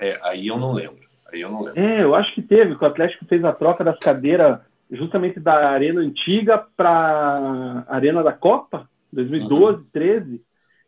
[0.00, 1.06] É, aí eu não lembro.
[1.32, 1.80] Aí eu não lembro.
[1.80, 4.60] É, eu acho que teve, que o Atlético fez a troca das cadeiras
[4.90, 9.86] justamente da Arena Antiga para a Arena da Copa, 2012, uhum.
[9.92, 10.42] 13.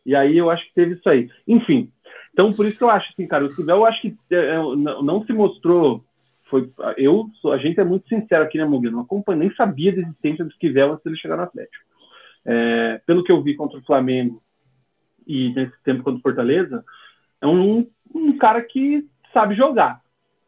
[0.06, 1.30] E aí eu acho que teve isso aí.
[1.46, 1.84] Enfim,
[2.32, 4.56] então por isso que eu acho assim, cara, o Esquivel eu acho que é,
[5.02, 6.04] não se mostrou.
[6.50, 8.90] Foi, eu, a gente é muito sincero aqui, né, Muguia?
[8.90, 11.84] Não acompanho, nem sabia da existência do Esquivel antes dele chegar no Atlético.
[12.44, 14.42] É, pelo que eu vi contra o Flamengo
[15.26, 16.76] e nesse tempo contra o Fortaleza,
[17.40, 20.00] é um, um cara que sabe jogar.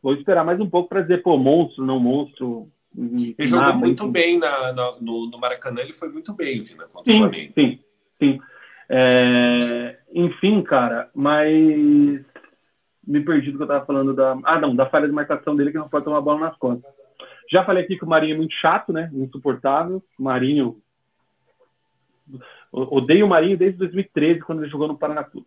[0.03, 2.70] Vou esperar mais um pouco para dizer, pô, monstro, não monstro.
[2.97, 4.12] Ele jogou muito enfim.
[4.12, 7.52] bem na, na, no, no, Maracanã, ele foi muito bem, Vina, contra sim, o Flamengo.
[7.55, 7.78] Sim,
[8.14, 8.40] sim.
[8.89, 12.24] É, enfim, cara, mas
[13.06, 14.39] me perdi do que eu estava falando da.
[14.44, 16.90] Ah, não, da falha de marcação dele que não pode tomar bola nas costas.
[17.51, 19.10] Já falei aqui que o Marinho é muito chato, né?
[19.12, 20.02] Insuportável.
[20.18, 20.81] Marinho.
[22.73, 25.47] Odeio o Marinho desde 2013, quando ele jogou no Paraná Clube.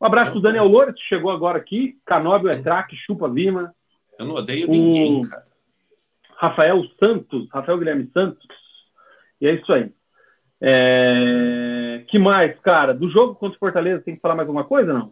[0.00, 1.98] Um abraço pro Daniel Loura, que chegou agora aqui.
[2.04, 3.74] Canóbio é craque, chupa Lima.
[4.18, 5.44] Eu não odeio ninguém, cara.
[6.36, 8.46] Rafael Santos, Rafael Guilherme Santos.
[9.40, 9.90] E é isso aí.
[10.60, 12.04] É...
[12.08, 12.94] Que mais, cara?
[12.94, 15.04] Do jogo contra o Fortaleza, tem que falar mais alguma coisa, não?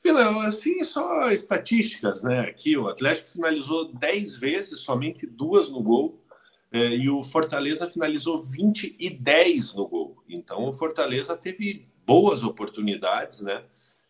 [0.00, 2.40] Filão, assim, só estatísticas, né?
[2.40, 6.24] Aqui o Atlético finalizou 10 vezes, somente duas no gol.
[6.70, 10.22] É, e o Fortaleza finalizou 20 e 10 no gol.
[10.28, 13.62] Então o Fortaleza teve boas oportunidades, né?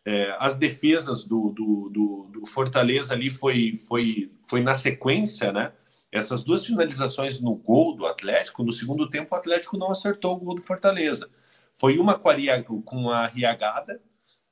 [0.05, 5.73] É, as defesas do, do, do, do, Fortaleza ali foi, foi, foi na sequência, né?
[6.11, 10.39] Essas duas finalizações no gol do Atlético, no segundo tempo o Atlético não acertou o
[10.39, 11.29] gol do Fortaleza.
[11.77, 12.35] Foi uma com a,
[12.83, 14.01] com a Riagada,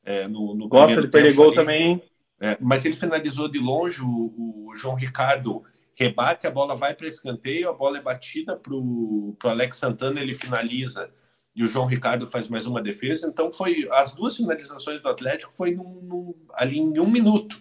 [0.03, 2.01] é, no, no Gosta de perder gol também.
[2.39, 5.63] É, mas ele finalizou de longe, o, o, João Ricardo
[5.95, 10.33] rebate, a bola vai para escanteio, a bola é batida para o Alex Santana, ele
[10.33, 11.09] finaliza
[11.55, 13.27] e o João Ricardo faz mais uma defesa.
[13.27, 17.59] Então foi as duas finalizações do Atlético foi num, num, ali em um minuto,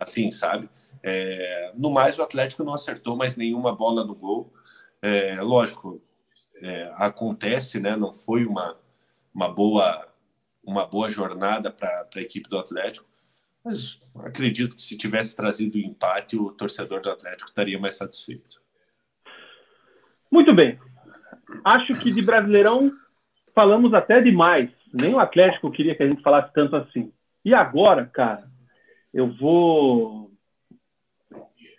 [0.00, 0.70] assim, sabe?
[1.08, 4.52] É, no mais o Atlético não acertou mais nenhuma bola no gol.
[5.00, 6.02] É, lógico,
[6.60, 7.94] é, acontece, né?
[7.94, 8.76] Não foi uma,
[9.32, 10.08] uma boa
[10.64, 13.08] uma boa jornada para a equipe do Atlético.
[13.64, 18.60] Mas acredito que se tivesse trazido o empate, o torcedor do Atlético estaria mais satisfeito.
[20.28, 20.76] Muito bem.
[21.64, 22.90] Acho que de Brasileirão
[23.54, 24.70] falamos até demais.
[24.92, 27.12] Nem o Atlético queria que a gente falasse tanto assim.
[27.44, 28.50] E agora, cara,
[29.14, 30.35] eu vou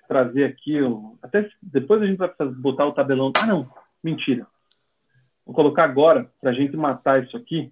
[0.07, 0.79] trazer aqui.
[1.21, 3.31] Até depois a gente vai botar o tabelão.
[3.37, 3.69] Ah, não,
[4.03, 4.47] mentira.
[5.45, 7.71] Vou colocar agora para a gente matar isso aqui.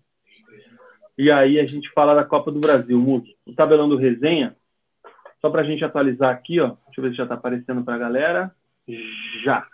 [1.17, 3.35] E aí a gente fala da Copa do Brasil, Mug.
[3.47, 4.55] O tabelão do resenha,
[5.41, 6.75] só para a gente atualizar aqui, ó.
[6.85, 8.51] Deixa eu ver se já está aparecendo para a galera.
[9.43, 9.65] Já.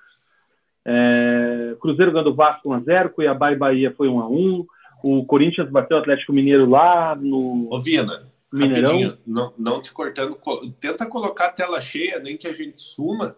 [0.85, 4.65] É, Cruzeiro ganhou Vasco 1x0, Cuiabá e Bahia foi 1x1.
[5.03, 7.67] O Corinthians bateu o Atlético Mineiro lá no.
[7.71, 9.17] Ô, Vina, Mineirão.
[9.25, 10.37] Não, não te cortando,
[10.79, 13.37] tenta colocar a tela cheia, nem que a gente suma,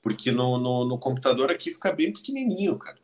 [0.00, 2.98] porque no, no, no computador aqui fica bem pequenininho, cara.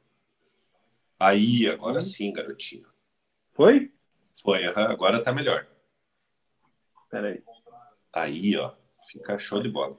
[1.19, 2.01] Aí, agora hum.
[2.01, 2.87] sim, garotinho.
[3.53, 3.93] Foi?
[4.43, 5.67] Foi, agora tá melhor.
[7.11, 7.43] Peraí.
[8.13, 8.73] Aí, ó,
[9.09, 9.99] fica show de bola.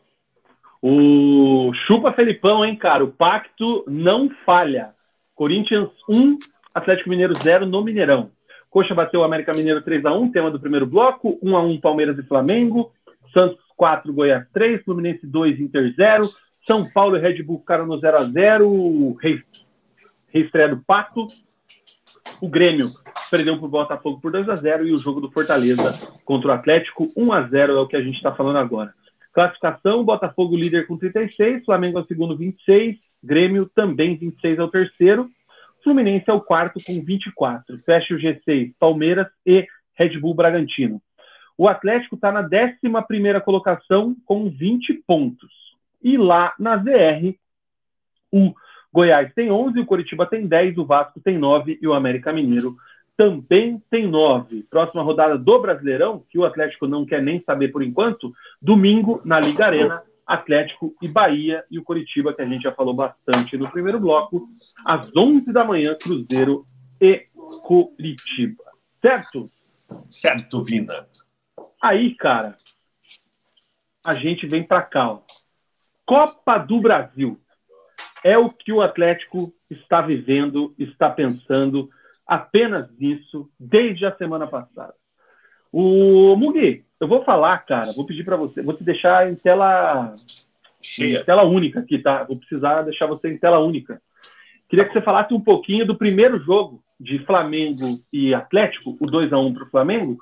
[0.82, 3.04] O Chupa Felipão, hein, cara?
[3.04, 4.96] O pacto não falha.
[5.36, 6.40] Corinthians 1,
[6.74, 8.32] Atlético Mineiro 0 no Mineirão.
[8.72, 11.38] Coxa bateu o América Mineiro 3x1, tema do primeiro bloco.
[11.44, 12.90] 1x1 Palmeiras e Flamengo.
[13.34, 14.82] Santos 4, Goiás 3.
[14.84, 16.30] Fluminense 2, Inter 0.
[16.66, 19.42] São Paulo e Red Bull ficaram no 0x0.
[20.30, 21.28] Reestreia do Pacto.
[22.40, 22.88] O Grêmio
[23.30, 24.88] perdeu para o Botafogo por 2x0.
[24.88, 25.92] E o jogo do Fortaleza
[26.24, 28.94] contra o Atlético 1x0 é o que a gente está falando agora.
[29.34, 34.70] Classificação: Botafogo líder com 36, Flamengo é o segundo 26, Grêmio também 26 é o
[34.70, 35.30] terceiro,
[35.84, 37.80] Fluminense é o quarto com 24.
[37.86, 41.02] Fecha o G6, Palmeiras e Red Bull Bragantino.
[41.58, 45.52] O Atlético está na 11 colocação com 20 pontos.
[46.04, 47.36] E lá na ZR,
[48.32, 48.54] o
[48.92, 52.76] Goiás tem 11, o Coritiba tem 10, o Vasco tem 9 e o América Mineiro
[53.16, 54.64] também tem nove.
[54.64, 59.40] Próxima rodada do Brasileirão, que o Atlético não quer nem saber por enquanto, domingo na
[59.40, 60.02] Liga Arena,
[60.32, 64.48] Atlético e Bahia e o Coritiba, que a gente já falou bastante no primeiro bloco,
[64.86, 66.66] às 11 da manhã, Cruzeiro
[67.02, 67.28] e
[67.64, 68.64] Curitiba.
[69.02, 69.52] Certo?
[70.10, 71.06] Certo, Vina.
[71.82, 72.56] Aí, cara,
[74.06, 75.12] a gente vem para cá.
[75.12, 75.22] Ó.
[76.06, 77.38] Copa do Brasil.
[78.24, 81.90] É o que o Atlético está vivendo, está pensando
[82.26, 84.94] apenas nisso desde a semana passada.
[85.72, 90.16] O Mugi, eu vou falar, cara, vou pedir para você, vou te deixar em tela
[90.82, 91.20] Cheia.
[91.20, 92.24] Em tela única aqui, tá?
[92.24, 94.02] Vou precisar deixar você em tela única.
[94.68, 99.32] Queria que você falasse um pouquinho do primeiro jogo de Flamengo e Atlético, o 2
[99.32, 100.18] a 1 para o Flamengo,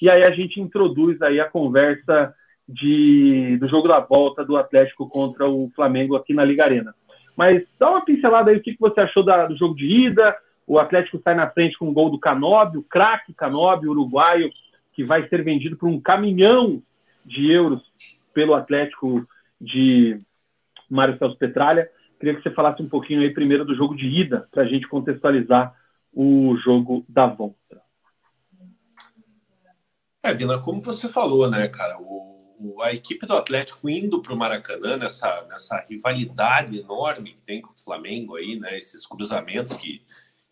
[0.00, 2.34] e aí a gente introduz aí a conversa
[2.68, 6.94] de, do jogo da volta do Atlético contra o Flamengo aqui na Liga Arena.
[7.36, 10.36] Mas dá uma pincelada aí, o que você achou da, do jogo de ida?
[10.66, 14.50] O Atlético sai na frente com o gol do Canóbio, o craque Canóbio, uruguaio,
[14.92, 16.82] que vai ser vendido por um caminhão
[17.24, 17.82] de euros
[18.34, 19.20] pelo Atlético
[19.60, 20.20] de
[20.88, 21.88] Mário Celso Petralha.
[22.18, 24.88] Queria que você falasse um pouquinho aí primeiro do jogo de ida, para a gente
[24.88, 25.74] contextualizar
[26.12, 27.80] o jogo da volta.
[30.22, 34.34] É, Vina, como você falou, né, cara, o, o a equipe do Atlético indo para
[34.34, 39.72] o Maracanã, nessa, nessa rivalidade enorme que tem com o Flamengo aí, né, esses cruzamentos
[39.78, 40.02] que,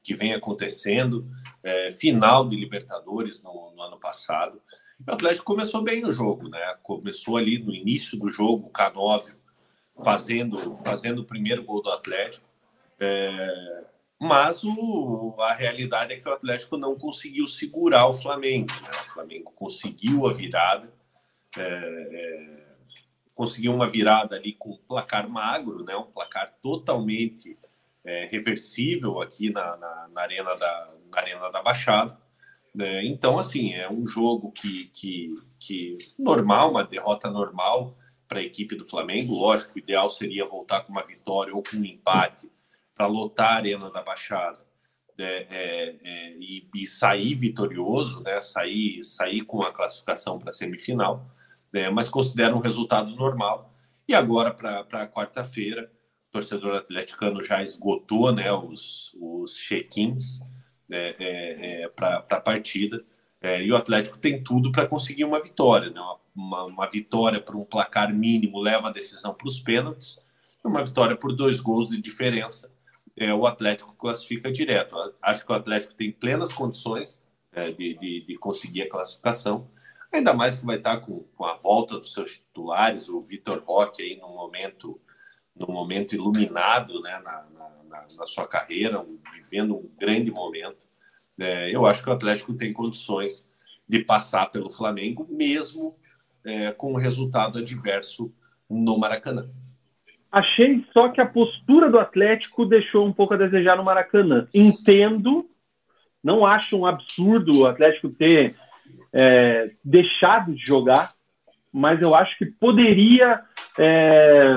[0.08, 1.28] que vem acontecendo,
[1.62, 4.58] é, final de Libertadores no, no ano passado.
[5.06, 6.60] O Atlético começou bem no jogo, né?
[6.82, 9.34] Começou ali no início do jogo, o Canóbio
[10.02, 12.46] fazendo, fazendo o primeiro gol do Atlético.
[12.98, 13.84] É,
[14.18, 18.72] mas o, a realidade é que o Atlético não conseguiu segurar o Flamengo.
[18.72, 18.90] Né?
[19.02, 20.90] O Flamengo conseguiu a virada,
[21.54, 22.64] é, é,
[23.34, 25.94] conseguiu uma virada ali com um placar magro, né?
[25.94, 27.58] um placar totalmente
[28.04, 32.18] é, reversível aqui na, na, na, arena da, na Arena da Baixada.
[32.74, 33.04] Né?
[33.06, 37.96] Então, assim, é um jogo que, que, que normal, uma derrota normal
[38.28, 39.34] para a equipe do Flamengo.
[39.34, 42.50] Lógico, o ideal seria voltar com uma vitória ou com um empate
[42.94, 44.58] para lotar a Arena da Baixada
[45.18, 48.40] é, é, é, e, e, sair vitorioso, né?
[48.40, 51.26] sair, sair com a classificação para a semifinal,
[51.72, 51.90] né?
[51.90, 53.74] mas considera um resultado normal.
[54.06, 55.90] E agora, para quarta-feira,
[56.30, 60.40] torcedor atleticano já esgotou né, os, os check-ins
[60.88, 63.04] né, é, é, para a partida.
[63.40, 65.90] É, e o Atlético tem tudo para conseguir uma vitória.
[65.90, 66.00] Né?
[66.34, 70.18] Uma, uma vitória por um placar mínimo leva a decisão para os pênaltis.
[70.64, 72.70] Uma vitória por dois gols de diferença,
[73.16, 74.96] é, o Atlético classifica direto.
[75.20, 77.22] Acho que o Atlético tem plenas condições
[77.52, 79.68] é, de, de, de, conseguir a classificação.
[80.12, 84.02] Ainda mais que vai estar com, com a volta dos seus titulares, o Vitor Roque
[84.02, 85.00] aí no momento,
[85.58, 87.44] no momento iluminado né, na,
[87.88, 90.78] na, na sua carreira, um, vivendo um grande momento.
[91.38, 93.50] É, eu acho que o Atlético tem condições
[93.88, 95.96] de passar pelo Flamengo, mesmo
[96.44, 98.32] é, com um resultado adverso
[98.68, 99.48] no Maracanã.
[100.30, 104.46] Achei só que a postura do Atlético deixou um pouco a desejar no Maracanã.
[104.54, 105.48] Entendo,
[106.22, 108.54] não acho um absurdo o Atlético ter
[109.12, 111.14] é, deixado de jogar,
[111.72, 113.40] mas eu acho que poderia
[113.78, 114.54] é,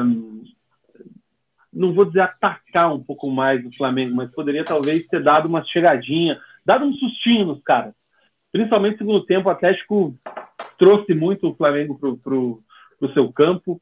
[1.74, 5.64] não vou dizer atacar um pouco mais o Flamengo, mas poderia talvez ter dado uma
[5.64, 7.94] chegadinha, dado um sustinho nos caras.
[8.52, 10.16] Principalmente no segundo tempo, o Atlético
[10.78, 13.82] trouxe muito o Flamengo para o seu campo.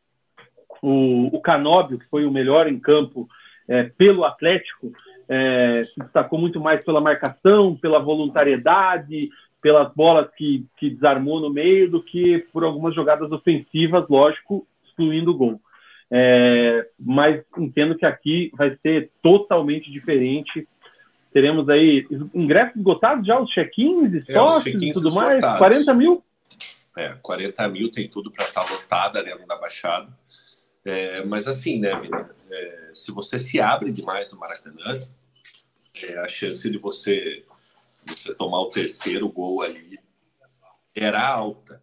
[0.82, 3.28] O, o Canóbio, que foi o melhor em campo
[3.68, 4.92] é, pelo Atlético,
[5.28, 9.30] é, se destacou muito mais pela marcação, pela voluntariedade,
[9.62, 15.32] pelas bolas que, que desarmou no meio, do que por algumas jogadas ofensivas, lógico, excluindo
[15.32, 15.62] o gol.
[16.12, 20.68] É, mas entendo que aqui vai ser totalmente diferente.
[21.32, 25.44] Teremos aí ingressos esgotados já, os check-ins, sócios e tudo mais.
[25.58, 26.24] 40 mil?
[26.98, 30.12] É, 40 mil tem tudo para estar tá lotada dentro da Baixada.
[30.84, 32.30] É, mas assim, né, Vina?
[32.50, 35.00] É, se você se abre demais no Maracanã,
[36.04, 37.46] é, a chance de você,
[38.06, 40.00] você tomar o terceiro gol ali
[40.96, 41.82] era alta.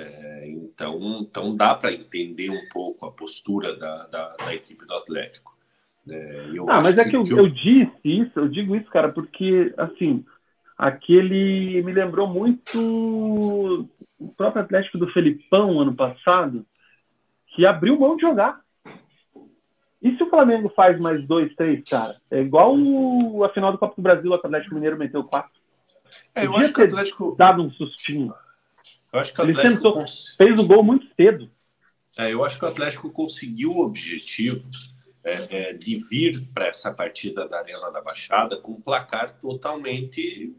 [0.00, 4.94] É, então, então dá para entender um pouco a postura da, da, da equipe do
[4.94, 5.54] Atlético.
[6.08, 7.36] É, ah, mas é que, que eu, eu...
[7.44, 10.24] eu, disse isso, eu digo isso, cara, porque assim,
[10.78, 13.86] aquele me lembrou muito
[14.18, 16.64] o próprio Atlético do Felipão ano passado,
[17.48, 18.58] que abriu mão de jogar.
[20.00, 22.16] E se o Flamengo faz mais dois, três, cara?
[22.30, 25.60] É igual o, a final do Copa do Brasil, o Atlético Mineiro meteu quatro.
[26.34, 27.36] É, eu acho que o Atlético.
[27.36, 28.32] Dado um sustinho.
[29.12, 30.34] Eu acho que o Atlético tentou, cons...
[30.36, 31.50] fez o gol muito cedo.
[32.18, 34.68] É, eu acho que o Atlético conseguiu o objetivo
[35.22, 40.54] é, é, de vir para essa partida da Arena da Baixada com um placar totalmente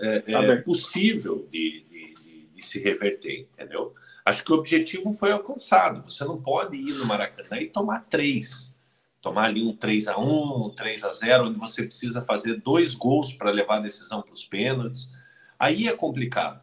[0.00, 3.94] é possível de, de, de, de, se reverter, entendeu?
[4.24, 6.02] Acho que o objetivo foi alcançado.
[6.10, 8.74] Você não pode ir no Maracanã e tomar três.
[9.20, 12.94] Tomar ali um 3 a 1 um 3 a 0 onde você precisa fazer dois
[12.94, 15.10] gols para levar a decisão para os pênaltis.
[15.58, 16.62] Aí é complicado.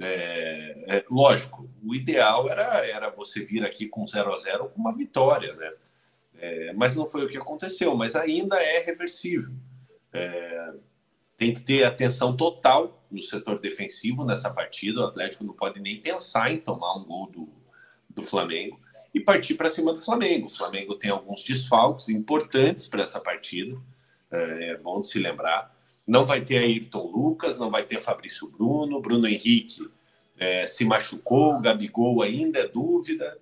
[0.00, 4.80] É, é, lógico, o ideal era, era você vir aqui com 0 a 0 com
[4.80, 5.72] uma vitória, né?
[6.40, 9.52] É, mas não foi o que aconteceu, mas ainda é reversível.
[10.12, 10.72] É,
[11.36, 15.00] tem que ter atenção total no setor defensivo nessa partida.
[15.00, 17.48] O Atlético não pode nem pensar em tomar um gol do,
[18.08, 18.80] do Flamengo
[19.12, 20.46] e partir para cima do Flamengo.
[20.46, 23.76] O Flamengo tem alguns desfalques importantes para essa partida,
[24.30, 25.76] é, é bom de se lembrar.
[26.08, 29.88] Não vai ter Ayrton Lucas, não vai ter Fabrício Bruno, Bruno Henrique
[30.38, 33.36] é, se machucou, Gabigol ainda é dúvida.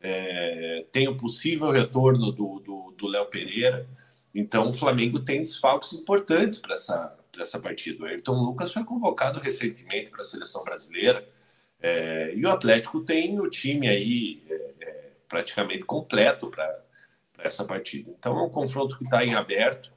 [0.00, 3.86] É, tem o possível retorno do, do, Léo Pereira.
[4.34, 8.04] Então o Flamengo tem desfalques importantes para essa, essa partida.
[8.04, 11.26] O Ayrton Lucas foi convocado recentemente para a seleção brasileira.
[11.80, 16.80] É, e o Atlético tem o time aí é, é, praticamente completo para
[17.38, 18.10] essa partida.
[18.18, 19.92] Então é um confronto que está em aberto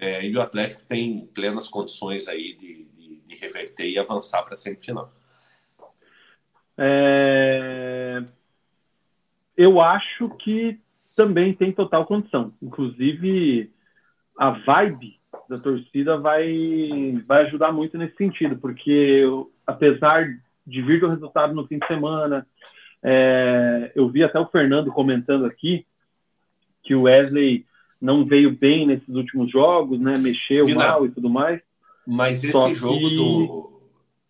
[0.00, 4.54] é, e o Atlético tem plenas condições aí de, de, de reverter e avançar para
[4.54, 5.12] a semifinal.
[6.76, 8.22] É...
[9.56, 10.80] Eu acho que
[11.16, 12.52] também tem total condição.
[12.60, 13.70] Inclusive,
[14.36, 19.22] a vibe da torcida vai, vai ajudar muito nesse sentido, porque
[19.64, 20.26] apesar
[20.66, 22.46] de vir do resultado no fim de semana,
[23.02, 25.86] é, eu vi até o Fernando comentando aqui
[26.82, 27.64] que o Wesley
[28.04, 30.18] não veio bem nesses últimos jogos, né?
[30.18, 30.88] Mexeu Final.
[30.88, 31.60] mal e tudo mais.
[32.06, 33.74] Mas esse Só jogo do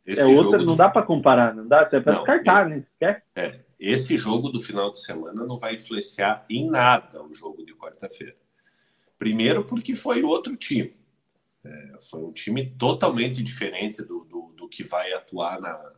[0.07, 2.85] esse é outra, não dá para comparar, não dá até para descartar, né?
[3.01, 3.25] Quer?
[3.35, 7.75] É, esse jogo do final de semana não vai influenciar em nada o jogo de
[7.75, 8.37] quarta-feira.
[9.19, 10.95] Primeiro, porque foi outro time.
[11.65, 15.93] É, foi um time totalmente diferente do, do, do que vai atuar na,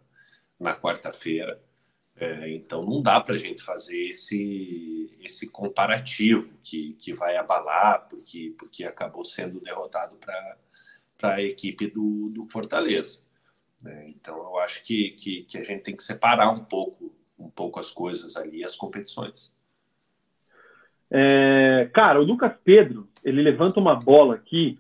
[0.59, 1.61] na quarta-feira.
[2.19, 8.07] É, então, não dá para a gente fazer esse, esse comparativo que, que vai abalar,
[8.09, 13.21] porque, porque acabou sendo derrotado para a equipe do, do Fortaleza.
[13.83, 14.09] Né?
[14.09, 17.79] Então, eu acho que, que, que, a gente tem que separar um pouco, um pouco
[17.79, 19.55] as coisas ali, as competições.
[21.11, 24.79] É, cara, o Lucas Pedro, ele levanta uma bola aqui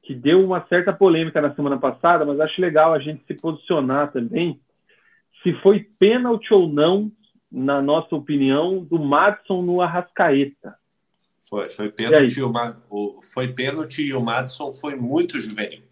[0.00, 4.12] que deu uma certa polêmica na semana passada, mas acho legal a gente se posicionar
[4.12, 4.60] também
[5.42, 7.10] se foi pênalti ou não,
[7.50, 10.76] na nossa opinião, do Madison no Arrascaeta.
[11.48, 12.52] Foi, foi pênalti, o,
[12.90, 15.82] o, foi pênalti e o Madison foi muito juvenil.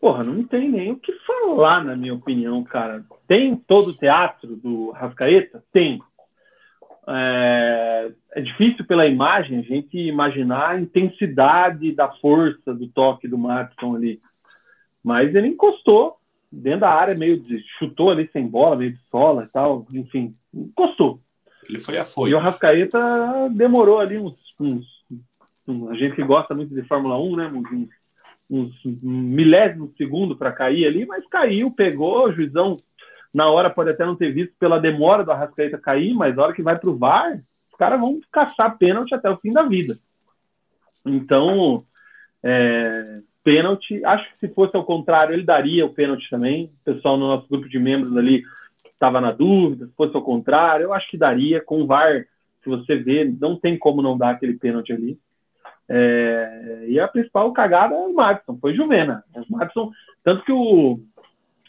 [0.00, 3.04] Porra, não tem nem o que falar, na minha opinião, cara.
[3.26, 5.62] Tem todo o teatro do Rascaeta?
[5.72, 6.00] Tem.
[7.08, 13.38] É, é, difícil pela imagem a gente imaginar a intensidade da força do toque do
[13.38, 14.20] Matson ali.
[15.02, 16.18] Mas ele encostou
[16.50, 20.34] dentro da área, meio de, chutou ali sem bola, meio de sola e tal, enfim,
[20.52, 21.20] encostou.
[21.68, 22.30] Ele foi a foi.
[22.30, 22.98] E o Rascaeta
[23.50, 24.86] demorou ali uns, uns,
[25.66, 27.88] uns, a gente que gosta muito de Fórmula 1, né, uns
[28.50, 28.72] uns
[29.02, 32.76] milésimos de segundo para cair ali, mas caiu, pegou, o juizão
[33.34, 36.54] na hora pode até não ter visto pela demora do Arrascaeta cair, mas na hora
[36.54, 37.38] que vai para o VAR,
[37.70, 39.98] os caras vão caçar pênalti até o fim da vida.
[41.04, 41.84] Então,
[42.42, 46.70] é, pênalti, acho que se fosse ao contrário, ele daria o pênalti também.
[46.82, 48.42] O pessoal no nosso grupo de membros ali
[48.84, 51.62] estava na dúvida, se fosse ao contrário, eu acho que daria.
[51.62, 52.26] Com o VAR,
[52.62, 55.18] se você vê, não tem como não dar aquele pênalti ali.
[55.88, 59.24] É, e a principal cagada é o Madison, foi Juvena.
[59.34, 59.90] O Madison,
[60.22, 61.00] tanto que o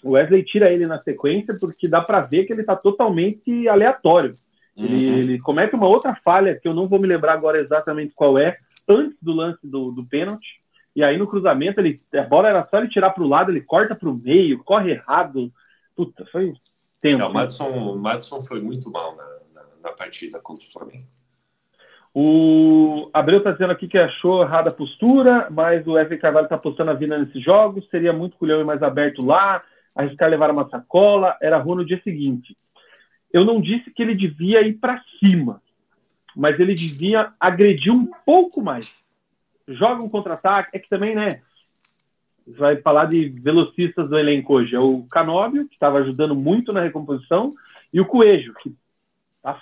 [0.04, 4.34] Wesley tira ele na sequência, porque dá para ver que ele está totalmente aleatório.
[4.76, 4.84] Uhum.
[4.84, 8.38] Ele, ele, comete uma outra falha, que eu não vou me lembrar agora exatamente qual
[8.38, 10.59] é, antes do lance do, do pênalti.
[10.96, 13.62] E aí no cruzamento, ele, a bola era só ele tirar para o lado, ele
[13.62, 15.52] corta para o meio, corre errado.
[15.96, 16.54] Puta, foi
[17.02, 17.20] tempo.
[17.20, 21.08] Não, o Madison, o Madison foi muito mal na, na, na partida contra o Flamengo.
[22.14, 26.56] O Abreu está dizendo aqui que achou errada a postura, mas o Evan Carvalho está
[26.56, 27.88] apostando a vida nesses jogos.
[27.90, 29.64] Seria muito culhão e mais aberto lá,
[29.96, 31.38] arriscar levar uma sacola.
[31.42, 32.58] Era rua no dia seguinte.
[33.32, 35.62] Eu não disse que ele devia ir para cima,
[36.36, 38.92] mas ele devia agredir um pouco mais.
[39.70, 40.72] Joga um contra-ataque.
[40.74, 41.42] É que também, né?
[42.48, 44.76] Vai falar de velocistas do elenco hoje.
[44.76, 47.52] É o Canóbio, que estava ajudando muito na recomposição,
[47.94, 48.76] e o Coelho, que
[49.42, 49.62] tá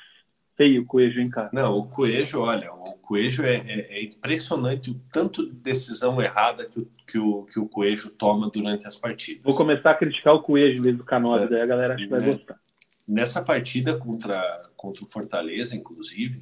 [0.58, 1.50] feio o Coelho, hein, cara?
[1.54, 6.66] Não, o Coelho, olha, o Coelho é, é, é, impressionante o tanto de decisão errada
[6.66, 9.44] que o, que, o, que o Coelho toma durante as partidas.
[9.44, 12.10] Vou começar a criticar o Coelho vez do Canóbio, é, daí a galera acho que
[12.10, 12.32] vai né?
[12.34, 12.60] gostar.
[13.08, 14.42] Nessa partida contra,
[14.76, 16.40] contra o Fortaleza, inclusive,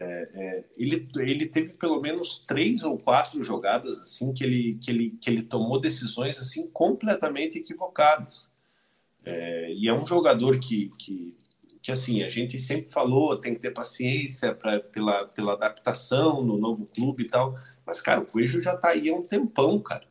[0.00, 4.90] é, é, ele, ele teve pelo menos três ou quatro jogadas assim que ele, que
[4.90, 8.48] ele, que ele tomou decisões assim completamente equivocadas.
[9.24, 11.36] É, e é um jogador que, que
[11.88, 16.58] que assim, a gente sempre falou, tem que ter paciência pra, pela, pela adaptação no
[16.58, 17.54] novo clube e tal,
[17.86, 20.06] mas, cara, o Coelho já tá aí há um tempão, cara.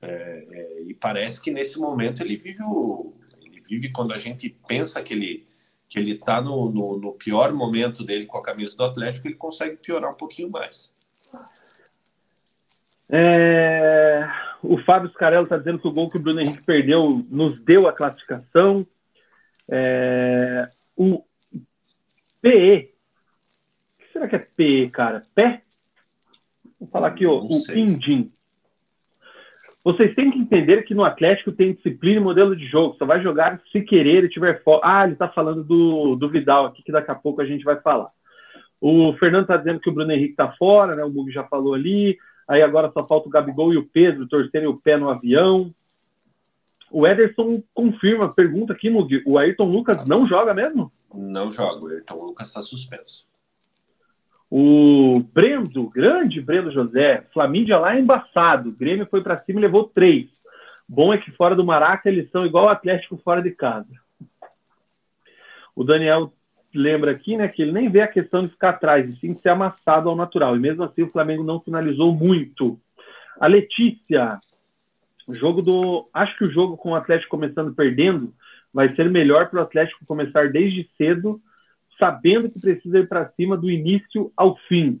[0.00, 3.12] É, é, e parece que nesse momento ele vive o,
[3.42, 5.46] ele vive quando a gente pensa que ele
[5.90, 9.34] que ele tá no, no, no pior momento dele com a camisa do Atlético, ele
[9.34, 10.92] consegue piorar um pouquinho mais.
[13.10, 14.24] É,
[14.62, 17.88] o Fábio Scarello está dizendo que o gol que o Bruno Henrique perdeu nos deu
[17.88, 18.86] a classificação.
[19.68, 21.24] É, o
[22.40, 22.94] PE.
[23.98, 25.24] O que será que é PE, cara?
[25.34, 25.62] Pé?
[26.78, 28.32] Vou falar aqui, ó, o Indim.
[29.82, 32.96] Vocês têm que entender que no Atlético tem disciplina e modelo de jogo.
[32.98, 34.84] Só vai jogar se querer e tiver foco.
[34.84, 37.80] Ah, ele está falando do, do Vidal aqui, que daqui a pouco a gente vai
[37.80, 38.10] falar.
[38.80, 41.04] O Fernando está dizendo que o Bruno Henrique está fora, né?
[41.04, 42.18] O Mug já falou ali.
[42.46, 45.72] Aí agora só falta o Gabigol e o Pedro torcerem o pé no avião.
[46.90, 50.90] O Ederson confirma, pergunta aqui, Mug, o Ayrton Lucas não joga mesmo?
[51.14, 53.29] Não joga, o Ayrton Lucas está suspenso.
[54.50, 58.72] O Brendo, grande Brendo José, Flamíndia lá é embaçado.
[58.72, 60.28] Grêmio foi para cima e levou três.
[60.88, 63.86] Bom é que fora do Maraca eles são igual o Atlético fora de casa.
[65.76, 66.32] O Daniel
[66.74, 69.38] lembra aqui, né, que ele nem vê a questão de ficar atrás, e sim de
[69.38, 70.56] ser amassado ao natural.
[70.56, 72.78] E mesmo assim o Flamengo não finalizou muito.
[73.38, 74.38] A Letícia,
[75.28, 78.34] o jogo do, acho que o jogo com o Atlético começando perdendo
[78.74, 81.40] vai ser melhor para o Atlético começar desde cedo
[82.00, 85.00] sabendo que precisa ir para cima do início ao fim.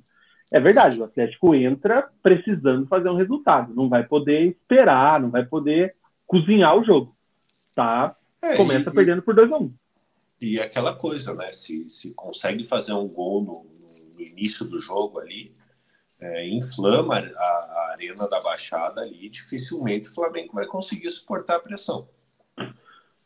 [0.52, 5.44] É verdade, o Atlético entra precisando fazer um resultado, não vai poder esperar, não vai
[5.44, 5.96] poder
[6.26, 7.16] cozinhar o jogo.
[7.74, 8.14] Tá?
[8.42, 9.72] É, Começa e, perdendo por 2 a 1 um.
[10.40, 11.48] E aquela coisa, né?
[11.48, 13.66] Se, se consegue fazer um gol no,
[14.14, 15.52] no início do jogo ali,
[16.20, 21.60] é, inflama a, a, arena da Baixada ali, dificilmente o Flamengo vai conseguir suportar a
[21.60, 22.08] pressão.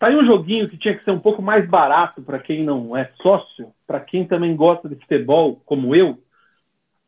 [0.04, 3.10] Aí um joguinho que tinha que ser um pouco mais barato para quem não é
[3.22, 6.22] sócio, para quem também gosta de futebol, como eu,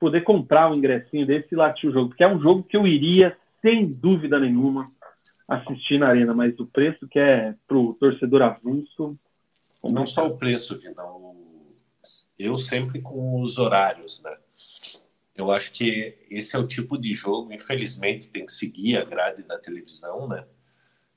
[0.00, 2.86] poder comprar um ingressinho desse e latir o jogo, porque é um jogo que eu
[2.86, 4.90] iria, sem dúvida nenhuma,
[5.46, 9.14] assistir na arena, mas o preço que é pro torcedor avulso.
[9.84, 11.36] Não só o preço, Vinão.
[12.38, 14.34] Eu sempre com os horários, né?
[15.34, 19.42] Eu acho que esse é o tipo de jogo, infelizmente, tem que seguir a grade
[19.42, 20.46] da televisão, né?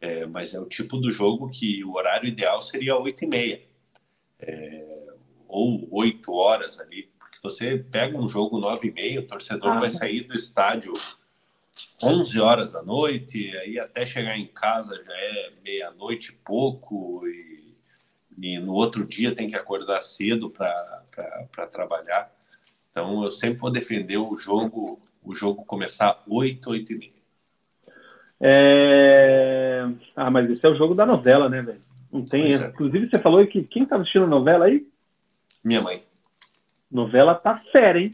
[0.02, 3.62] É, mas é o tipo do jogo que o horário ideal seria 8 e meia.
[4.40, 4.90] É,
[5.48, 7.10] ou 8 horas ali.
[7.20, 9.80] Porque você pega um jogo 9 e meia, o torcedor ah.
[9.80, 10.94] vai sair do estádio
[12.02, 17.76] 11 horas da noite, aí até chegar em casa já é meia-noite e pouco, e,
[18.42, 22.34] e, no outro dia tem que acordar cedo para trabalhar.
[22.92, 27.19] Então eu sempre vou defender o jogo, o jogo começar 8, 8 e meia.
[28.42, 29.86] É...
[30.16, 31.80] Ah, mas esse é o jogo da novela, né, velho?
[32.12, 32.68] Não tem É.
[32.68, 34.88] Inclusive, você falou que quem tá assistindo novela aí?
[35.64, 36.04] Minha mãe.
[36.90, 38.12] Novela tá fera, hein?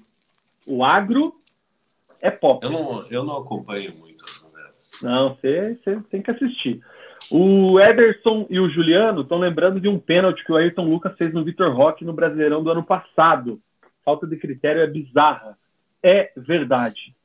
[0.68, 1.36] O agro
[2.22, 2.66] é pop.
[2.66, 4.92] Eu não, eu não acompanho muito as novelas.
[5.02, 6.82] Não, você, você tem que assistir.
[7.32, 11.34] O Ederson e o Juliano estão lembrando de um pênalti que o Ayrton Lucas fez
[11.34, 13.62] no Vitor Roque no Brasileirão do ano passado.
[14.04, 15.58] Falta de critério é bizarra.
[16.04, 17.16] É verdade.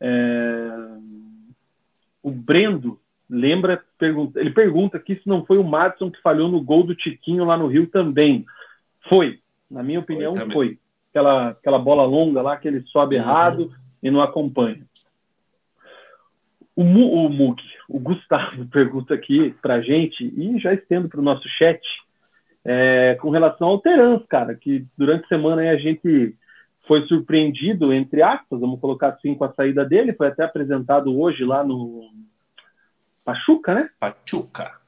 [0.00, 0.68] É
[2.26, 2.98] o Brendo
[3.30, 6.92] lembra, pergunta, ele pergunta que se não foi o Madison que falhou no gol do
[6.92, 8.44] Tiquinho lá no Rio também.
[9.08, 9.38] Foi,
[9.70, 10.50] na minha opinião, foi.
[10.50, 10.78] foi.
[11.10, 13.22] Aquela, aquela bola longa lá que ele sobe uhum.
[13.22, 13.72] errado
[14.02, 14.84] e não acompanha.
[16.74, 21.48] O, o Mug, o Gustavo pergunta aqui pra gente, e já estendo para o nosso
[21.48, 21.80] chat,
[22.64, 26.34] é, com relação ao Terans, cara, que durante a semana a gente
[26.86, 31.44] foi surpreendido, entre aspas, vamos colocar assim, com a saída dele, foi até apresentado hoje
[31.44, 32.10] lá no
[33.24, 33.90] Pachuca, né?
[33.98, 34.80] Pachuca.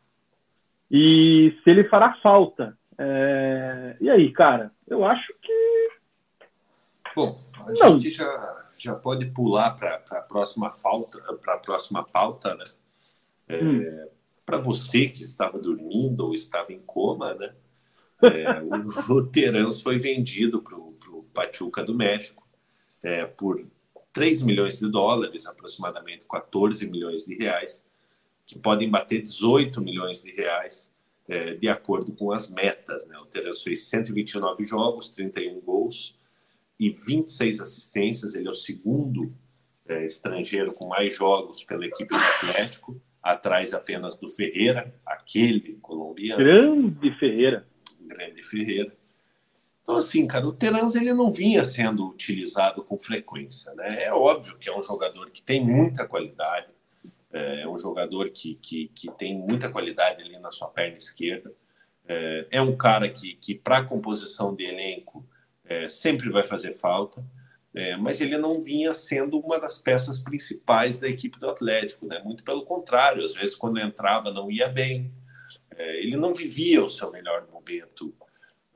[0.90, 2.78] E se ele fará falta.
[2.96, 3.96] É...
[4.00, 4.70] E aí, cara?
[4.86, 5.88] Eu acho que.
[7.14, 7.98] Bom, a Não.
[7.98, 12.64] gente já, já pode pular para a próxima falta, para a próxima pauta, né?
[13.48, 14.08] É, hum.
[14.46, 17.54] Para você que estava dormindo ou estava em coma, né?
[18.22, 20.87] É, o, o Terans foi vendido para o
[21.38, 22.44] Pachuca do México,
[23.00, 23.64] é, por
[24.12, 27.86] 3 milhões de dólares, aproximadamente 14 milhões de reais,
[28.44, 30.92] que podem bater 18 milhões de reais,
[31.28, 33.06] é, de acordo com as metas.
[33.06, 33.16] Né?
[33.18, 36.18] O Terence fez 129 jogos, 31 gols
[36.80, 38.34] e 26 assistências.
[38.34, 39.32] Ele é o segundo
[39.86, 46.42] é, estrangeiro com mais jogos pela equipe do Atlético, atrás apenas do Ferreira, aquele colombiano.
[46.42, 47.68] Grande Ferreira.
[48.00, 48.97] Grande Ferreira.
[49.88, 53.72] Então, assim, cara, o Terans ele não vinha sendo utilizado com frequência.
[53.72, 54.04] Né?
[54.04, 56.74] É óbvio que é um jogador que tem muita qualidade,
[57.32, 61.50] é um jogador que, que, que tem muita qualidade ali na sua perna esquerda.
[62.06, 65.26] É, é um cara que, que para a composição de elenco,
[65.64, 67.24] é, sempre vai fazer falta,
[67.74, 72.04] é, mas ele não vinha sendo uma das peças principais da equipe do Atlético.
[72.04, 72.20] Né?
[72.22, 75.10] Muito pelo contrário, às vezes, quando entrava, não ia bem.
[75.74, 78.14] É, ele não vivia o seu melhor momento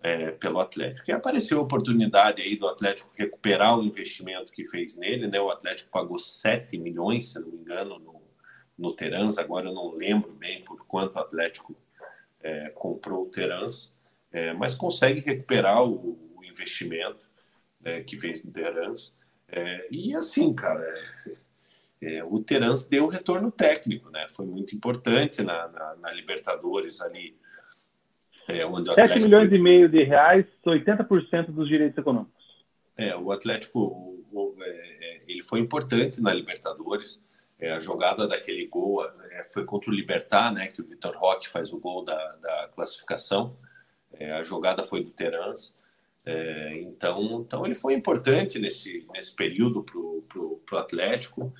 [0.02, 1.10] é, pelo Atlético.
[1.10, 5.40] E apareceu a oportunidade aí do Atlético recuperar o investimento que fez nele, né?
[5.40, 8.20] O Atlético pagou 7 milhões, se não me engano, no,
[8.76, 11.76] no Terans, agora eu não lembro bem por quanto o Atlético
[12.42, 13.96] é, comprou o Terans,
[14.32, 17.30] é, mas consegue recuperar o, o investimento
[17.84, 19.14] é, que fez no Terans.
[19.48, 20.84] É, e assim, cara,
[22.00, 24.26] é, o Terans deu retorno técnico, né?
[24.30, 27.36] Foi muito importante na, na, na Libertadores ali
[28.60, 29.58] é, onde 7 milhões foi...
[29.58, 32.42] e meio de reais, 80% dos direitos econômicos.
[32.96, 37.22] É, o Atlético o, é, é, ele foi importante na Libertadores.
[37.58, 40.68] É, a jogada daquele gol é, foi contra o Libertar, né?
[40.68, 43.56] Que o Vitor Roque faz o gol da, da classificação.
[44.12, 45.76] É, a jogada foi do Terans.
[46.24, 51.52] É, então, então ele foi importante nesse, nesse período para o Atlético.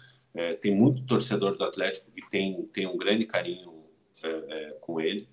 [0.62, 3.85] Tem muito torcedor do Atlético que tem, tem um grande carinho
[4.81, 5.28] com ele.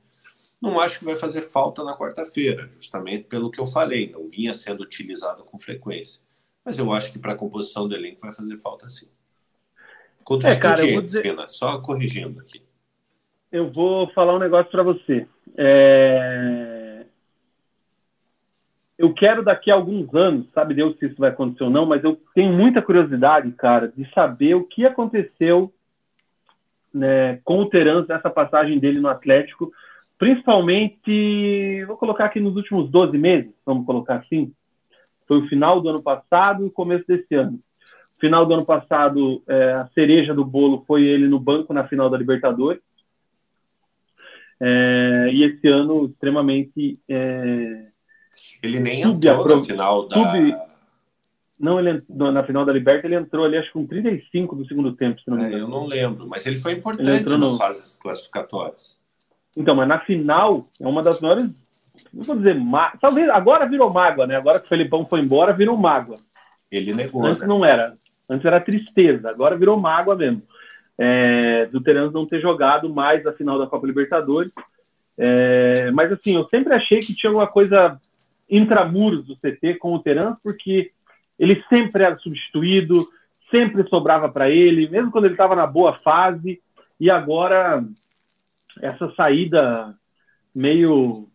[0.62, 4.54] Não acho que vai fazer falta na quarta-feira, justamente pelo que eu falei, não vinha
[4.54, 6.22] sendo utilizado com frequência.
[6.66, 9.08] Mas eu acho que para a composição do elenco vai fazer falta sim.
[10.24, 11.22] Contra é, cara, eu vou dizer...
[11.22, 12.62] Fina, só corrigindo aqui.
[13.52, 15.26] Eu vou falar um negócio para você.
[15.58, 17.00] É
[19.00, 22.04] eu quero daqui a alguns anos, sabe Deus se isso vai acontecer ou não, mas
[22.04, 25.74] eu tenho muita curiosidade, cara, de saber o que aconteceu
[26.94, 29.72] né, com o Terans nessa passagem dele no Atlético,
[30.20, 34.54] principalmente, vou colocar aqui nos últimos 12 meses, vamos colocar assim.
[35.28, 37.60] Foi o final do ano passado e o começo desse ano.
[38.20, 42.10] Final do ano passado, é, a cereja do bolo foi ele no banco na final
[42.10, 42.82] da Libertadores.
[44.62, 47.90] É, e esse ano, extremamente é,
[48.62, 50.16] ele nem entrou no final da.
[50.16, 50.56] Sub...
[51.60, 54.94] Não, ele na final da Liberta ele entrou ali, acho que com 35 do segundo
[54.94, 55.64] tempo, se não me é, engano.
[55.64, 57.58] Eu não lembro, mas ele foi importante ele nas no...
[57.58, 58.99] fases classificatórias.
[59.60, 61.52] Então, mas na final é uma das maiores.
[62.14, 62.94] Não vou dizer má...
[63.00, 64.38] talvez agora virou mágoa, né?
[64.38, 66.18] Agora que o Felipão foi embora, virou mágoa.
[66.72, 67.26] Ele negou.
[67.26, 67.48] Antes né?
[67.48, 67.94] não era.
[68.30, 70.42] Antes era tristeza, agora virou mágoa mesmo.
[70.98, 74.52] É, do Terans não ter jogado mais a final da Copa Libertadores.
[75.18, 78.00] É, mas assim, eu sempre achei que tinha alguma coisa
[78.50, 80.92] intramuros do CT com o Terans, porque
[81.38, 83.06] ele sempre era substituído,
[83.52, 86.62] sempre sobrava para ele, mesmo quando ele estava na boa fase,
[87.00, 87.84] e agora
[88.82, 89.94] essa saída
[90.54, 91.28] meio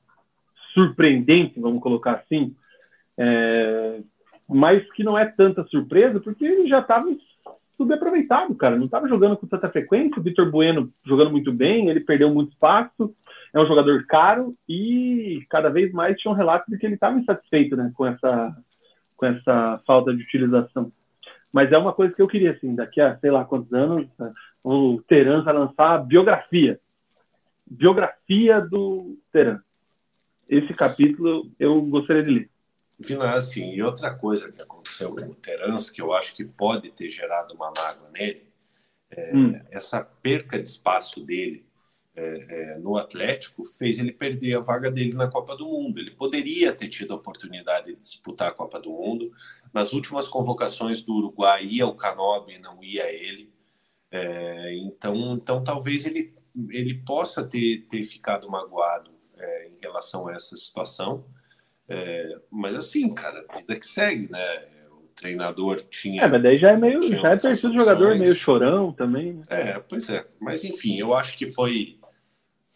[0.72, 2.54] surpreendente, vamos colocar assim,
[3.16, 4.00] é,
[4.52, 7.06] mas que não é tanta surpresa, porque ele já estava
[7.76, 12.00] subaproveitado, cara, não estava jogando com tanta frequência, o Vitor Bueno jogando muito bem, ele
[12.00, 13.14] perdeu muito espaço,
[13.52, 17.18] é um jogador caro e cada vez mais tinha um relato de que ele estava
[17.18, 18.56] insatisfeito né, com, essa,
[19.16, 20.92] com essa falta de utilização.
[21.52, 24.08] Mas é uma coisa que eu queria, assim, daqui a sei lá quantos anos,
[24.64, 26.80] o Teran vai lançar a biografia.
[27.66, 29.60] Biografia do Teran.
[30.48, 32.50] Esse capítulo eu gostaria de ler.
[32.98, 36.90] Vina, assim, e outra coisa que aconteceu com o Terans, que eu acho que pode
[36.92, 38.46] ter gerado uma mágoa nele,
[39.10, 39.60] é hum.
[39.70, 41.66] essa perca de espaço dele
[42.16, 45.98] é, é, no Atlético fez ele perder a vaga dele na Copa do Mundo.
[45.98, 49.32] Ele poderia ter tido a oportunidade de disputar a Copa do Mundo.
[49.72, 53.52] Nas últimas convocações do Uruguai ia o Canobi, não ia ele.
[54.12, 56.32] É, então, então talvez ele,
[56.70, 61.24] ele possa ter, ter ficado magoado é, em relação a essa situação.
[61.88, 64.68] É, mas assim, cara, vida que segue, né?
[64.90, 66.22] O treinador tinha.
[66.22, 67.02] É, mas daí já é meio.
[67.02, 69.34] Já é perfil do jogador meio chorão também.
[69.34, 69.44] Né?
[69.48, 70.26] É, pois é.
[70.40, 71.98] Mas enfim, eu acho que foi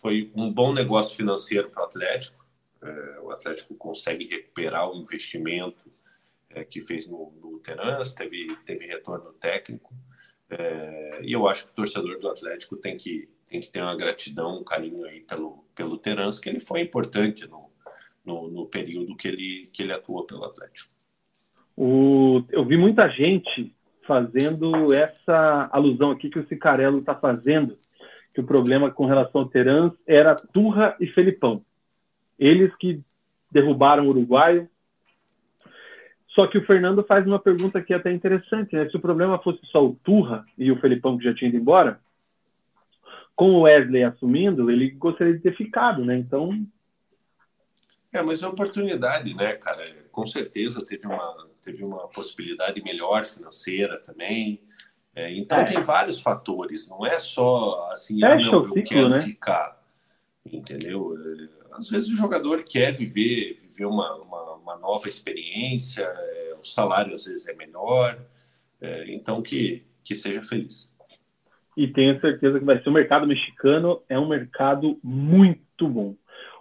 [0.01, 2.47] foi um bom negócio financeiro para o Atlético.
[2.83, 5.91] É, o Atlético consegue recuperar o investimento
[6.51, 9.95] é, que fez no, no Terans, teve, teve retorno técnico.
[10.49, 13.97] É, e eu acho que o torcedor do Atlético tem que, tem que ter uma
[13.97, 17.71] gratidão, um carinho aí pelo, pelo Terans, que ele foi importante no,
[18.25, 20.93] no, no período que ele, que ele atuou pelo Atlético.
[21.77, 23.75] O, eu vi muita gente
[24.07, 27.79] fazendo essa alusão aqui que o Cicarello está fazendo
[28.35, 31.65] que o problema com relação ao Terans era Turra e Felipão.
[32.39, 33.01] Eles que
[33.51, 34.69] derrubaram o uruguaio.
[36.29, 38.89] Só que o Fernando faz uma pergunta que é até interessante, né?
[38.89, 41.99] Se o problema fosse só o Turra e o Felipão que já tinha ido embora,
[43.39, 46.19] com o Wesley assumindo, ele gostaria de ter ficado, né?
[46.19, 46.67] Então.
[48.13, 49.85] É, mas é uma oportunidade, né, cara?
[50.11, 54.61] Com certeza teve uma, teve uma possibilidade melhor financeira também.
[55.15, 55.65] É, então é.
[55.65, 59.23] tem vários fatores, não é só assim, ah, não, eu ciclo, quero né?
[59.23, 59.85] ficar,
[60.45, 61.17] entendeu?
[61.17, 66.67] É, às vezes o jogador quer viver, viver uma, uma, uma nova experiência, é, o
[66.67, 68.19] salário às vezes é menor,
[68.81, 70.98] é, então que, que seja feliz.
[71.79, 76.17] E tenho certeza que vai ser o mercado mexicano, é um mercado muito bom.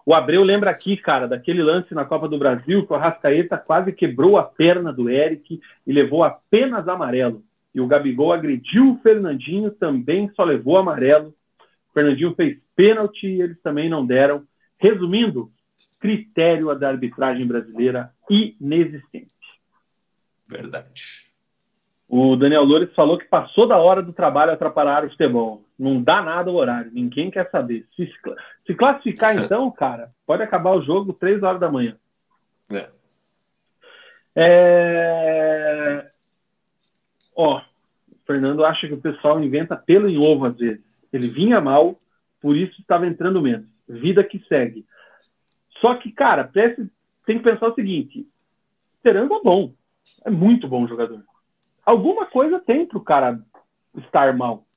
[0.06, 3.92] O Abreu lembra aqui, cara, daquele lance na Copa do Brasil que o Arrascaeta quase
[3.92, 7.44] quebrou a perna do Eric e levou apenas amarelo
[7.78, 11.30] e o Gabigol agrediu o Fernandinho, também só levou amarelo.
[11.92, 14.48] O Fernandinho fez pênalti e eles também não deram.
[14.80, 15.52] Resumindo,
[16.00, 19.32] critério da arbitragem brasileira inexistente.
[20.48, 21.27] Verdade.
[22.10, 25.64] O Daniel Loures falou que passou da hora do trabalho atrapalhar o futebol.
[25.78, 27.86] Não dá nada o horário, ninguém quer saber.
[27.96, 28.10] Se,
[28.66, 31.98] se classificar, então, cara, pode acabar o jogo três horas da manhã.
[32.72, 32.90] É.
[34.36, 36.12] É...
[37.36, 40.84] Ó, o Fernando acha que o pessoal inventa pelo em ovo às vezes.
[41.12, 42.00] Ele vinha mal,
[42.42, 43.68] por isso estava entrando menos.
[43.88, 44.86] Vida que segue.
[45.82, 48.26] Só que, cara, tem que pensar o seguinte:
[49.04, 49.74] Terando é bom.
[50.26, 51.24] É muito bom jogador.
[51.88, 53.42] Alguma coisa tem para o cara
[53.98, 54.68] estar mal.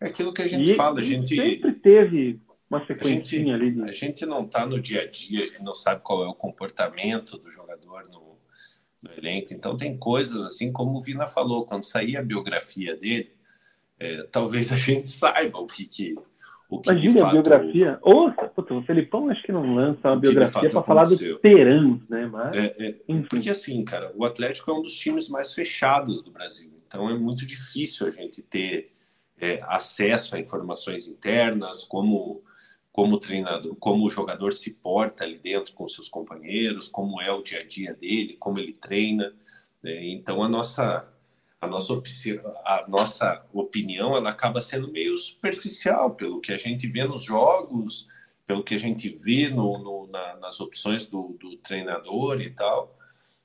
[0.00, 3.70] É aquilo que a gente e fala, a gente sempre teve uma sequência ali.
[3.70, 3.88] De...
[3.88, 6.34] A gente não está no dia a dia, a gente não sabe qual é o
[6.34, 8.36] comportamento do jogador no,
[9.00, 9.54] no elenco.
[9.54, 13.30] Então tem coisas assim, como o Vina falou, quando sair a biografia dele,
[14.00, 16.16] é, talvez a gente saiba o que, que
[16.70, 17.98] o que Imagina a biografia.
[18.00, 22.26] Ou, puta, o Felipão acho que não lança uma biografia para falar dos terãs, né?
[22.30, 22.94] Mas, é, é,
[23.28, 26.70] porque assim, cara, o Atlético é um dos times mais fechados do Brasil.
[26.86, 28.92] Então é muito difícil a gente ter
[29.40, 32.42] é, acesso a informações internas, como
[32.92, 37.40] como treinador, como o jogador se porta ali dentro com seus companheiros, como é o
[37.40, 39.32] dia a dia dele, como ele treina.
[39.80, 40.08] Né?
[40.08, 41.08] Então a nossa
[41.60, 41.92] a nossa,
[42.64, 48.08] a nossa opinião ela acaba sendo meio superficial pelo que a gente vê nos jogos,
[48.46, 52.96] pelo que a gente vê no, no na, nas opções do, do, treinador e tal.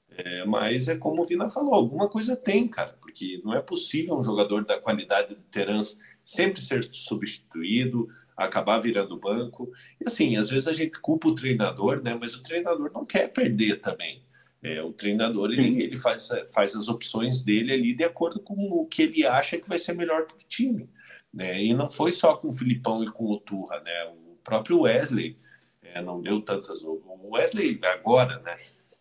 [0.09, 4.17] É, mas é como o Vina falou, alguma coisa tem, cara, porque não é possível
[4.17, 9.71] um jogador da qualidade do Terence sempre ser substituído, acabar virando banco.
[9.99, 12.17] E assim, às vezes a gente culpa o treinador, né?
[12.19, 14.24] Mas o treinador não quer perder também.
[14.65, 18.87] É, o treinador ele, ele faz, faz as opções dele ali de acordo com o
[18.87, 20.89] que ele acha que vai ser melhor para o time.
[21.31, 21.63] Né?
[21.63, 24.05] E não foi só com o Filipão e com o Turra, né?
[24.05, 25.37] O próprio Wesley
[25.83, 26.81] é, não deu tantas.
[26.83, 28.55] O Wesley agora, né?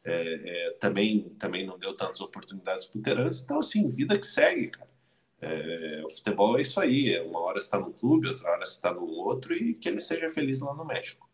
[0.05, 3.43] É, é, também, também não deu tantas oportunidades para o Terence.
[3.43, 4.91] Então, assim, vida que segue, cara.
[5.41, 7.19] É, o futebol é isso aí.
[7.21, 10.61] Uma hora está no clube, outra hora está no outro e que ele seja feliz
[10.61, 11.27] lá no México.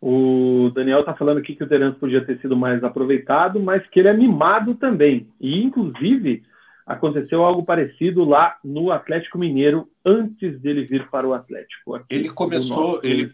[0.00, 4.00] O Daniel está falando aqui que o Terence podia ter sido mais aproveitado, mas que
[4.00, 5.28] ele é mimado também.
[5.38, 6.42] E, inclusive,
[6.86, 12.02] aconteceu algo parecido lá no Atlético Mineiro antes dele vir para o Atlético.
[12.08, 13.30] Ele começou, ele,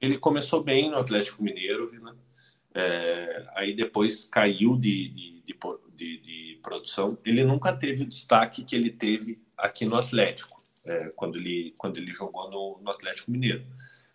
[0.00, 2.12] ele começou bem no Atlético Mineiro, né?
[2.76, 5.44] É, aí depois caiu de, de,
[5.94, 7.18] de, de, produção.
[7.24, 10.56] Ele nunca teve o destaque que ele teve aqui no Atlético,
[10.86, 13.64] é, quando, ele, quando ele jogou no, no Atlético Mineiro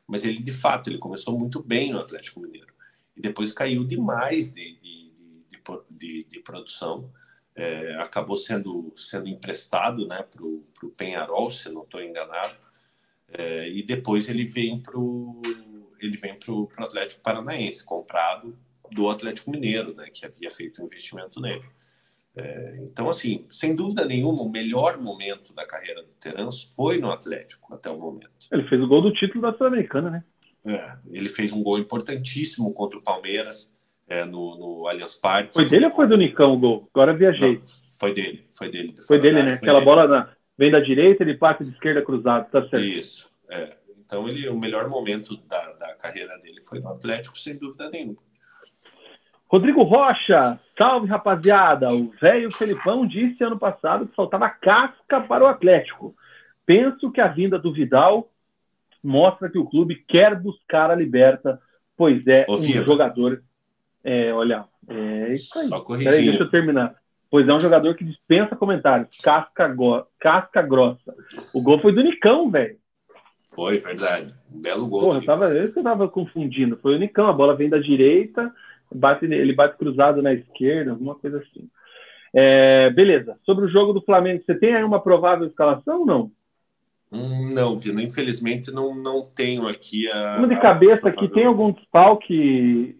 [0.10, 2.74] mas ele de fato ele começou muito bem no Atlético Mineiro
[3.16, 5.62] e depois caiu demais de, de, de,
[5.92, 7.14] de, de produção.
[7.56, 12.56] É, acabou sendo, sendo emprestado né, para o Penharol, se não estou enganado,
[13.28, 14.98] é, e depois ele vem para
[16.00, 18.58] ele vem pro, Atlético Paranaense, comprado
[18.90, 21.66] do Atlético Mineiro, né, que havia feito um investimento nele.
[22.36, 27.12] É, então, assim, sem dúvida nenhuma, o melhor momento da carreira do Terans foi no
[27.12, 28.30] Atlético até o momento.
[28.52, 30.24] Ele fez o gol do título da Sul-Americana, né?
[30.66, 33.74] É, ele fez um gol importantíssimo contra o Palmeiras
[34.08, 35.54] é, no, no Allianz Parque.
[35.54, 36.90] Foi dele ou foi do Nicão o gol?
[36.94, 37.58] Agora viajei.
[37.58, 37.62] Não,
[38.00, 38.96] foi dele, foi dele.
[39.08, 39.56] Foi dele, né?
[39.56, 39.86] Foi Aquela dele.
[39.86, 42.84] bola na, vem da direita, ele parte de esquerda cruzado, tá certo?
[42.84, 43.78] Isso, é.
[43.98, 48.18] Então ele, o melhor momento da, da carreira dele foi no Atlético, sem dúvida nenhuma.
[49.50, 51.88] Rodrigo Rocha, salve rapaziada.
[51.92, 56.16] O velho Felipão disse ano passado que faltava casca para o Atlético.
[56.68, 58.30] Penso que a vinda do Vidal
[59.04, 61.60] mostra que o clube quer buscar a liberta,
[61.98, 62.86] pois é Ô, um filho.
[62.86, 63.42] jogador.
[64.04, 65.68] É, olha, é isso aí.
[65.68, 66.94] Só Peraí, deixa eu terminar.
[67.32, 69.18] Pois é um jogador que dispensa comentários.
[69.18, 70.06] Casca, go...
[70.20, 71.16] casca grossa.
[71.54, 72.78] O gol foi do Nicão, velho.
[73.52, 74.34] Foi, verdade.
[74.54, 75.02] Um belo gol.
[75.06, 76.78] Porra, tava, eu tava confundindo.
[76.78, 78.54] Foi o Nicão, a bola vem da direita
[78.94, 81.70] bate, ele bate cruzado na esquerda, alguma coisa assim.
[82.34, 83.38] É, beleza.
[83.46, 86.32] Sobre o jogo do Flamengo, você tem aí uma provável escalação ou não?
[87.12, 90.38] Hum, não, Vino, infelizmente não, não tenho aqui a.
[90.38, 92.96] Uma de cabeça aqui, tem algum desfalque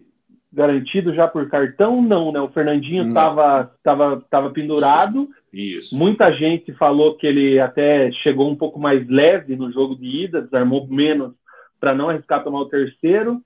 [0.52, 2.02] garantido já por cartão?
[2.02, 2.40] Não, né?
[2.40, 5.28] O Fernandinho estava tava, tava pendurado.
[5.52, 5.96] Isso.
[5.96, 10.42] Muita gente falou que ele até chegou um pouco mais leve no jogo de ida,
[10.42, 11.32] desarmou menos
[11.78, 13.40] para não arriscar tomar o terceiro.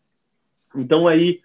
[0.74, 1.40] Então aí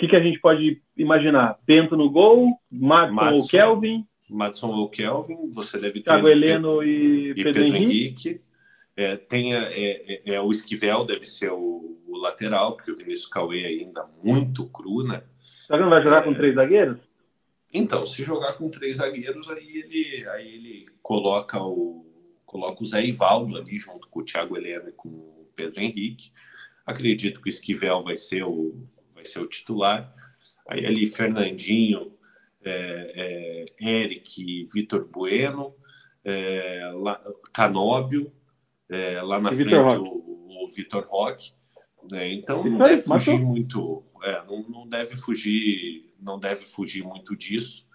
[0.00, 1.58] que, que a gente pode imaginar?
[1.66, 4.06] Bento no gol, Madison, ou Kelvin?
[4.30, 6.04] Madison ou Kelvin, você deve ter.
[6.04, 8.28] Thiago Heleno e, e Pedro, Pedro Henrique.
[8.28, 8.40] Henrique.
[8.96, 13.26] É, tem é, é, é, o Esquivel, deve ser o, o, lateral, porque o Vinícius
[13.26, 15.22] Cauê ainda muito cru, né?
[15.38, 16.34] Será que não vai jogar com é.
[16.34, 16.96] três zagueiros?
[17.72, 22.06] Então, se jogar com três zagueiros, aí ele, aí ele coloca o
[22.46, 26.32] coloca o Zé Ivaldo ali junto com o Thiago Heleno e com o Pedro Henrique.
[26.84, 28.74] Acredito que o Esquivel vai ser o,
[29.20, 30.12] vai ser o titular.
[30.68, 32.12] Aí ali Fernandinho,
[32.64, 35.74] é, é, Eric, Vitor Bueno,
[36.24, 37.20] é, lá,
[37.52, 38.32] Canóbio,
[38.88, 41.52] é, lá na frente o, o Vitor Roque.
[42.10, 42.32] Né?
[42.32, 47.88] Então não deve fugir muito, é, não, não, deve fugir, não deve fugir muito disso.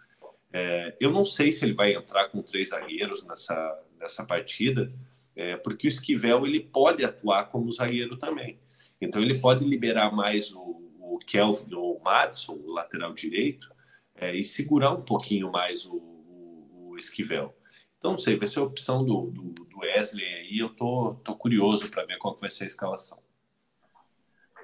[0.53, 4.91] É, eu não sei se ele vai entrar com três zagueiros nessa, nessa partida,
[5.35, 8.59] é, porque o Esquivel ele pode atuar como zagueiro também.
[9.01, 13.69] Então ele pode liberar mais o, o Kelvin ou o Madison, o lateral direito,
[14.15, 17.53] é, e segurar um pouquinho mais o, o, o, Esquivel.
[17.97, 20.59] Então não sei, vai ser a opção do, do, do Wesley aí.
[20.59, 23.19] Eu tô, tô curioso para ver qual vai ser a escalação.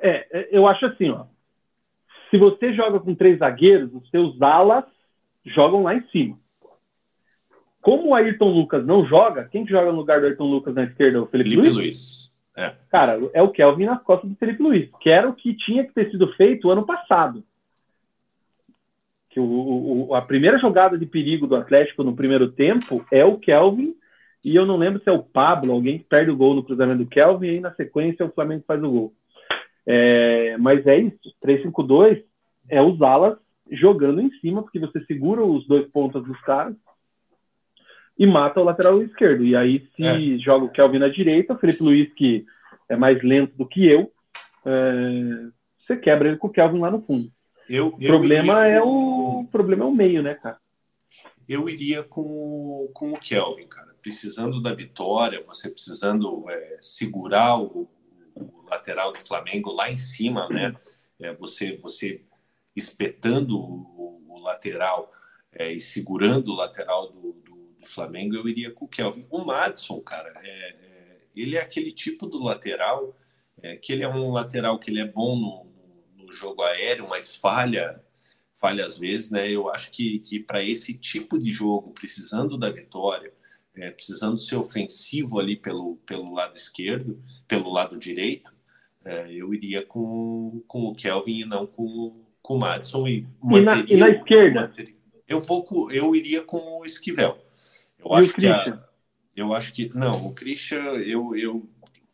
[0.01, 1.25] É, é, eu acho assim, ó.
[2.29, 4.85] Se você joga com três zagueiros, os seus alas
[5.45, 6.39] jogam lá em cima.
[7.81, 10.83] Como o Ayrton Lucas não joga, quem que joga no lugar do Ayrton Lucas na
[10.83, 11.21] esquerda?
[11.21, 11.77] O Felipe, Felipe Luiz?
[11.77, 12.20] Luiz.
[12.57, 12.73] É.
[12.89, 15.93] Cara, é o Kelvin nas costas do Felipe Luiz, que era o que tinha que
[15.93, 17.43] ter sido feito ano passado.
[19.29, 23.37] Que o, o, a primeira jogada de perigo do Atlético no primeiro tempo é o
[23.37, 23.95] Kelvin,
[24.43, 27.03] e eu não lembro se é o Pablo, alguém que perde o gol no cruzamento
[27.03, 29.13] do Kelvin, e aí na sequência o Flamengo faz o gol.
[29.85, 32.23] É, mas é isso, 3-5-2
[32.69, 33.37] é os alas
[33.71, 36.75] jogando em cima, porque você segura os dois pontas dos caras
[38.17, 39.43] e mata o lateral esquerdo.
[39.43, 40.37] E aí, se é.
[40.37, 42.45] joga o Kelvin na direita, o Felipe Luiz, que
[42.87, 44.11] é mais lento do que eu,
[44.65, 47.31] é, você quebra ele com o Kelvin lá no fundo.
[47.69, 50.59] Eu, o problema é o problema é o meio, né, cara?
[51.47, 53.93] Eu iria com, com o Kelvin, cara.
[54.01, 57.89] Precisando da vitória, você precisando é, segurar o,
[58.35, 60.75] o, lateral do Flamengo lá em cima, né?
[61.21, 62.23] É, você, você
[62.75, 65.11] espetando o, o lateral
[65.53, 67.50] é, e segurando o lateral do, do,
[67.81, 69.25] do, Flamengo, eu iria com o Kelvin.
[69.29, 73.15] O Madison, cara, é, é, ele é aquele tipo do lateral
[73.61, 77.35] é, que ele é um lateral que ele é bom no, no, jogo aéreo, mas
[77.35, 78.01] falha
[78.59, 79.49] falha às vezes, né?
[79.49, 83.33] Eu acho que, que para esse tipo de jogo, precisando da vitória,
[83.75, 88.53] é, precisando ser ofensivo ali pelo, pelo lado esquerdo, pelo lado direito,
[89.03, 93.61] é, eu iria com, com o Kelvin e não com, com o Madison e, e,
[93.61, 94.61] na, e na esquerda?
[94.61, 94.95] Manteria,
[95.27, 97.37] eu vou eu iria com o Esquivel.
[98.03, 98.83] Eu e acho que a,
[99.35, 101.69] eu acho que não, o Christian eu, eu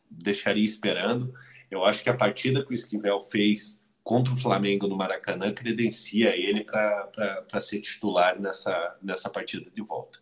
[0.10, 1.34] deixaria esperando.
[1.70, 6.36] Eu acho que a partida que o Esquivel fez contra o Flamengo no Maracanã credencia
[6.36, 10.20] ele para ser titular nessa, nessa partida de volta.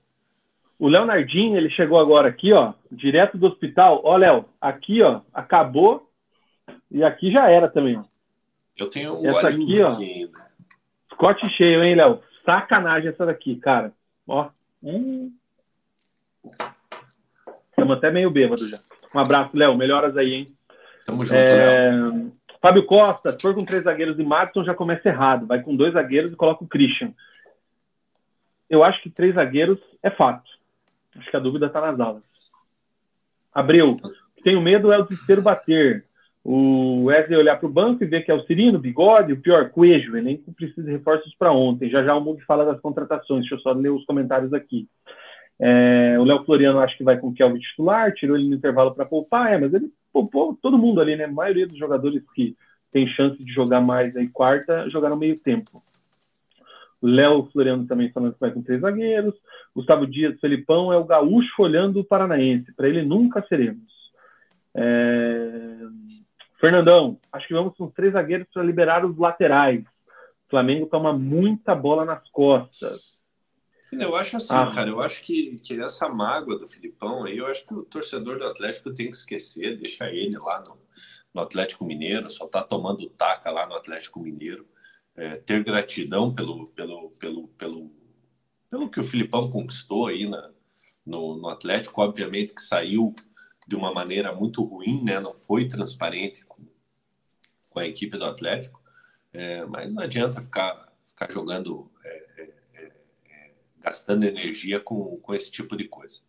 [0.78, 4.02] O Leonardinho, ele chegou agora aqui, ó, direto do hospital.
[4.04, 6.12] Ó, Léo, aqui, ó, acabou
[6.92, 8.04] e aqui já era também, ó.
[8.76, 9.90] Eu tenho um essa aqui, ó.
[9.90, 10.52] Ainda.
[11.14, 12.22] Scott cheio, hein, Léo?
[12.44, 13.94] Sacanagem essa daqui, cara.
[14.28, 14.50] Ó.
[14.84, 15.32] Hum.
[17.70, 18.80] Estamos até meio bêbado já.
[19.14, 19.76] Um abraço, Léo.
[19.78, 20.48] Melhoras aí, hein?
[21.06, 21.92] Tamo junto, é...
[21.92, 22.32] Léo.
[22.62, 25.46] Fábio Costa, se for com três zagueiros e Madison, já começa errado.
[25.46, 27.14] Vai com dois zagueiros e coloca o Christian.
[28.70, 30.50] Eu acho que três zagueiros é fato.
[31.16, 32.24] Acho que a dúvida está nas aulas.
[33.54, 33.98] Abreu.
[34.44, 36.06] Tenho medo é o desespero bater
[36.46, 39.72] o Wesley olhar para o banco e ver que é o Cirino, Bigode, o pior,
[39.72, 41.90] Coelho, o elenco precisa de reforços para ontem.
[41.90, 44.88] Já já o Mundo fala das contratações, deixa eu só ler os comentários aqui.
[45.60, 48.94] É, o Léo Floriano acho que vai com o Kelvin titular, tirou ele no intervalo
[48.94, 51.26] para poupar, é, mas ele poupou todo mundo ali, né?
[51.26, 52.56] A maioria dos jogadores que
[52.92, 55.84] tem chance de jogar mais aí quarta jogaram meio tempo.
[57.02, 59.36] O Léo Floriano também falando que vai com três zagueiros.
[59.76, 62.74] Gustavo Dias, Felipão é o gaúcho olhando o paranaense.
[62.74, 63.94] Para ele nunca seremos.
[64.74, 65.78] É...
[66.60, 69.82] Fernandão, acho que vamos com três zagueiros para liberar os laterais.
[69.82, 73.15] O Flamengo toma muita bola nas costas.
[73.92, 74.72] Eu acho assim, ah.
[74.74, 78.40] cara, eu acho que, que essa mágoa do Filipão aí, eu acho que o torcedor
[78.40, 80.78] do Atlético tem que esquecer, deixar ele lá no,
[81.34, 84.68] no Atlético Mineiro, só tá tomando taca lá no Atlético Mineiro.
[85.16, 87.92] É, ter gratidão pelo, pelo, pelo, pelo,
[88.70, 90.52] pelo que o Filipão conquistou aí na,
[91.06, 93.14] no, no Atlético, obviamente que saiu
[93.68, 95.20] de uma maneira muito ruim, né?
[95.20, 96.64] Não foi transparente com,
[97.70, 98.82] com a equipe do Atlético,
[99.34, 101.92] é, mas não adianta ficar, ficar jogando,
[103.86, 106.22] gastando energia com, com esse tipo de coisa.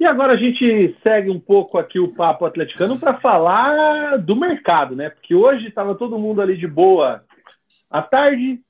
[0.00, 4.96] E agora a gente segue um pouco aqui o papo atleticano para falar do mercado,
[4.96, 5.10] né?
[5.10, 7.22] Porque hoje estava todo mundo ali de boa
[7.90, 8.60] à tarde,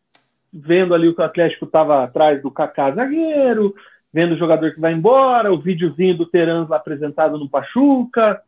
[0.53, 3.75] vendo ali o que o Atlético estava atrás do Kaká zagueiro,
[4.13, 8.43] vendo o jogador que vai embora, o videozinho do Terans apresentado no Pachuca,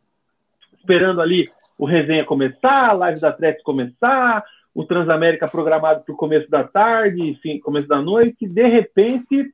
[0.77, 4.43] esperando ali o resenha começar, a live da Atlético começar,
[4.77, 9.51] o Transamérica programado para o começo da tarde, enfim, começo da noite, de repente,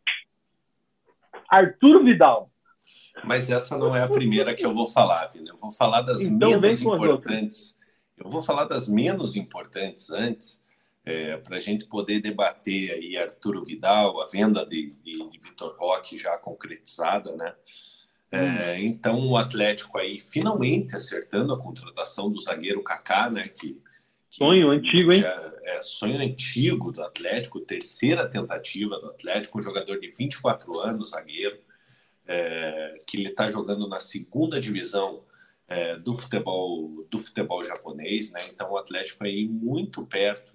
[1.49, 2.51] Arthur Vidal.
[3.23, 5.51] Mas essa não é a primeira que eu vou falar, Vina.
[5.51, 7.79] Eu vou falar das então, menos importantes.
[8.17, 10.61] Eu vou falar das menos importantes antes,
[11.05, 15.73] é, para a gente poder debater aí Arturo Vidal, a venda de, de, de Vitor
[15.79, 17.55] Roque já concretizada, né?
[18.29, 18.77] É.
[18.81, 23.47] Então o Atlético aí finalmente acertando a contratação do zagueiro Kaká, né?
[23.47, 23.81] Que,
[24.37, 25.23] sonho antigo, hein?
[25.63, 31.59] É, sonho antigo do Atlético, terceira tentativa do Atlético, um jogador de 24 anos, zagueiro,
[32.25, 35.23] é, que ele está jogando na segunda divisão
[35.67, 38.39] é, do futebol do futebol japonês, né?
[38.49, 40.51] Então o Atlético aí muito perto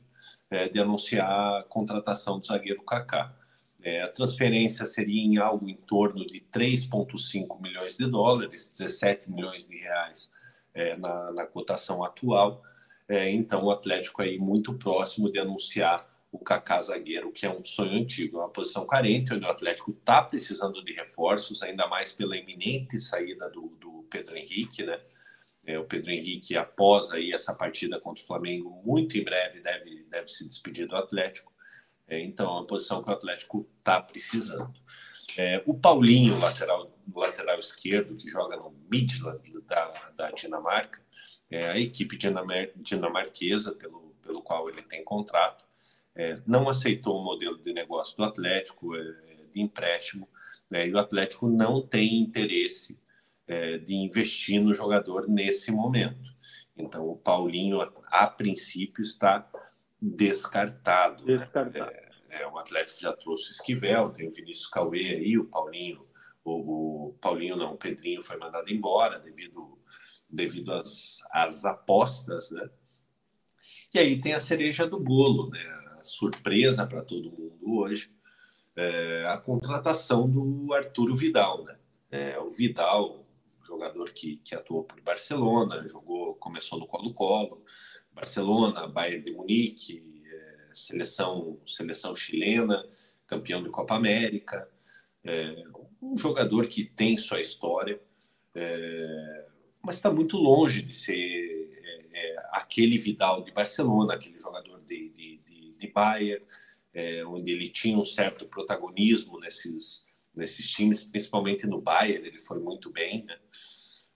[0.51, 3.35] é, de anunciar a contratação do zagueiro Kaká.
[3.81, 9.69] É, a transferência seria em algo em torno de 3,5 milhões de dólares, 17 milhões
[9.69, 10.31] de reais
[10.75, 12.63] é, na, na, cotação atual.
[13.09, 15.97] É, então, o Atlético aí muito próximo de anunciar
[16.31, 19.93] o Kaká zagueiro, que é um sonho antigo, é uma posição carente, onde o Atlético
[19.93, 25.01] está precisando de reforços, ainda mais pela iminente saída do, do Pedro Henrique, né?
[25.67, 30.05] É, o Pedro Henrique, após aí essa partida contra o Flamengo, muito em breve deve,
[30.11, 31.53] deve se despedir do Atlético.
[32.07, 34.73] É, então, é uma posição que o Atlético está precisando.
[35.37, 41.03] É, o Paulinho, lateral, lateral esquerdo, que joga no Midland da, da Dinamarca,
[41.51, 45.65] é a equipe dinamar, dinamarquesa pelo, pelo qual ele tem contrato,
[46.15, 49.15] é, não aceitou o modelo de negócio do Atlético é,
[49.53, 50.29] de empréstimo,
[50.69, 53.01] né, e o Atlético não tem interesse
[53.47, 56.37] é, de investir no jogador nesse momento.
[56.77, 59.51] Então, o Paulinho, a, a princípio, está
[60.01, 61.25] descartado.
[61.25, 61.39] Né?
[61.39, 61.91] Descartado.
[61.91, 62.09] Né?
[62.31, 66.07] É, o Atlético já trouxe Esquivel, tem o Vinícius Cauê aí, o Paulinho,
[66.45, 69.78] o, o, Paulinho não, o Pedrinho foi mandado embora devido,
[70.29, 72.69] devido às, às apostas, né?
[73.93, 75.79] E aí tem a cereja do bolo, né?
[76.03, 78.11] Surpresa para todo mundo hoje,
[78.77, 81.77] é a contratação do Arturo Vidal, né?
[82.11, 83.27] É, o Vidal,
[83.67, 87.63] jogador que, que atuou por Barcelona, jogou, começou no Colo-Colo,
[88.13, 92.83] Barcelona, Bayern de Munique, é, seleção, seleção chilena,
[93.27, 94.69] campeão de Copa América.
[95.25, 95.65] É,
[96.01, 98.01] um jogador que tem sua história,
[98.55, 99.49] é,
[99.83, 105.11] mas está muito longe de ser é, é, aquele Vidal de Barcelona, aquele jogador de,
[105.11, 106.45] de, de, de Bayern,
[106.93, 112.59] é, onde ele tinha um certo protagonismo nesses, nesses times, principalmente no Bayern, ele foi
[112.59, 113.37] muito bem, né?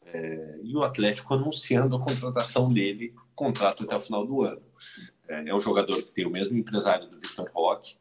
[0.04, 4.62] É, e o Atlético anunciando a contratação dele, contrato até o final do ano.
[5.28, 7.96] É, é um jogador que tem o mesmo empresário do Victor Roque,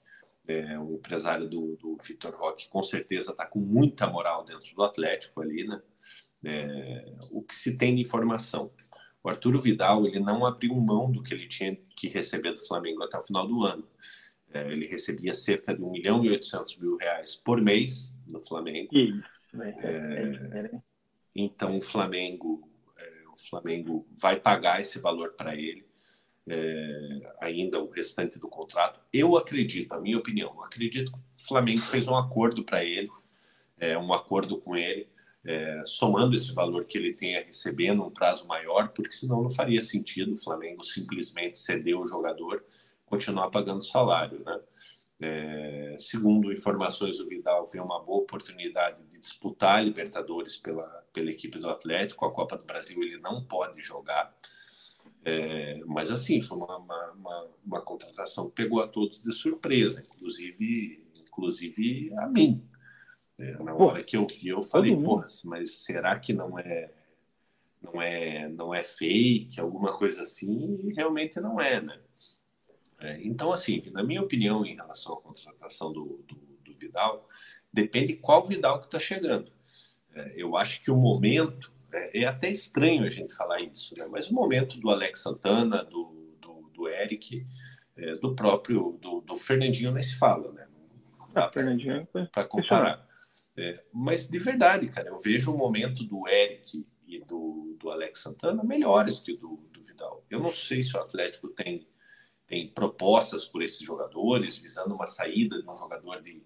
[0.47, 4.83] é, um empresário do, do Victor Roque com certeza está com muita moral dentro do
[4.83, 5.81] Atlético ali, né?
[6.43, 8.72] É, o que se tem de informação.
[9.23, 13.03] O Arturo Vidal ele não abriu mão do que ele tinha que receber do Flamengo
[13.03, 13.88] até o final do ano.
[14.53, 18.89] É, ele recebia cerca de 1 milhão e 800 mil reais por mês no Flamengo.
[19.53, 19.76] Né?
[19.84, 20.81] é,
[21.35, 25.85] então o Flamengo, é, o Flamengo vai pagar esse valor para ele,
[26.47, 28.99] é, ainda o restante do contrato.
[29.13, 33.09] Eu acredito, a minha opinião, acredito que o Flamengo fez um acordo para ele,
[33.77, 35.07] é, um acordo com ele,
[35.45, 39.49] é, somando esse valor que ele tem a receber num prazo maior, porque senão não
[39.49, 42.63] faria sentido o Flamengo simplesmente ceder o jogador,
[43.05, 44.59] continuar pagando salário, né?
[45.23, 51.30] É, segundo informações, o Vidal vê uma boa oportunidade de disputar a Libertadores pela, pela
[51.30, 52.26] equipe do Atlético.
[52.26, 54.35] A Copa do Brasil ele não pode jogar.
[55.23, 60.01] É, mas assim, foi uma, uma, uma, uma, contratação que pegou a todos de surpresa,
[60.01, 62.68] inclusive, inclusive a mim.
[63.41, 66.91] É, na hora que eu vi, eu falei, porra, mas será que não é
[67.81, 70.80] não é não é fake, alguma coisa assim?
[70.84, 71.99] E realmente não é, né?
[72.99, 77.27] É, então, assim, na minha opinião, em relação à contratação do, do, do Vidal,
[77.73, 79.51] depende qual Vidal que está chegando.
[80.13, 84.05] É, eu acho que o momento, é, é, até estranho a gente falar isso, né?
[84.11, 87.43] mas o momento do Alex Santana, do, do, do Eric,
[87.97, 90.68] é, do próprio, do, do, Fernandinho nem se fala, né?
[91.34, 93.09] Ah, Fernandinho para comparar.
[93.57, 98.22] É, mas de verdade, cara, eu vejo o momento do Eric e do, do Alex
[98.22, 100.26] Santana melhores que o do, do Vidal.
[100.30, 101.88] Eu não sei se o Atlético tem
[102.52, 106.44] tem propostas por esses jogadores, visando uma saída de um jogador de,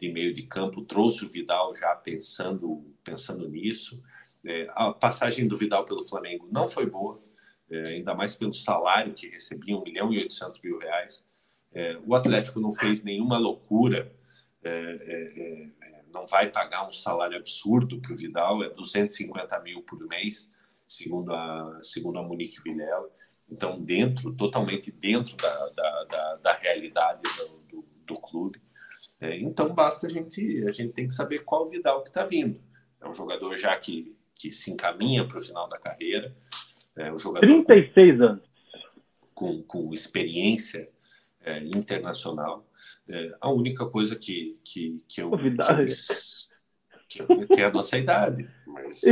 [0.00, 4.02] de meio de campo, trouxe o Vidal já pensando, pensando nisso.
[4.44, 7.14] É, a passagem do Vidal pelo Flamengo não foi boa,
[7.70, 11.24] é, ainda mais pelo salário que recebia, 1 milhão e 800 mil reais.
[11.72, 14.12] É, o Atlético não fez nenhuma loucura,
[14.60, 15.83] é, é, é,
[16.14, 20.54] não vai pagar um salário absurdo para o Vidal, é 250 mil por mês,
[20.86, 23.10] segundo a, segundo a Monique Vilela.
[23.50, 28.62] Então, dentro, totalmente dentro da, da, da, da realidade do, do, do clube.
[29.20, 32.62] É, então, basta a gente, a gente tem que saber qual Vidal que está vindo.
[33.00, 36.34] É um jogador já que, que se encaminha para o final da carreira.
[36.96, 38.42] É um jogador 36 anos.
[39.34, 40.88] Com, com experiência
[41.42, 42.66] é, internacional.
[43.08, 45.30] É, a única coisa que, que, que eu.
[45.36, 45.76] Vidal.
[47.08, 48.48] Que, eu, que é a nossa idade.
[48.66, 49.02] Mas.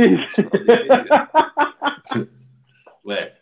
[3.05, 3.33] Ué,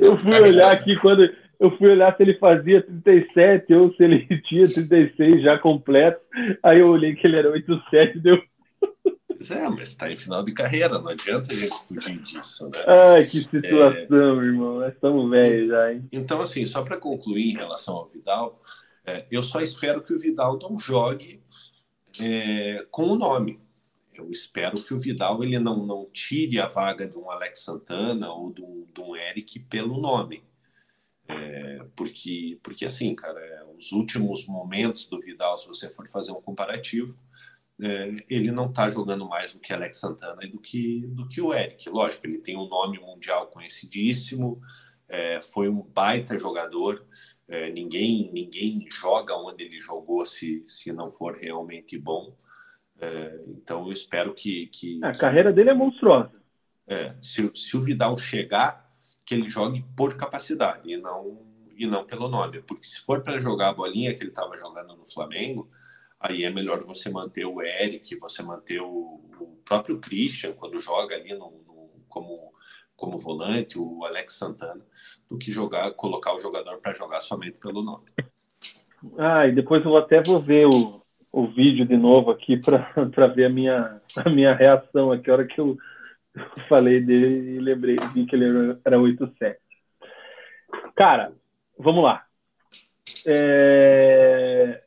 [0.00, 1.28] Eu fui olhar aqui quando
[1.58, 6.20] eu fui olhar se ele fazia 37 ou se ele tinha 36 já completo.
[6.62, 8.42] Aí eu olhei que ele era 87 e deu.
[9.26, 12.78] Pois é, mas está em final de carreira, não adianta a gente fugir disso, né?
[12.86, 14.44] Ai, que situação, é...
[14.44, 14.80] irmão.
[14.80, 16.08] Nós estamos velhos já, hein?
[16.10, 18.60] Então, assim, só para concluir em relação ao Vidal,
[19.08, 21.42] é, eu só espero que o Vidal não jogue
[22.20, 23.58] é, com o nome.
[24.12, 28.30] Eu espero que o Vidal ele não, não tire a vaga de um Alex Santana
[28.30, 30.44] ou de um, de um Eric pelo nome.
[31.26, 36.32] É, porque, porque assim, cara, é, os últimos momentos do Vidal, se você for fazer
[36.32, 37.18] um comparativo,
[37.80, 41.40] é, ele não está jogando mais do que Alex Santana e do que, do que
[41.40, 41.88] o Eric.
[41.88, 44.60] Lógico, ele tem um nome mundial conhecidíssimo,
[45.08, 47.06] é, foi um baita jogador.
[47.48, 52.36] É, ninguém ninguém joga onde ele jogou se, se não for realmente bom.
[53.00, 56.32] É, então eu espero que, que a carreira dele é monstruosa.
[56.86, 58.90] É, se, se o Vidal chegar,
[59.24, 61.46] que ele jogue por capacidade e não
[61.76, 64.96] e não pelo nome, porque se for para jogar a bolinha que ele estava jogando
[64.96, 65.70] no Flamengo,
[66.18, 71.14] aí é melhor você manter o Eric, você manter o, o próprio Christian quando joga
[71.14, 72.52] ali no, no, como,
[72.98, 74.84] como volante, o Alex Santana,
[75.30, 78.04] do que jogar, colocar o jogador para jogar somente pelo nome.
[79.16, 81.00] Ah, e depois eu até vou ver o,
[81.32, 82.92] o vídeo de novo aqui para
[83.34, 85.78] ver a minha, a minha reação aqui, a hora que eu
[86.68, 89.58] falei dele e lembrei, vi que ele era, era 87.
[90.94, 91.32] Cara,
[91.78, 92.26] vamos lá.
[93.24, 94.82] É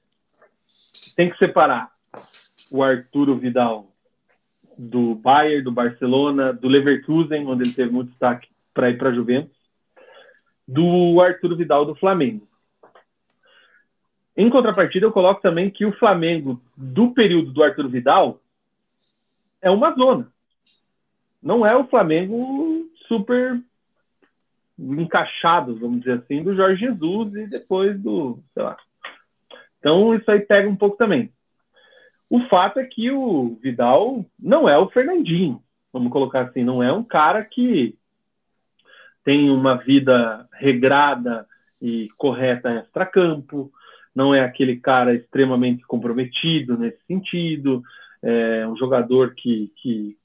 [1.15, 1.91] tem que separar
[2.71, 3.90] o Arturo Vidal
[4.83, 9.13] do Bayern, do Barcelona, do Leverkusen, onde ele teve muito destaque para ir para a
[9.13, 9.55] Juventus,
[10.67, 12.47] do Arturo Vidal do Flamengo.
[14.35, 18.39] Em contrapartida, eu coloco também que o Flamengo, do período do Arturo Vidal,
[19.61, 20.31] é uma zona.
[21.43, 23.61] Não é o Flamengo super
[24.79, 28.77] encaixado, vamos dizer assim, do Jorge Jesus e depois do, sei lá,
[29.81, 31.33] então, isso aí pega um pouco também.
[32.31, 36.89] O fato é que o Vidal não é o Fernandinho, vamos colocar assim, não é
[36.89, 37.97] um cara que
[39.21, 41.45] tem uma vida regrada
[41.81, 43.69] e correta extra-campo,
[44.15, 47.83] não é aquele cara extremamente comprometido nesse sentido,
[48.23, 50.17] é um jogador que, que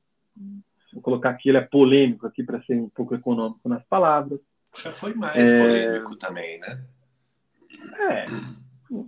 [0.92, 4.38] vou colocar aqui, ele é polêmico aqui para ser um pouco econômico nas palavras.
[4.80, 5.60] Já foi mais é...
[5.60, 6.84] polêmico também, né?
[7.98, 8.26] É,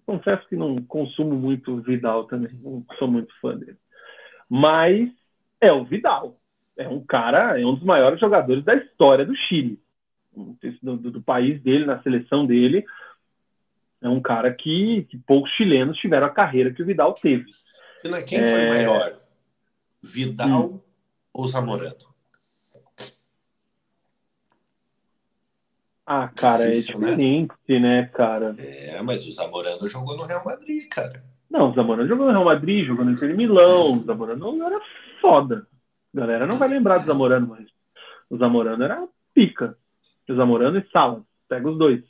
[0.07, 3.77] confesso que não consumo muito o Vidal também, não sou muito fã dele.
[4.49, 5.11] Mas
[5.61, 6.35] é o Vidal.
[6.77, 9.81] É um cara, é um dos maiores jogadores da história do Chile.
[10.83, 12.85] Do, do, do país dele, na seleção dele.
[14.01, 17.47] É um cara que, que, poucos chilenos tiveram a carreira que o Vidal teve.
[18.27, 18.53] Quem é...
[18.53, 19.19] foi maior?
[20.01, 20.81] Vidal hum.
[21.33, 22.08] ou Zamorano?
[26.11, 27.79] Ah, cara, é Difícil, é diferente, né?
[27.81, 28.07] né?
[28.07, 28.55] cara?
[28.57, 31.23] É, mas o Zamorano jogou no Real Madrid, cara.
[31.51, 33.99] Não, o Zamorano jogou no Real Madrid, jogou no Inter de Milão.
[33.99, 34.81] O Zamorano era
[35.21, 35.67] foda.
[36.17, 37.69] A galera não vai lembrar do Zamorano, mas
[38.31, 39.77] o Zamorano era pica.
[40.27, 41.23] O Zamorano e Salas.
[41.47, 42.03] Pega os dois.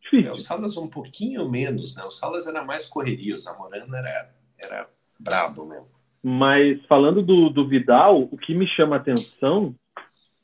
[0.00, 0.28] Difícil.
[0.28, 2.04] É, o Salas um pouquinho menos, né?
[2.04, 4.88] O Salas era mais correria, o Zamorano era, era
[5.18, 5.88] brabo mesmo.
[6.22, 9.74] Mas falando do, do Vidal, o que me chama a atenção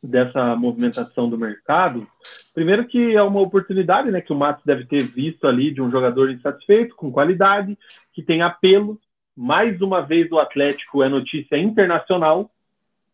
[0.02, 2.06] dessa movimentação do mercado.
[2.54, 5.90] Primeiro que é uma oportunidade, né, que o Matos deve ter visto ali de um
[5.90, 7.78] jogador insatisfeito, com qualidade,
[8.12, 8.98] que tem apelo.
[9.36, 12.50] Mais uma vez o Atlético é notícia internacional,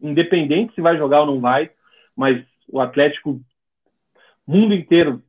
[0.00, 1.70] independente se vai jogar ou não vai,
[2.16, 3.40] mas o Atlético,
[4.46, 5.22] mundo inteiro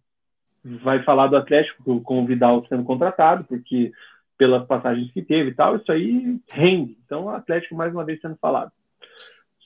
[0.63, 3.91] vai falar do Atlético com o Vidal sendo contratado, porque
[4.37, 6.97] pelas passagens que teve e tal, isso aí rende.
[7.05, 8.71] Então o Atlético mais uma vez sendo falado.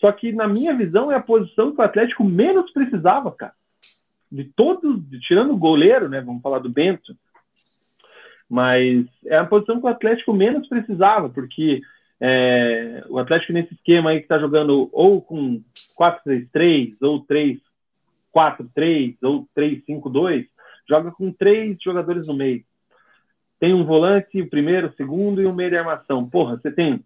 [0.02, 3.54] Só que, na minha visão, é a posição que o Atlético menos precisava, cara.
[4.32, 6.20] De todos, tirando o goleiro, né?
[6.20, 7.16] Vamos falar do Bento.
[8.50, 11.82] Mas é a posição que o Atlético menos precisava, porque
[12.20, 15.62] é, o Atlético nesse esquema aí que está jogando ou com
[15.98, 20.48] 4-3-3, ou 3-4-3, ou 3-5-2,
[20.90, 22.64] joga com três jogadores no meio.
[23.60, 26.28] Tem um volante, o primeiro, o segundo e um meio de armação.
[26.28, 27.04] Porra, você tem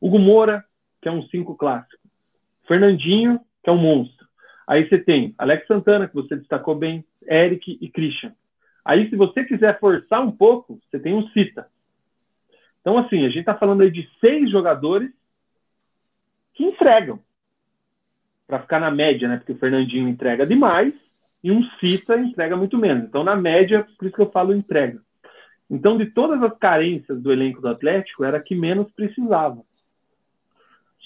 [0.00, 0.64] Hugo Moura,
[1.00, 2.03] que é um 5 clássico.
[2.66, 4.26] Fernandinho, que é um monstro.
[4.66, 8.32] Aí você tem Alex Santana, que você destacou bem, Eric e Christian.
[8.84, 11.66] Aí, se você quiser forçar um pouco, você tem um Cita.
[12.80, 15.10] Então, assim, a gente está falando aí de seis jogadores
[16.52, 17.18] que entregam.
[18.46, 19.38] Para ficar na média, né?
[19.38, 20.92] Porque o Fernandinho entrega demais
[21.42, 23.04] e um Cita entrega muito menos.
[23.04, 25.00] Então, na média, por isso que eu falo entrega.
[25.70, 29.62] Então, de todas as carências do elenco do Atlético, era a que menos precisava.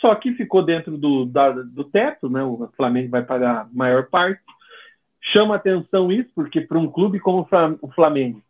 [0.01, 2.43] Só que ficou dentro do, da, do teto, né?
[2.43, 4.41] O Flamengo vai pagar a maior parte.
[5.21, 7.47] chama atenção isso, porque para um clube como
[7.83, 8.43] o Flamengo,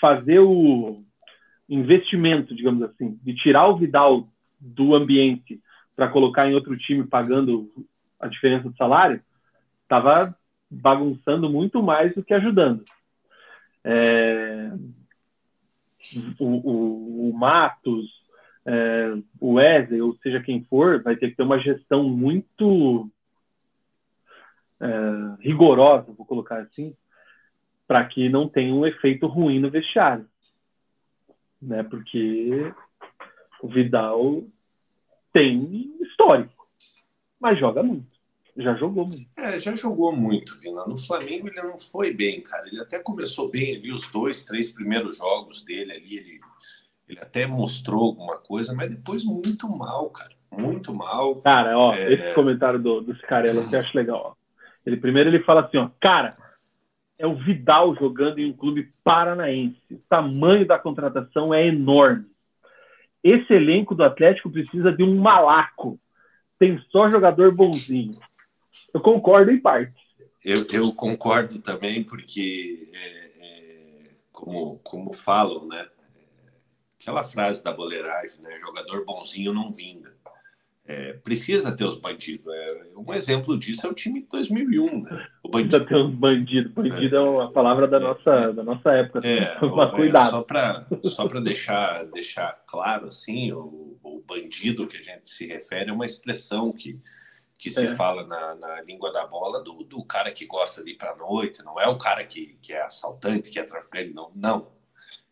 [0.00, 1.02] fazer o
[1.68, 4.26] investimento, digamos assim, de tirar o Vidal
[4.58, 5.60] do ambiente
[5.94, 7.70] para colocar em outro time pagando
[8.18, 9.22] a diferença do salário,
[9.82, 10.34] estava
[10.70, 12.84] bagunçando muito mais do que ajudando.
[13.84, 14.70] É,
[16.38, 18.19] o, o, o, Matos,
[18.72, 23.10] é, o Wesley, ou seja quem for, vai ter que ter uma gestão muito
[24.80, 24.86] é,
[25.40, 26.94] rigorosa, vou colocar assim,
[27.88, 30.24] para que não tenha um efeito ruim no vestiário.
[31.60, 31.82] Né?
[31.82, 32.72] Porque
[33.60, 34.44] o Vidal
[35.32, 36.68] tem histórico,
[37.40, 38.08] mas joga muito.
[38.56, 39.28] Já jogou muito.
[39.36, 40.84] É, já jogou muito, Vina.
[40.84, 42.68] No Flamengo ele não foi bem, cara.
[42.68, 46.40] Ele até começou bem ali, os dois, três primeiros jogos dele ali, ele,
[47.10, 50.30] ele até mostrou alguma coisa, mas depois muito mal, cara.
[50.50, 51.36] Muito mal.
[51.42, 52.12] Cara, ó, é...
[52.12, 53.68] esse comentário do, do Cicarello hum.
[53.70, 54.40] eu acho legal, ó.
[54.86, 56.36] Ele primeiro ele fala assim, ó, cara,
[57.18, 59.76] é o Vidal jogando em um clube paranaense.
[59.90, 62.26] O tamanho da contratação é enorme.
[63.22, 66.00] Esse elenco do Atlético precisa de um malaco.
[66.58, 68.18] Tem só jogador bonzinho.
[68.94, 70.00] Eu concordo em parte.
[70.44, 75.86] Eu, eu concordo também, porque, é, é, como, como falam, né?
[77.00, 78.58] Aquela frase da boleiragem, né?
[78.60, 80.12] Jogador bonzinho não vinga.
[80.90, 82.52] É, precisa ter os bandidos.
[82.52, 85.26] É, um exemplo disso é o time de 2001, né?
[85.42, 85.78] O bandido.
[85.78, 86.72] Precisa ter os bandidos.
[86.72, 89.26] Bandido é, é uma palavra da, nossa, da nossa época.
[89.26, 90.30] É, Mas cuidado.
[90.30, 95.90] Só para só deixar, deixar claro, assim, o, o bandido que a gente se refere
[95.90, 97.00] é uma expressão que,
[97.56, 97.94] que se é.
[97.94, 101.64] fala na, na, língua da bola do, do cara que gosta de ir para noite,
[101.64, 104.32] não é o cara que, que é assaltante, que é traficante, não.
[104.34, 104.79] Não.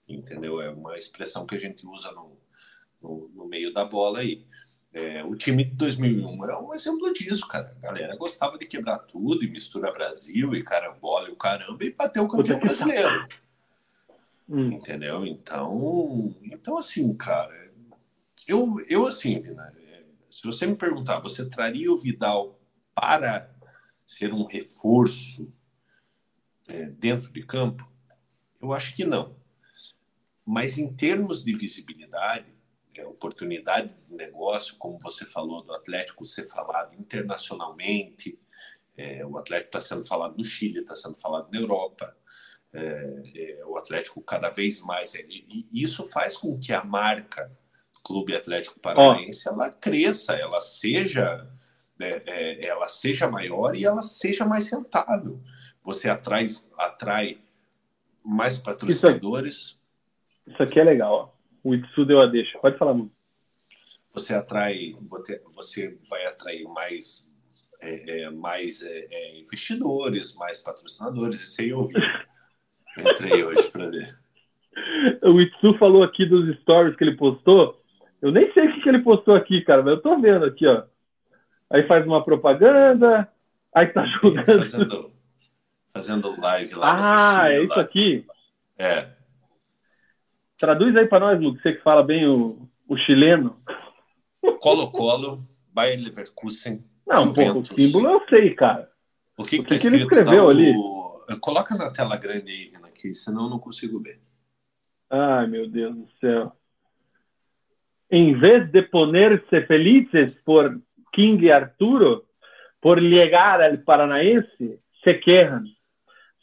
[0.09, 0.61] Entendeu?
[0.61, 2.39] É uma expressão que a gente usa no,
[3.03, 4.47] no, no meio da bola aí.
[4.93, 7.77] É, o time de 2001 era um exemplo disso, cara.
[7.77, 11.93] A galera gostava de quebrar tudo e misturar Brasil e carambola e o caramba e
[11.93, 13.29] bater o campeão brasileiro.
[14.49, 14.73] Hum.
[14.73, 15.27] Entendeu?
[15.27, 17.71] Então, então assim, cara,
[18.47, 19.73] eu, eu assim, né,
[20.31, 22.59] se você me perguntar, você traria o Vidal
[22.95, 23.55] para
[24.07, 25.53] ser um reforço
[26.67, 27.87] é, dentro de campo?
[28.61, 29.38] Eu acho que não.
[30.49, 32.47] Mas em termos de visibilidade,
[32.97, 38.41] é, oportunidade de negócio, como você falou do Atlético ser falado internacionalmente,
[38.97, 42.17] é, o Atlético está sendo falado no Chile, está sendo falado na Europa,
[42.73, 45.15] é, é, o Atlético cada vez mais.
[45.15, 47.55] É, e, e isso faz com que a marca
[48.03, 49.53] Clube Atlético Paranaense oh.
[49.53, 51.47] ela cresça, ela seja,
[52.01, 55.43] é, ela seja maior e ela seja mais rentável.
[55.83, 56.47] Você atrai,
[56.79, 57.39] atrai
[58.25, 59.78] mais patrocinadores.
[60.49, 61.37] Isso aqui, é legal.
[61.63, 62.59] O Itsu deu a deixa.
[62.59, 63.13] Pode falar, muito.
[64.13, 64.97] Você atrai,
[65.55, 67.31] você vai atrair mais,
[67.81, 71.41] é, é, mais é, é investidores, mais patrocinadores.
[71.41, 71.95] Isso aí eu vi.
[72.99, 74.19] Entrei hoje para ver.
[75.25, 77.77] O Itsu falou aqui dos stories que ele postou.
[78.23, 80.65] Eu nem sei o que, que ele postou aqui, cara, mas eu tô vendo aqui,
[80.69, 80.85] ó.
[81.69, 83.29] Aí faz uma propaganda,
[83.75, 84.45] aí tá jogando.
[84.45, 85.13] Fazendo,
[85.93, 86.97] fazendo live lá.
[87.43, 88.25] Ah, é isso aqui?
[88.79, 89.18] É.
[90.59, 93.61] Traduz aí para nós, Lucas, você que fala bem o, o chileno.
[94.61, 96.85] Colo-Colo, Bayern Leverkusen.
[97.07, 98.91] Não, pô, o símbolo eu sei, cara.
[99.37, 100.75] O que, que, que, tá que ele escreveu tá ali?
[101.41, 104.21] Coloca na tela grande aí, aqui, senão eu não consigo ver.
[105.09, 106.53] Ai, meu Deus do céu.
[108.11, 110.81] Em vez de poner-se felizes por
[111.13, 112.25] King Arturo,
[112.81, 115.21] por llegar al Paranaense, se.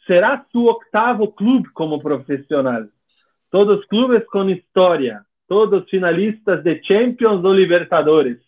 [0.06, 2.88] Será su octavo clube como profissional.
[3.50, 8.38] Todos clubes com história, todos finalistas de Champions ou Libertadores.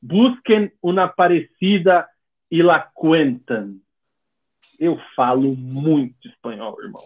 [0.00, 2.06] Busquem uma parecida
[2.50, 3.76] e la cuentan.
[4.78, 7.04] Eu falo muito espanhol, irmão.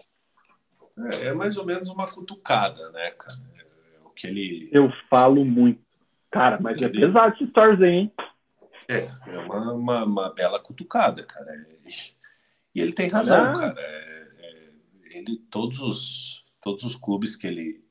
[1.13, 3.39] É, é mais ou menos uma cutucada, né, cara?
[3.57, 4.69] É o que ele.
[4.71, 5.81] Eu falo muito.
[6.29, 6.97] Cara, mas é ele...
[6.97, 8.13] é pesado esse stories aí, hein?
[8.87, 11.51] É, é uma, uma, uma, bela cutucada, cara.
[12.73, 13.53] E ele tem razão, ah.
[13.53, 13.79] cara.
[13.79, 17.83] É, é, ele, todos os todos os clubes que ele,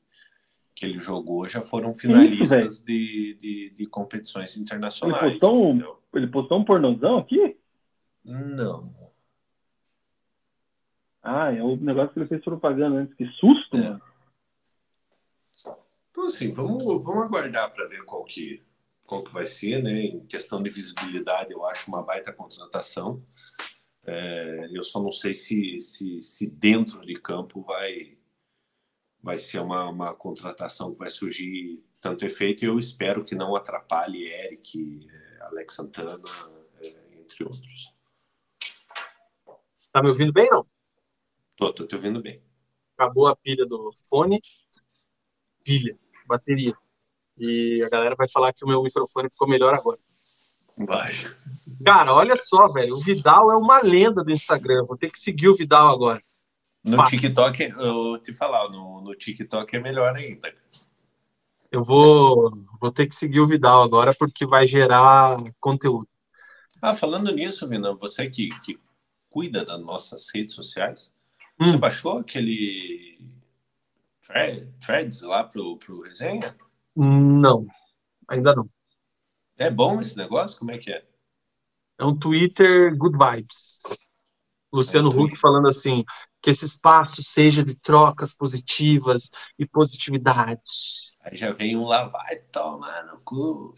[0.75, 5.21] que ele jogou já foram finalistas Isso, de, de, de, competições internacionais.
[5.23, 7.57] Ele postou, um, ele postou um pornozão aqui?
[8.23, 8.93] Não.
[11.21, 13.15] Ah, é o negócio que ele fez propaganda antes.
[13.15, 13.81] Que susto, é.
[13.81, 14.01] mano.
[16.11, 18.63] Então, assim, vamos, vamos aguardar para ver qual que,
[19.05, 20.01] qual que vai ser, né?
[20.01, 23.23] Em questão de visibilidade, eu acho uma baita contratação.
[24.05, 28.17] É, eu só não sei se, se, se dentro de campo vai,
[29.21, 33.55] vai ser uma, uma contratação que vai surgir tanto efeito e eu espero que não
[33.55, 36.21] atrapalhe Eric, eh, Alex Santana,
[36.81, 37.93] eh, entre outros.
[39.91, 40.65] Tá me ouvindo bem, não?
[41.57, 42.41] Tô, tô te ouvindo bem.
[42.97, 44.39] Acabou a pilha do fone.
[45.63, 46.73] Pilha, bateria.
[47.37, 49.99] E a galera vai falar que o meu microfone ficou melhor agora.
[50.77, 51.11] Vai.
[51.83, 52.93] Cara, olha só, velho.
[52.93, 54.85] O Vidal é uma lenda do Instagram.
[54.85, 56.21] Vou ter que seguir o Vidal agora.
[56.83, 60.53] No TikTok, eu te falar, no, no TikTok é melhor ainda.
[61.71, 66.07] Eu vou, vou ter que seguir o Vidal agora porque vai gerar conteúdo.
[66.81, 68.79] Ah, falando nisso, Vina, você que, que
[69.29, 71.13] cuida das nossas redes sociais,
[71.59, 71.65] hum.
[71.65, 73.19] você baixou aquele
[74.79, 76.55] threads lá pro, pro resenha?
[76.95, 77.67] Não,
[78.27, 78.69] ainda não.
[79.57, 80.57] É bom esse negócio?
[80.57, 81.05] Como é que é?
[81.99, 83.81] É um Twitter good vibes.
[84.71, 86.03] Luciano é Huck falando assim,
[86.41, 90.61] que esse espaço seja de trocas positivas e positividade.
[91.23, 93.73] Aí já vem um lá, vai tomar no cu.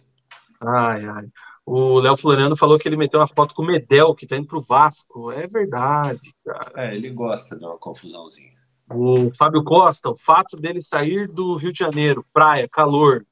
[0.61, 1.27] Ai, ai.
[1.65, 4.47] O Léo Floriano falou que ele meteu uma foto com o Medel, que tá indo
[4.47, 5.31] pro Vasco.
[5.31, 6.71] É verdade, cara.
[6.75, 8.59] É, ele gosta de uma confusãozinha.
[8.89, 13.25] O Fábio Costa, o fato dele sair do Rio de Janeiro, praia, calor,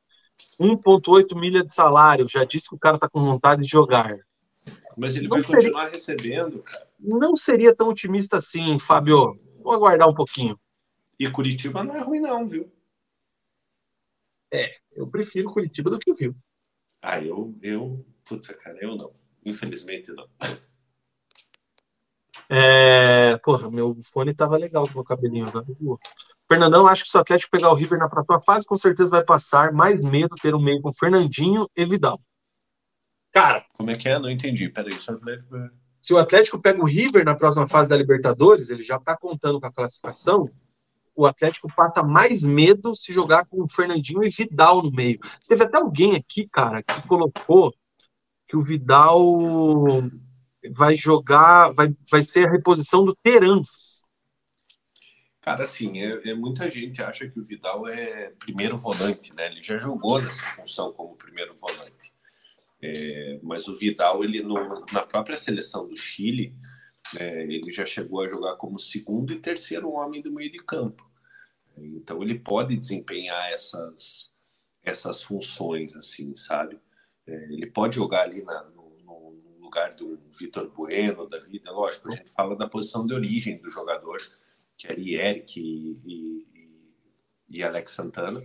[0.60, 4.16] 1,8 milha de salário, já disse que o cara tá com vontade de jogar.
[5.00, 5.56] Mas ele não vai seria...
[5.56, 6.88] continuar recebendo, cara.
[7.00, 9.40] Não seria tão otimista assim, Fábio.
[9.62, 10.60] Vou aguardar um pouquinho.
[11.18, 12.72] E Curitiba não é ruim, não, viu?
[14.52, 16.36] É, eu prefiro Curitiba do que o Rio.
[17.02, 19.12] Ah, eu, eu Putz, cara, eu não.
[19.44, 20.28] Infelizmente não.
[22.48, 25.66] É, porra, meu fone tava legal com o cabelinho agora.
[26.48, 29.24] Fernandão, acho que se o Atlético pegar o River na próxima fase, com certeza vai
[29.24, 29.72] passar.
[29.74, 32.20] Mais medo ter um meio com Fernandinho e Vidal.
[33.32, 33.66] Cara.
[33.78, 34.18] Como é que é?
[34.18, 34.70] Não entendi.
[34.70, 35.56] Peraí, só Atlético.
[36.02, 39.60] Se o Atlético pega o River na próxima fase da Libertadores, ele já tá contando
[39.60, 40.50] com a classificação.
[41.16, 45.20] O Atlético passa mais medo se jogar com o Fernandinho e Vidal no meio.
[45.48, 47.74] Teve até alguém aqui, cara, que colocou
[48.48, 49.22] que o Vidal
[50.74, 54.08] vai jogar, vai, vai ser a reposição do Terans.
[55.42, 59.48] Cara, assim, é, é, muita gente acha que o Vidal é primeiro volante, né?
[59.48, 61.99] Ele já jogou nessa função como primeiro volante.
[62.82, 66.56] É, mas o Vidal, ele no, na própria seleção do Chile,
[67.18, 71.10] é, ele já chegou a jogar como segundo e terceiro homem do meio de campo.
[71.78, 74.38] Então ele pode desempenhar essas
[74.84, 76.80] essas funções, assim, sabe?
[77.28, 81.72] É, ele pode jogar ali na, no, no, lugar do Vitor Bueno da vida.
[81.72, 84.18] Lógico, a gente fala da posição de origem do jogador,
[84.78, 86.48] que era Eric e, e,
[87.50, 88.42] e, Alex Santana.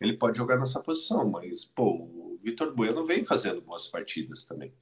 [0.00, 4.72] Ele pode jogar nessa posição, mas pô, o Vitor Bueno vem fazendo boas partidas também.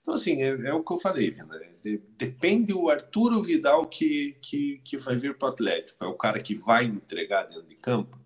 [0.00, 1.58] Então, assim, é, é o que eu falei, Vina.
[1.82, 6.04] De, depende o Arturo Vidal que, que, que vai vir para o Atlético.
[6.04, 8.18] É o cara que vai entregar dentro de campo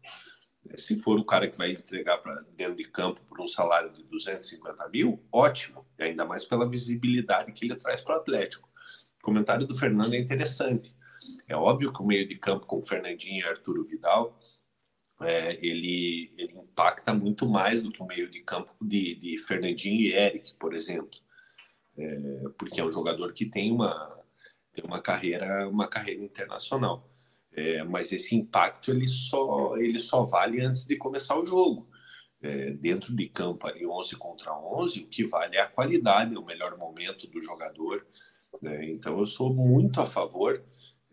[0.75, 4.03] se for o cara que vai entregar para dentro de campo por um salário de
[4.05, 8.69] 250 mil, ótimo, e ainda mais pela visibilidade que ele traz para o Atlético.
[9.21, 10.97] O comentário do Fernando é interessante.
[11.49, 14.39] É óbvio que o meio de campo com Fernandinho e Arturo Vidal
[15.21, 20.01] é, ele, ele impacta muito mais do que o meio de campo de, de Fernandinho
[20.01, 21.19] e Eric, por exemplo,
[21.97, 24.23] é, porque é um jogador que tem uma,
[24.73, 27.11] tem uma carreira uma carreira internacional.
[27.53, 31.89] É, mas esse impacto ele só, ele só vale antes de começar o jogo.
[32.43, 36.45] É, dentro de campo ali 11 contra 11, o que vale é a qualidade, o
[36.45, 38.07] melhor momento do jogador.
[38.63, 38.91] Né?
[38.91, 40.63] Então eu sou muito a favor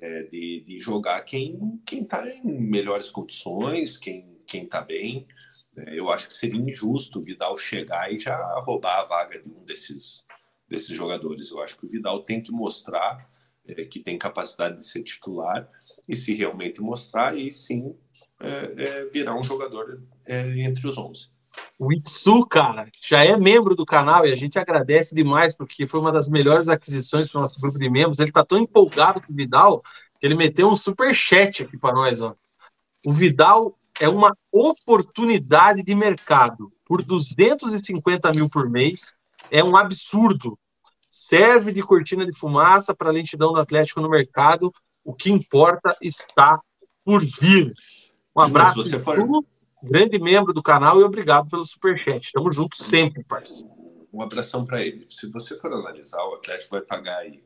[0.04, 5.26] é, de, de jogar quem está em melhores condições, quem está bem.
[5.78, 9.50] É, eu acho que seria injusto o Vidal chegar e já roubar a vaga de
[9.50, 10.26] um desses,
[10.68, 11.50] desses jogadores.
[11.50, 13.32] Eu acho que o Vidal tem que mostrar
[13.66, 15.70] é, que tem capacidade de ser titular
[16.10, 17.96] e se realmente mostrar, aí sim
[18.42, 21.30] é, é, virar um jogador é, entre os 11.
[21.78, 26.00] O Itsu, cara, já é membro do canal e a gente agradece demais porque foi
[26.00, 28.20] uma das melhores aquisições para o nosso grupo de membros.
[28.20, 29.84] Ele está tão empolgado com o Vidal
[30.20, 32.22] que ele meteu um super chat aqui para nós.
[32.22, 32.36] Ó.
[33.06, 39.18] O Vidal é uma oportunidade de mercado por 250 mil por mês.
[39.52, 40.58] É um absurdo
[41.10, 44.74] serve de cortina de fumaça para a lentidão do Atlético no mercado.
[45.04, 46.60] O que importa está
[47.06, 47.72] por vir.
[48.36, 49.46] Um abraço, você for...
[49.84, 52.32] grande membro do canal e obrigado pelo superchat.
[52.32, 53.72] Tamo junto sempre, parceiro.
[54.12, 55.06] Um abração para ele.
[55.10, 57.44] Se você for analisar, o Atlético vai pagar aí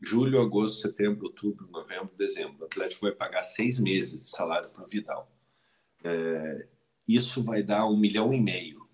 [0.00, 2.62] julho, agosto, setembro, outubro, novembro, dezembro.
[2.62, 5.30] O Atlético vai pagar seis meses de salário para o Vidal.
[6.02, 6.68] É,
[7.06, 8.88] isso vai dar um milhão e meio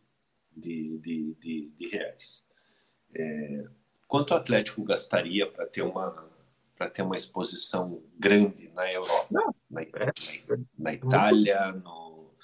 [0.56, 2.44] de, de, de, de reais.
[3.14, 3.64] É,
[4.08, 6.28] quanto o Atlético gastaria para ter uma
[6.76, 12.34] para ter uma exposição grande na Europa, Não, na, é, na, na, Itália, no,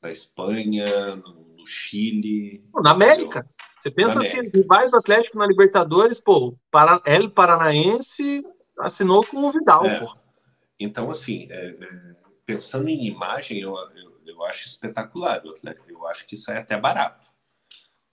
[0.00, 3.48] na Espanha, no, no Chile, na América.
[3.78, 8.44] Você pensa assim, rivais do Atlético na Libertadores, pô, para El Paranaense
[8.78, 10.00] assinou com o Vidal, é.
[10.00, 10.16] pô.
[10.78, 15.90] Então, assim, é, é, pensando em imagem, eu, eu, eu acho espetacular Atlético.
[15.90, 17.26] Eu acho que isso é até barato.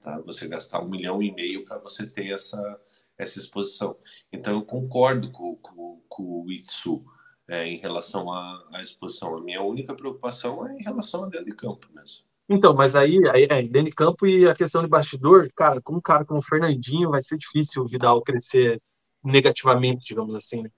[0.02, 0.20] Tá?
[0.20, 2.82] Você gastar um milhão e meio para você ter essa,
[3.20, 3.98] essa exposição.
[4.32, 7.04] Então, eu concordo com, com, com o Itsu
[7.50, 9.36] é, em relação à, à, exposição.
[9.36, 12.24] A minha única preocupação é em relação a dentro de campo mesmo.
[12.48, 15.96] Então, mas aí, aí é, dentro de campo e a questão de bastidor, cara, com
[15.96, 18.82] um cara como o Fernandinho, vai ser difícil o Vidal crescer
[19.24, 20.64] negativamente, digamos assim.
[20.64, 20.70] Né?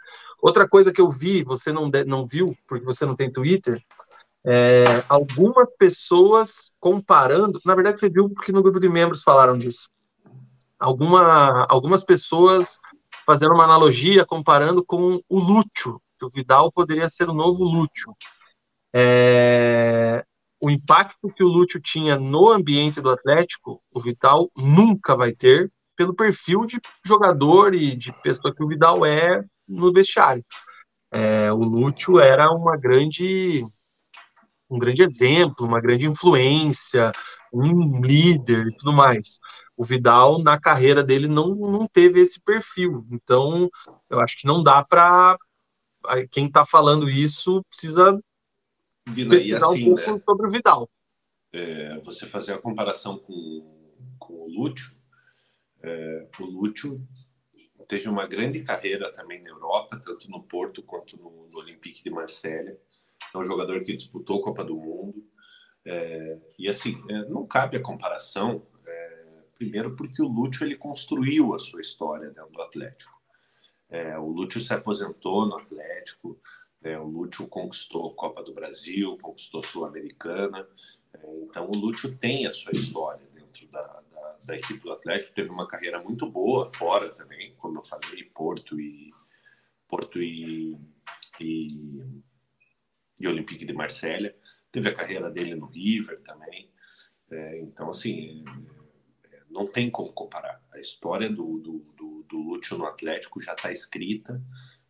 [0.42, 3.82] Outra coisa que eu vi, você não, não viu, porque você não tem Twitter,
[4.44, 9.90] é, algumas pessoas comparando, na verdade você viu porque no grupo de membros falaram disso.
[10.82, 12.80] Alguma, algumas pessoas
[13.24, 18.16] fazendo uma analogia comparando com o Lúcio, que o Vidal poderia ser o novo Lúcio.
[18.94, 20.26] É,
[20.60, 25.72] o impacto que o Lúcio tinha no ambiente do Atlético, o Vidal nunca vai ter,
[25.96, 30.44] pelo perfil de jogador e de pessoa que o Vidal é no vestiário.
[31.12, 33.64] É, o Lúcio era uma grande,
[34.68, 37.12] um grande exemplo, uma grande influência,
[37.52, 39.40] um líder e tudo mais.
[39.76, 43.06] O Vidal, na carreira dele, não, não teve esse perfil.
[43.12, 43.70] Então,
[44.10, 45.38] eu acho que não dá para.
[46.32, 48.20] Quem está falando isso precisa
[49.06, 50.22] pesquisar assim, um pouco né?
[50.26, 50.90] sobre o Vidal.
[51.54, 54.96] É, você fazer a comparação com, com o Lúcio,
[55.84, 57.06] é, o Lúcio
[57.88, 62.10] teve uma grande carreira também na Europa, tanto no Porto quanto no, no Olympique de
[62.10, 62.80] Marselha.
[63.34, 65.24] É um jogador que disputou a Copa do Mundo.
[65.86, 69.24] É, e assim, é, não cabe a comparação, é,
[69.56, 73.20] primeiro porque o Lúcio ele construiu a sua história dentro do Atlético.
[73.90, 76.40] É, o Lúcio se aposentou no Atlético,
[76.84, 80.68] é, o Lúcio conquistou a Copa do Brasil, conquistou Sul-Americana.
[81.44, 84.02] então o Lúcio tem a sua história dentro da,
[84.44, 88.80] da equipe do Atlético, teve uma carreira muito boa fora também, como eu falei, Porto
[88.80, 89.12] e
[89.88, 90.78] Porto e,
[91.40, 92.02] e,
[93.26, 94.36] e Olympique de Marselha.
[94.72, 96.72] Teve a carreira dele no River também.
[97.30, 98.44] É, então, assim,
[99.32, 100.64] é, é não tem como comparar.
[100.72, 104.42] A história do, do, do, do Lúcio no Atlético já está escrita,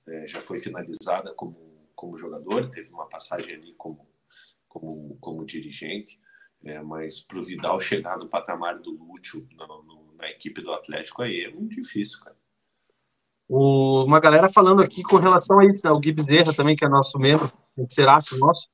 [0.08, 4.08] é, já foi finalizada como, como jogador, teve uma passagem ali como,
[4.68, 6.19] como, como dirigente.
[6.64, 9.48] É, mas para o Vidal chegar no patamar do Lúcio
[10.16, 12.38] na equipe do Atlético aí é muito difícil, cara.
[13.53, 15.91] O, uma galera falando aqui com relação a isso, né?
[15.91, 17.51] O Gui Bezerra também, que é nosso membro,
[17.89, 18.67] Seraço nosso,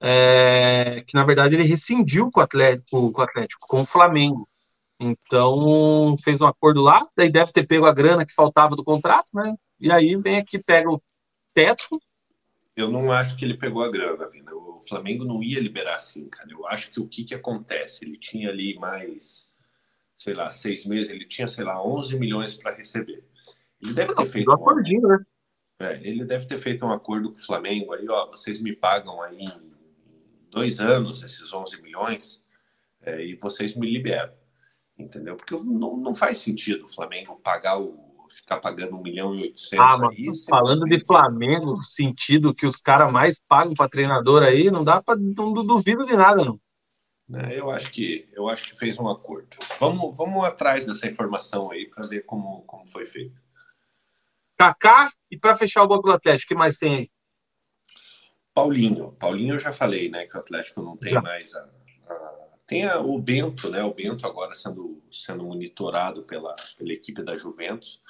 [0.00, 4.48] é, que na verdade ele rescindiu com o, Atlético, com o Atlético, com o Flamengo.
[4.98, 9.28] Então fez um acordo lá, daí deve ter pego a grana que faltava do contrato,
[9.34, 9.54] né?
[9.78, 11.00] E aí vem aqui, pega o
[11.54, 12.00] teto
[12.76, 14.54] eu não acho que ele pegou a grana, Vina.
[14.54, 16.50] O Flamengo não ia liberar assim, cara.
[16.50, 18.04] Eu acho que o que que acontece?
[18.04, 19.50] Ele tinha ali mais,
[20.14, 23.24] sei lá, seis meses, ele tinha, sei lá, 11 milhões para receber.
[23.80, 25.18] Ele deve ter feito um acordinho, né?
[25.78, 29.20] É, ele deve ter feito um acordo com o Flamengo aí, ó, vocês me pagam
[29.20, 29.72] aí em
[30.50, 32.42] dois anos esses 11 milhões
[33.02, 34.32] é, e vocês me liberam,
[34.98, 35.36] entendeu?
[35.36, 39.78] Porque não, não faz sentido o Flamengo pagar o ficar pagando 1 milhão e 800
[39.78, 40.26] ah, aí.
[40.48, 45.18] Falando de Flamengo, sentido que os caras mais pagam para treinador aí, não dá para
[45.18, 46.60] não duvido de nada não.
[47.34, 49.48] É, eu acho que eu acho que fez um acordo.
[49.80, 53.42] Vamos, vamos atrás dessa informação aí para ver como, como foi feito.
[54.56, 57.10] Kaká e para fechar o banco do Atlético, o que mais tem aí?
[58.54, 59.12] Paulinho.
[59.12, 61.20] Paulinho eu já falei, né, que o Atlético não tem já.
[61.20, 61.68] mais a,
[62.08, 63.82] a tem a, o Bento, né?
[63.84, 68.02] O Bento agora sendo, sendo monitorado pela, pela equipe da Juventus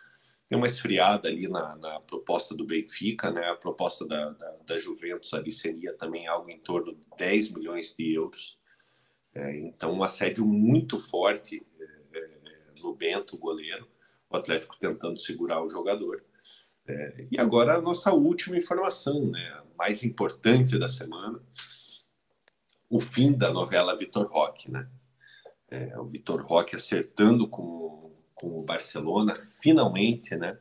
[0.49, 3.49] tem uma esfriada ali na, na, proposta do Benfica, né?
[3.49, 7.93] A proposta da, da, da, Juventus ali seria também algo em torno de 10 milhões
[7.93, 8.59] de euros.
[9.35, 12.31] É, então, um assédio muito forte é, é,
[12.81, 13.89] no Bento, goleiro,
[14.31, 16.25] o Atlético tentando segurar o jogador.
[16.89, 19.49] É, e agora a nossa última informação, né?
[19.49, 21.41] A mais importante da semana,
[22.89, 24.89] o fim da novela Vitor Roque, né?
[25.69, 27.97] É, o Vitor Roque acertando com
[28.37, 30.57] com o Barcelona, finalmente, né?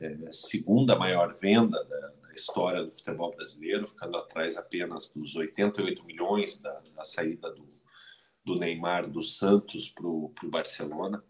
[0.00, 6.02] É, segunda maior venda da, da, história do futebol brasileiro, ficando atrás apenas dos 88
[6.04, 7.68] milhões da, da saída do,
[8.42, 11.22] do Neymar do Santos para o Barcelona.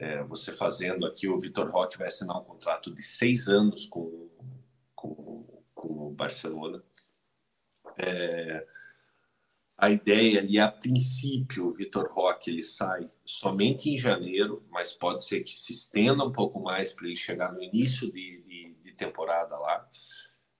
[0.00, 4.30] É, você fazendo aqui, o Vitor Roque vai assinar um contrato de seis anos com,
[4.94, 6.82] com, com o Barcelona.
[7.98, 8.66] É,
[9.76, 15.22] a ideia ali, a princípio, o Vitor Roque ele sai somente em janeiro, mas pode
[15.22, 18.92] ser que se estenda um pouco mais para ele chegar no início de, de, de
[18.94, 19.86] temporada lá.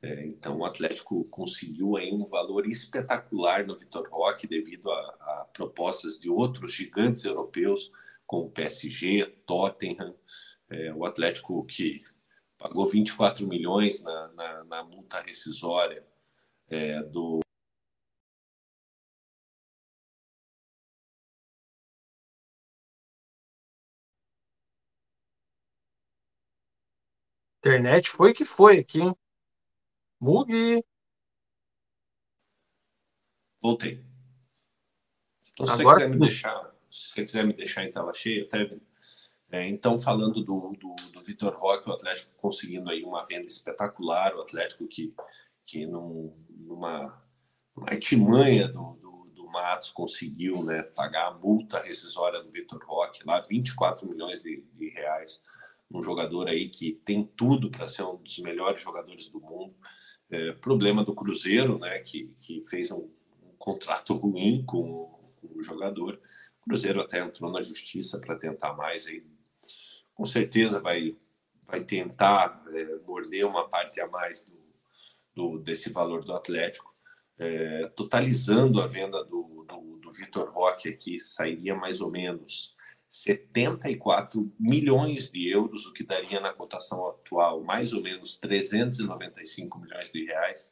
[0.03, 5.47] É, então o Atlético conseguiu aí um valor espetacular no Vitor Roque devido a, a,
[5.51, 7.91] propostas de outros gigantes europeus,
[8.31, 10.17] com o PSG, Tottenham,
[10.69, 12.01] é, o Atlético que
[12.57, 16.07] pagou 24 milhões na, na, na multa rescisória
[16.69, 17.41] é, do
[27.59, 29.17] Internet foi que foi aqui, hein?
[30.21, 30.85] Mugi.
[33.61, 34.05] Voltei.
[35.51, 35.99] Então, se Agora...
[35.99, 38.71] você quiser me deixar, se você quiser me deixar em tela cheia, até
[39.53, 44.37] é, então, falando do, do, do Vitor Roque, o Atlético conseguindo aí uma venda espetacular,
[44.37, 45.13] o Atlético que,
[45.65, 47.21] que num, numa,
[47.75, 53.27] numa artimanha do, do, do, Matos conseguiu né, pagar a multa rescisória do Vitor Roque,
[53.27, 55.43] lá 24 milhões de, de reais,
[55.91, 59.75] um jogador aí que tem tudo para ser um dos melhores jogadores do mundo.
[60.31, 63.11] É, problema do Cruzeiro, né, que, que fez um,
[63.43, 65.11] um contrato ruim com,
[65.41, 66.21] com o jogador.
[66.71, 69.25] Cruzeiro até entrou na justiça para tentar mais aí
[70.21, 71.17] com certeza vai,
[71.65, 74.53] vai tentar é, morder uma parte a mais do,
[75.35, 76.95] do desse valor do Atlético.
[77.39, 82.77] É, totalizando a venda do, do, do Vitor Roque aqui, sairia mais ou menos
[83.09, 90.13] 74 milhões de euros, o que daria na cotação atual mais ou menos 395 milhões
[90.13, 90.71] de reais,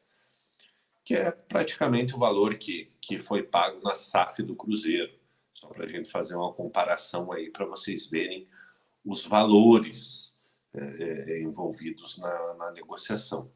[1.02, 5.17] que é praticamente o valor que, que foi pago na SAF do Cruzeiro.
[5.58, 8.46] Só para a gente fazer uma comparação aí, para vocês verem
[9.04, 10.38] os valores
[10.72, 13.50] é, é, envolvidos na, na negociação.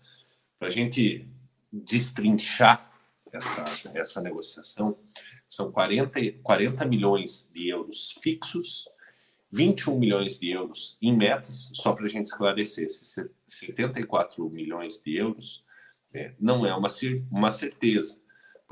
[0.58, 1.28] Para a gente
[1.72, 2.90] destrinchar
[3.32, 3.64] essa,
[3.94, 4.98] essa negociação,
[5.46, 8.88] são 40, 40 milhões de euros fixos,
[9.52, 15.16] 21 milhões de euros em metas, só para a gente esclarecer, esses 74 milhões de
[15.16, 15.64] euros
[16.12, 16.88] é, não é uma,
[17.30, 18.20] uma certeza,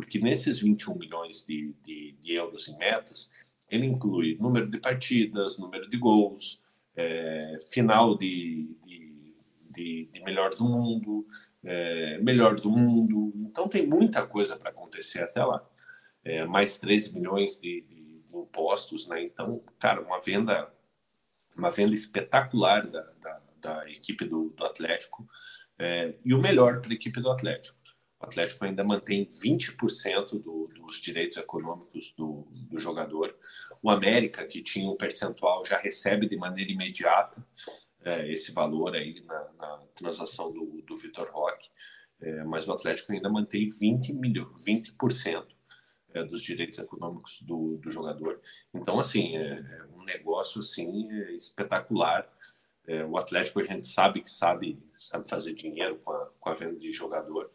[0.00, 3.30] porque nesses 21 milhões de, de, de euros em metas,
[3.68, 6.60] ele inclui número de partidas, número de gols,
[6.96, 11.26] é, final de, de, de, melhor do mundo,
[11.62, 13.32] é, melhor do mundo.
[13.46, 15.64] Então tem muita coisa para acontecer até lá.
[16.24, 17.84] É, mais 13 milhões de,
[18.32, 19.22] impostos, né?
[19.22, 20.72] Então, cara, uma venda,
[21.56, 25.26] uma venda espetacular da, da, da equipe do, do Atlético
[25.78, 27.80] é, e o melhor para a equipe do Atlético.
[28.20, 33.34] O Atlético ainda mantém 20% do, dos direitos econômicos do, do, jogador.
[33.82, 37.42] O América, que tinha um percentual, já recebe de maneira imediata
[38.05, 41.70] é, esse valor aí na, na transação do, do Vitor Roque.
[42.20, 44.94] É, mas o Atlético ainda mantém 20%, milho, 20
[46.12, 48.39] é, dos direitos econômicos do, do jogador.
[48.74, 52.31] Então, assim, é, é um negócio assim, é espetacular.
[52.86, 56.55] É, o Atlético a gente sabe que sabe, sabe fazer dinheiro com a, com a
[56.55, 57.50] venda de jogador.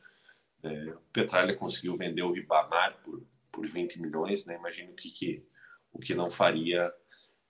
[0.65, 3.21] É, o Petralha conseguiu vender o Ribamar por,
[3.51, 4.55] por 20 milhões, né?
[4.55, 5.45] Imagina o que, que,
[5.93, 6.91] o que não faria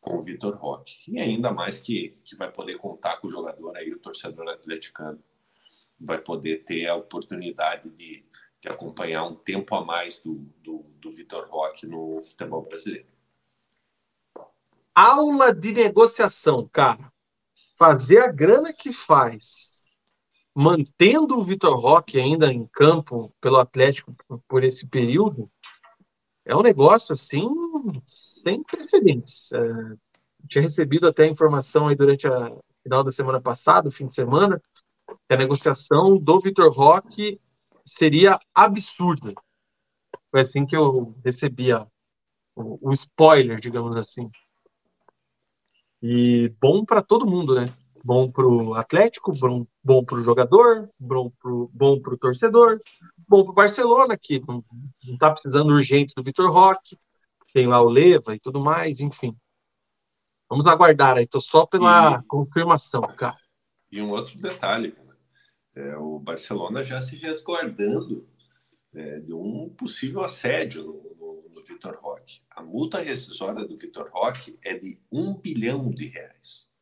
[0.02, 0.98] com o Vitor Roque.
[1.08, 5.24] E ainda mais que, que vai poder contar com o jogador aí, o torcedor atleticano
[5.98, 8.26] vai poder ter a oportunidade de,
[8.60, 13.08] de acompanhar um tempo a mais do, do, do Vitor Roque no futebol brasileiro.
[14.94, 17.12] Aula de negociação, cara.
[17.78, 19.75] Fazer a grana que faz
[20.56, 24.16] mantendo o Vitor Roque ainda em campo pelo Atlético
[24.48, 25.52] por esse período,
[26.46, 27.46] é um negócio assim
[28.06, 29.52] sem precedentes.
[29.52, 29.60] É,
[30.48, 34.62] tinha recebido até informação aí durante a final da semana passada, fim de semana,
[35.28, 37.42] que a negociação do Vitor Roque
[37.84, 39.34] seria absurda.
[40.32, 41.86] Foi assim que eu recebia
[42.56, 44.30] o, o spoiler, digamos assim.
[46.02, 47.66] E bom para todo mundo, né?
[48.06, 52.80] Bom para o Atlético, bom, bom para o jogador, bom para o bom pro torcedor,
[53.28, 54.64] bom para o Barcelona, que não
[55.02, 57.00] está precisando urgente do Vitor Roque,
[57.52, 59.36] tem lá o Leva e tudo mais, enfim.
[60.48, 63.40] Vamos aguardar aí, tô só pela e, confirmação, cara.
[63.92, 64.96] E um outro detalhe,
[65.74, 68.30] é, o Barcelona já se resguardando
[68.94, 72.40] é, de um possível assédio no, no, no Vitor Roque.
[72.52, 76.75] A multa rescisória do Vitor Roque é de um bilhão de reais.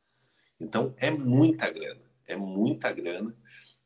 [0.63, 3.35] Então, é muita grana, é muita grana.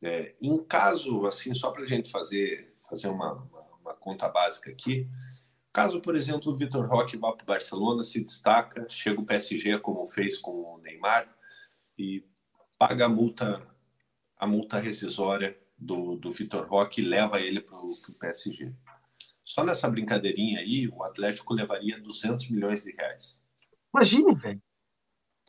[0.01, 4.69] É, em caso, assim, só para a gente fazer, fazer uma, uma, uma, conta básica
[4.69, 5.09] aqui,
[5.73, 9.80] caso, por exemplo, o Vitor Roque vá para o Barcelona, se destaca, chega o PSG,
[9.80, 11.35] como fez com o Neymar,
[11.97, 12.23] e
[12.77, 13.67] paga a multa,
[14.38, 18.72] a multa rescisória do, do Vitor Roque e leva ele para o PSG.
[19.43, 23.41] Só nessa brincadeirinha aí, o Atlético levaria 200 milhões de reais.
[23.93, 24.61] Imagine, velho.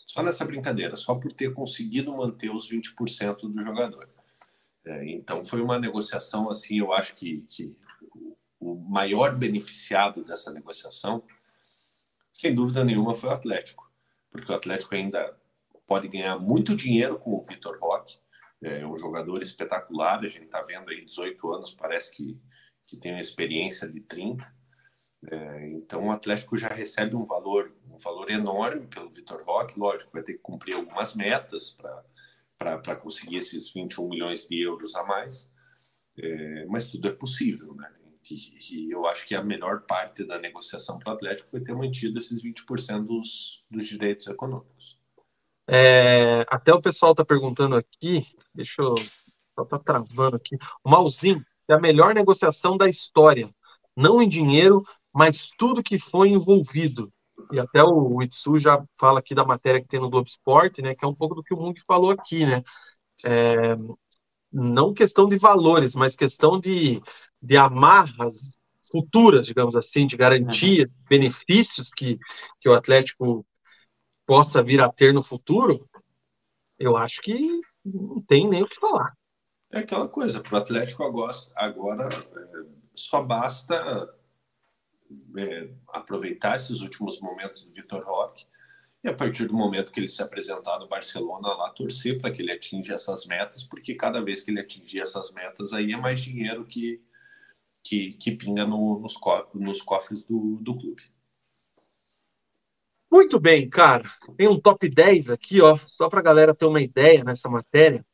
[0.09, 4.09] Só nessa brincadeira, só por ter conseguido manter os 20% do jogador.
[4.85, 7.77] É, então foi uma negociação assim, eu acho que, que
[8.59, 11.23] o maior beneficiado dessa negociação,
[12.33, 13.87] sem dúvida nenhuma, foi o Atlético.
[14.31, 15.37] porque o Atlético ainda
[15.87, 18.19] pode ganhar muito dinheiro com o Vitor Roque,
[18.63, 22.41] é um jogador espetacular, a gente está vendo aí 18 anos, parece que,
[22.87, 24.57] que tem uma experiência de 30.
[25.31, 30.23] É, então o Atlético já recebe um valor, valor enorme pelo Vitor Roque, lógico, vai
[30.23, 31.77] ter que cumprir algumas metas
[32.59, 35.51] para conseguir esses 21 milhões de euros a mais,
[36.17, 37.93] é, mas tudo é possível, né?
[38.31, 41.75] E, e, eu acho que a melhor parte da negociação para o Atlético foi ter
[41.75, 44.99] mantido esses 20% dos, dos direitos econômicos.
[45.67, 48.95] É, até o pessoal está perguntando aqui, deixa eu.
[49.55, 50.57] Só tá travando aqui.
[50.85, 53.51] O Malzinho é a melhor negociação da história.
[53.97, 57.13] Não em dinheiro, mas tudo que foi envolvido.
[57.53, 60.95] E até o Itsu já fala aqui da matéria que tem no Globo Esporte, né?
[60.95, 62.63] Que é um pouco do que o Mung falou aqui, né?
[63.25, 63.77] É,
[64.53, 67.01] não questão de valores, mas questão de,
[67.41, 68.59] de amarras
[68.91, 71.05] futuras, digamos assim, de garantia, uhum.
[71.09, 72.19] benefícios que,
[72.61, 73.47] que o Atlético
[74.27, 75.89] possa vir a ter no futuro,
[76.79, 79.13] eu acho que não tem nem o que falar.
[79.71, 84.18] É aquela coisa, para o Atlético agora, agora é, só basta
[85.37, 88.47] é, aproveitar esses últimos momentos do Vitor Roque
[89.03, 92.43] e a partir do momento que ele se apresentar no Barcelona lá, torcer para que
[92.43, 96.21] ele atinja essas metas, porque cada vez que ele atingir essas metas aí é mais
[96.21, 97.01] dinheiro que,
[97.83, 101.03] que, que pinga no, nos, co nos cofres do, do clube.
[103.11, 104.05] Muito bem, cara.
[104.37, 108.05] Tem um top 10 aqui, ó, só para a galera ter uma ideia nessa matéria.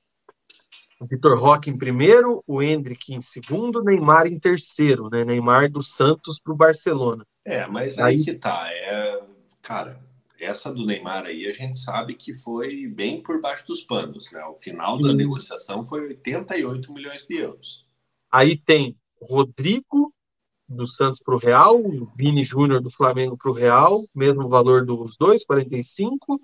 [1.04, 5.22] O Vitor Roque em primeiro, o Hendrick em segundo, Neymar em terceiro, né?
[5.22, 7.26] Neymar do Santos para o Barcelona.
[7.44, 8.66] É, mas aí, aí que tá.
[8.72, 9.22] É,
[9.60, 10.00] cara,
[10.40, 14.42] essa do Neymar aí a gente sabe que foi bem por baixo dos panos, né?
[14.46, 17.84] O final da negociação foi 88 milhões de euros.
[18.32, 20.10] Aí tem Rodrigo
[20.66, 21.82] do Santos para o Real,
[22.16, 26.40] Vini Júnior do Flamengo para o Real, mesmo valor dos dois, 45.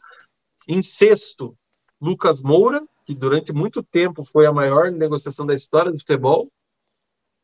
[0.69, 1.57] Em sexto,
[1.99, 6.49] Lucas Moura, que durante muito tempo foi a maior negociação da história do futebol,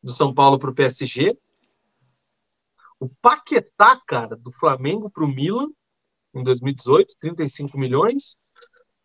[0.01, 1.37] do São Paulo para o PSG.
[2.97, 5.67] O Paquetá, cara, do Flamengo para o Milan,
[6.33, 8.37] em 2018, 35 milhões.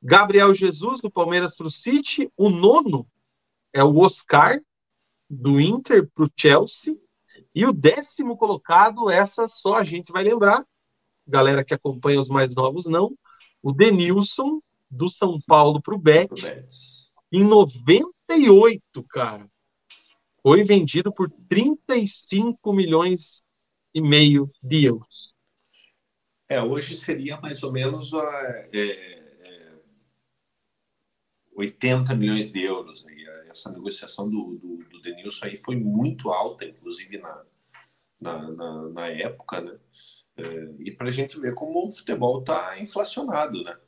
[0.00, 2.30] Gabriel Jesus, do Palmeiras para o City.
[2.36, 3.08] O nono
[3.72, 4.56] é o Oscar,
[5.28, 6.96] do Inter para o Chelsea.
[7.52, 10.64] E o décimo colocado, essa só a gente vai lembrar,
[11.26, 13.18] galera que acompanha os mais novos não,
[13.60, 14.62] o Denilson,
[14.92, 19.50] do São Paulo para o Betis, em 98, cara.
[20.42, 23.42] Foi vendido por 35 milhões
[23.94, 25.32] e meio de euros.
[26.48, 29.72] É, hoje seria mais ou menos a, é, é,
[31.56, 33.06] 80 milhões de euros.
[33.06, 33.22] Aí.
[33.48, 37.44] Essa negociação do, do, do Denilson aí foi muito alta, inclusive na,
[38.18, 39.78] na, na, na época, né?
[40.36, 43.78] É, e para a gente ver como o futebol está inflacionado, né?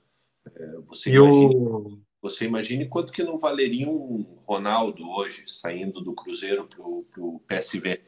[0.54, 2.00] É, você, imagine, o...
[2.20, 8.02] você imagine quanto que não valeria um Ronaldo hoje saindo do Cruzeiro para o PSV.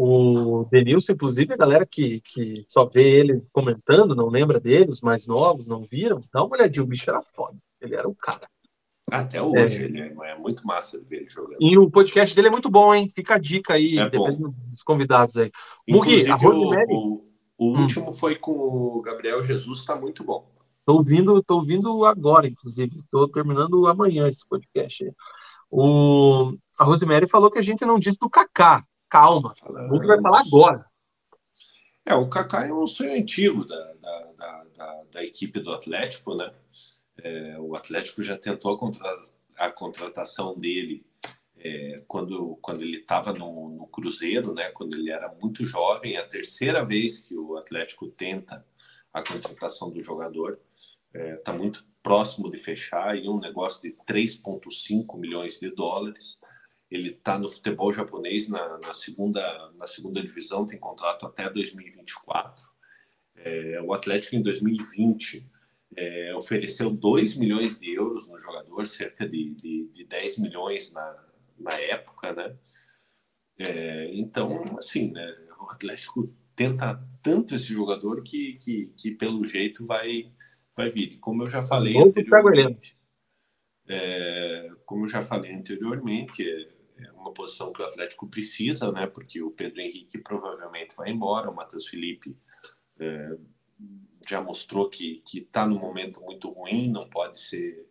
[0.00, 5.00] O Denilson, inclusive, a galera que, que só vê ele comentando, não lembra dele, os
[5.00, 7.58] mais novos não viram, dá uma olhadinha, o bicho era foda.
[7.80, 8.48] Ele era o cara.
[9.10, 9.86] Até hoje, é.
[9.86, 11.56] ele é, é, muito massa ver ele jogando.
[11.60, 13.08] E o podcast dele é muito bom, hein?
[13.12, 15.50] Fica a dica aí, é dependendo dos convidados aí.
[15.88, 16.92] Mugi, a Rosemary...
[16.92, 17.24] o,
[17.58, 17.80] o hum.
[17.82, 20.48] último foi com o Gabriel Jesus, tá muito bom.
[20.88, 23.02] Tô ouvindo, tô ouvindo agora, inclusive.
[23.10, 25.04] Tô terminando amanhã esse podcast.
[25.70, 28.82] O, a Rosemary falou que a gente não disse do Kaká.
[29.06, 29.54] Calma.
[29.54, 29.94] Falamos.
[29.94, 30.86] O que vai falar agora.
[32.06, 36.34] É, o Kaká é um sonho antigo da, da, da, da, da equipe do Atlético,
[36.34, 36.50] né?
[37.22, 39.06] É, o Atlético já tentou a, contra,
[39.58, 41.04] a contratação dele
[41.58, 44.70] é, quando, quando ele estava no, no, Cruzeiro, né?
[44.70, 48.64] Quando ele era muito jovem, é a terceira vez que o Atlético tenta
[49.12, 50.58] a contratação do jogador.
[51.14, 56.38] Está é, muito próximo de fechar e um negócio de 3,5 milhões de dólares.
[56.90, 62.64] Ele está no futebol japonês na, na, segunda, na segunda divisão, tem contrato até 2024.
[63.36, 65.46] É, o Atlético, em 2020,
[65.96, 71.24] é, ofereceu 2 milhões de euros no jogador, cerca de, de, de 10 milhões na,
[71.58, 72.56] na época, né?
[73.58, 79.84] É, então, assim, né, o Atlético tenta tanto esse jogador que, que, que pelo jeito
[79.84, 80.32] vai,
[80.78, 81.18] vai vir.
[81.18, 82.96] Como eu já falei anteriormente,
[83.88, 86.44] é, como eu já falei anteriormente,
[86.96, 89.08] é uma posição que o Atlético precisa, né?
[89.08, 92.38] Porque o Pedro Henrique provavelmente vai embora, o Matheus Felipe
[93.00, 93.36] é,
[94.28, 97.88] já mostrou que que está num momento muito ruim, não pode ser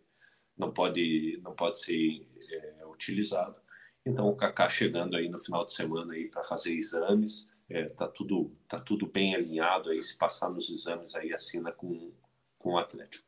[0.56, 3.60] não pode não pode ser é, utilizado.
[4.04, 8.08] Então o Kaká chegando aí no final de semana aí para fazer exames, é, tá
[8.08, 12.12] tudo tá tudo bem alinhado aí se passar nos exames aí assina com,
[12.68, 13.24] com o Atlético.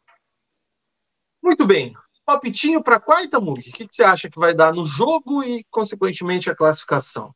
[1.42, 1.94] Muito bem.
[2.26, 3.58] Palpitinho para a quarta, Mug.
[3.58, 7.34] O que, que, você acha que vai dar no jogo e, consequentemente, a classificação?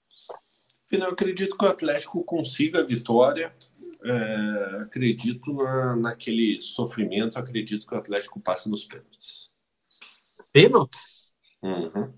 [0.90, 3.56] Eu acredito que o Atlético consiga a vitória.
[4.04, 7.38] É, acredito na, naquele sofrimento.
[7.38, 9.50] Acredito que o Atlético passe nos pênaltis.
[10.52, 11.34] Pênaltis?
[11.62, 12.12] Uhum.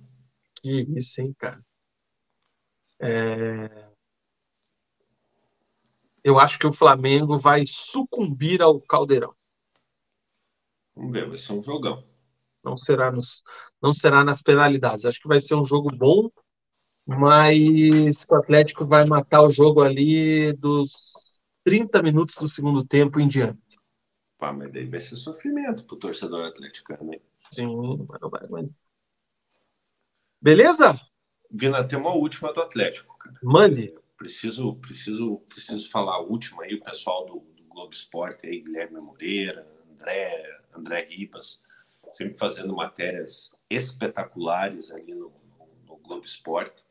[0.56, 1.64] Que isso, hein, cara?
[3.00, 3.86] É...
[6.24, 9.35] Eu acho que o Flamengo vai sucumbir ao Caldeirão.
[10.96, 12.02] Vamos ver, vai ser um jogão.
[12.64, 13.44] Não será, nos,
[13.80, 15.04] não será nas penalidades.
[15.04, 16.30] Acho que vai ser um jogo bom,
[17.06, 23.28] mas o Atlético vai matar o jogo ali dos 30 minutos do segundo tempo em
[23.28, 23.60] diante.
[24.38, 27.22] Pá, mas daí vai ser sofrimento pro torcedor atleticano, hein?
[27.50, 28.68] Sim, mas não vai, mas...
[30.40, 30.98] Beleza?
[31.50, 33.38] Vina, tem uma última do Atlético, cara.
[33.42, 33.94] Mande.
[34.16, 39.00] Preciso, preciso, preciso falar a última aí, o pessoal do, do Globo Esporte aí, Guilherme
[39.00, 41.62] Moreira, André, André Ribas,
[42.12, 46.84] sempre fazendo matérias espetaculares ali no, no, no Globo Esporte.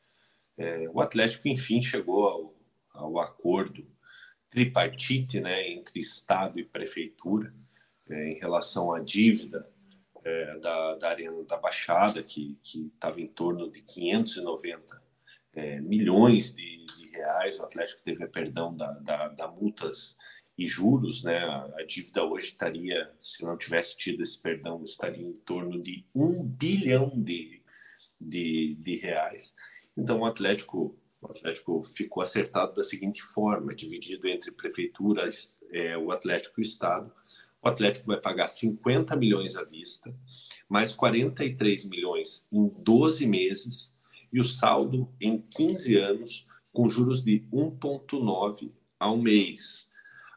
[0.58, 2.56] É, o Atlético, enfim, chegou ao,
[2.94, 3.86] ao, acordo
[4.50, 7.54] tripartite né, entre Estado e Prefeitura
[8.10, 9.70] é, em relação à dívida
[10.24, 15.04] é, da, da Arena da Baixada, que estava em torno de 590
[15.54, 17.60] é, milhões de, de, reais.
[17.60, 20.18] O Atlético teve a perdão da, da, da multas
[20.58, 21.38] e juros, né?
[21.38, 26.44] A, dívida hoje estaria, se não tivesse tido esse perdão, estaria em torno de um
[26.44, 27.62] bilhão de,
[28.20, 29.54] de, de reais.
[29.98, 36.12] Então o Atlético, o Atlético ficou acertado da seguinte forma, dividido entre prefeituras, é, o
[36.12, 37.12] Atlético e o Estado.
[37.62, 40.16] O Atlético vai pagar 50 milhões à vista,
[40.70, 43.96] mais 43 milhões em 12 meses,
[44.32, 49.90] e o saldo em 15 anos, com juros de 1,9 ao mês.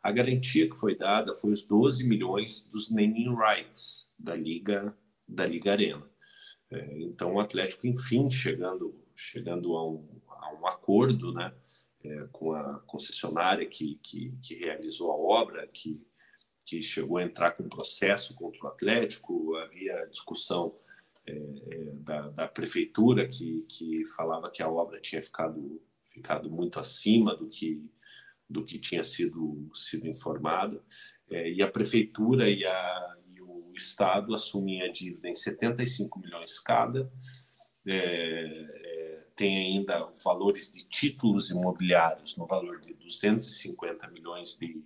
[0.09, 4.97] A garantia que foi dada foi os 12 milhões dos naming rights da Liga
[5.29, 6.03] da Liga Arena.
[6.71, 11.53] É, então o Atlético, enfim, chegando chegando a um, a um acordo, né,
[12.03, 16.01] é, com a concessionária que, que, que, realizou a obra, que,
[16.65, 20.75] que chegou a entrar com processo contra o Atlético, havia discussão
[21.27, 26.81] é, é, da, da prefeitura que, que falava que a obra tinha ficado, ficado muito
[26.81, 27.85] acima do que
[28.49, 30.83] do que tinha sido, sido informado,
[31.31, 36.59] é, e a prefeitura e, a, e, o Estado assumem a dívida em 75 milhões
[36.59, 37.13] cada,
[37.87, 44.83] é, é, tem ainda valores de títulos imobiliários no valor de 250 milhões de,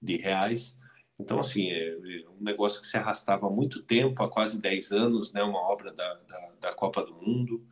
[0.00, 0.78] de reais.
[1.18, 4.92] Então, assim, é, é um negócio que se arrastava há muito tempo, há quase 10
[4.92, 7.64] anos, né, uma obra da, da, da Copa do Mundo,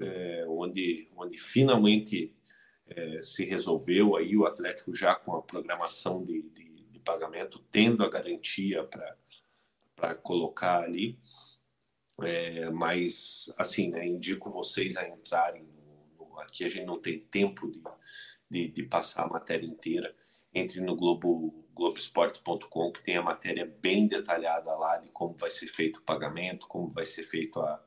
[0.00, 2.34] é, onde, onde finalmente
[2.90, 8.04] é, se resolveu aí o Atlético já com a programação de, de, de pagamento, tendo
[8.04, 8.88] a garantia
[9.96, 11.18] para colocar ali.
[12.22, 15.62] É, mas, assim, né, indico vocês a entrarem.
[16.18, 17.82] No, no, aqui a gente não tem tempo de,
[18.50, 20.14] de, de, passar a matéria inteira.
[20.52, 25.68] Entre no Globo, Globoesporte.com, que tem a matéria bem detalhada lá de como vai ser
[25.68, 27.82] feito o pagamento, como vai ser feito a,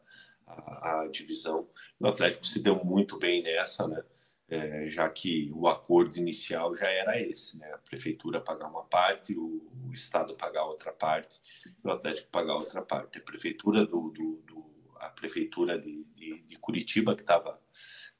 [0.48, 1.70] a, a divisão.
[2.00, 4.04] O Atlético se deu muito bem nessa, né?
[4.50, 7.72] É, já que o acordo inicial já era esse, né?
[7.74, 11.40] A prefeitura pagar uma parte, o, o Estado pagar outra parte,
[11.84, 13.18] o Atlético pagar outra parte.
[13.18, 17.60] A prefeitura do, do, do a prefeitura de, de, de Curitiba que estava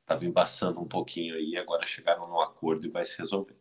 [0.04, 3.56] estava embaçando um pouquinho aí, agora chegaram no acordo e vai se resolver.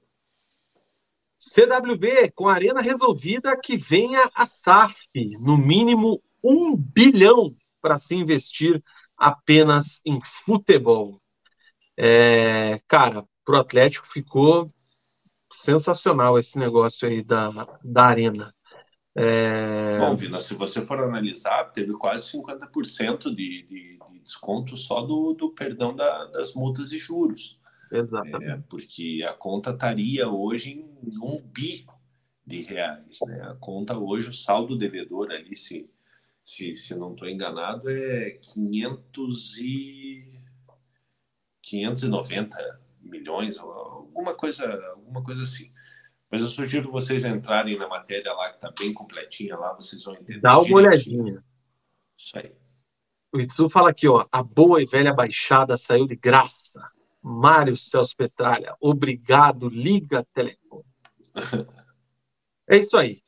[1.39, 4.95] CWB, com a arena resolvida, que venha a SAF,
[5.41, 8.83] no mínimo um bilhão para se investir
[9.17, 11.22] apenas em futebol.
[12.05, 14.67] É, cara, pro Atlético ficou
[15.53, 18.53] sensacional esse negócio aí da, da arena.
[19.15, 20.01] É...
[20.01, 25.33] Bom, Vina, se você for analisar, teve quase 50% de, de, de desconto só do,
[25.35, 27.61] do perdão da, das multas e juros.
[27.93, 28.51] Exatamente.
[28.51, 31.87] É, porque a conta estaria hoje em um bi
[32.45, 33.19] de reais.
[33.27, 33.43] Né?
[33.43, 35.89] A conta hoje, o saldo devedor ali, se,
[36.43, 40.32] se, se não estou enganado, é 500 e
[41.73, 45.73] 590 milhões, alguma coisa, alguma coisa assim.
[46.31, 50.15] Mas eu sugiro vocês entrarem na matéria lá, que está bem completinha lá, vocês vão
[50.15, 50.41] entender.
[50.41, 51.23] Dá uma direitinho.
[51.23, 51.45] olhadinha.
[52.17, 52.53] Isso aí.
[53.33, 56.87] O Itsu fala aqui, ó, a boa e velha baixada saiu de graça.
[57.23, 60.85] Mário Celso Petralha, obrigado, liga telefone.
[62.69, 63.23] é isso aí.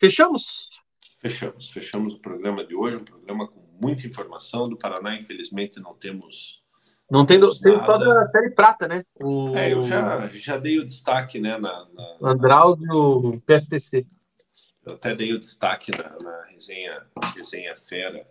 [0.00, 0.70] Fechamos?
[1.18, 1.68] Fechamos.
[1.68, 4.68] Fechamos o programa de hoje, um programa com muita informação.
[4.68, 6.61] Do Paraná, infelizmente, não temos
[7.12, 9.04] Não tem, tem só da série prata, né?
[9.20, 9.54] O...
[9.54, 11.58] É, eu já, já dei o destaque, né?
[11.58, 12.30] Na, na...
[12.30, 14.06] Andrauzio PSTC.
[14.82, 18.26] Eu até dei o destaque na, na resenha, resenha fera.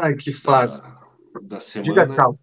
[0.00, 0.80] Ai, que fácil.
[0.80, 2.04] Da, da semana.
[2.04, 2.38] Diga tchau.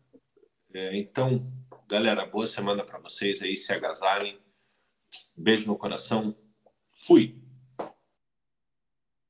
[0.73, 1.49] É, então,
[1.87, 4.37] galera, boa semana para vocês aí, se agasalhem.
[5.37, 6.35] Beijo no coração.
[6.83, 7.41] Fui.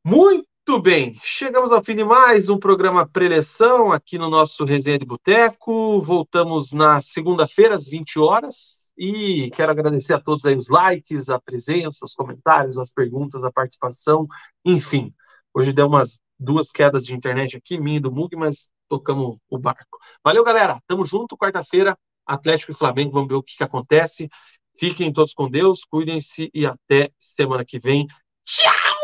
[0.03, 5.05] Muito bem, chegamos ao fim de mais um programa preleção aqui no nosso Resenha de
[5.05, 5.99] Boteco.
[6.01, 8.93] Voltamos na segunda-feira, às 20 horas.
[8.97, 13.51] E quero agradecer a todos aí os likes, a presença, os comentários, as perguntas, a
[13.51, 14.27] participação,
[14.63, 15.13] enfim.
[15.53, 19.57] Hoje deu umas duas quedas de internet aqui, mim e do Mug, mas tocamos o
[19.57, 19.97] barco.
[20.23, 20.79] Valeu, galera.
[20.87, 21.37] Tamo junto.
[21.37, 23.13] Quarta-feira, Atlético e Flamengo.
[23.13, 24.29] Vamos ver o que, que acontece.
[24.77, 28.07] Fiquem todos com Deus, cuidem-se e até semana que vem.
[28.45, 29.00] Tchau!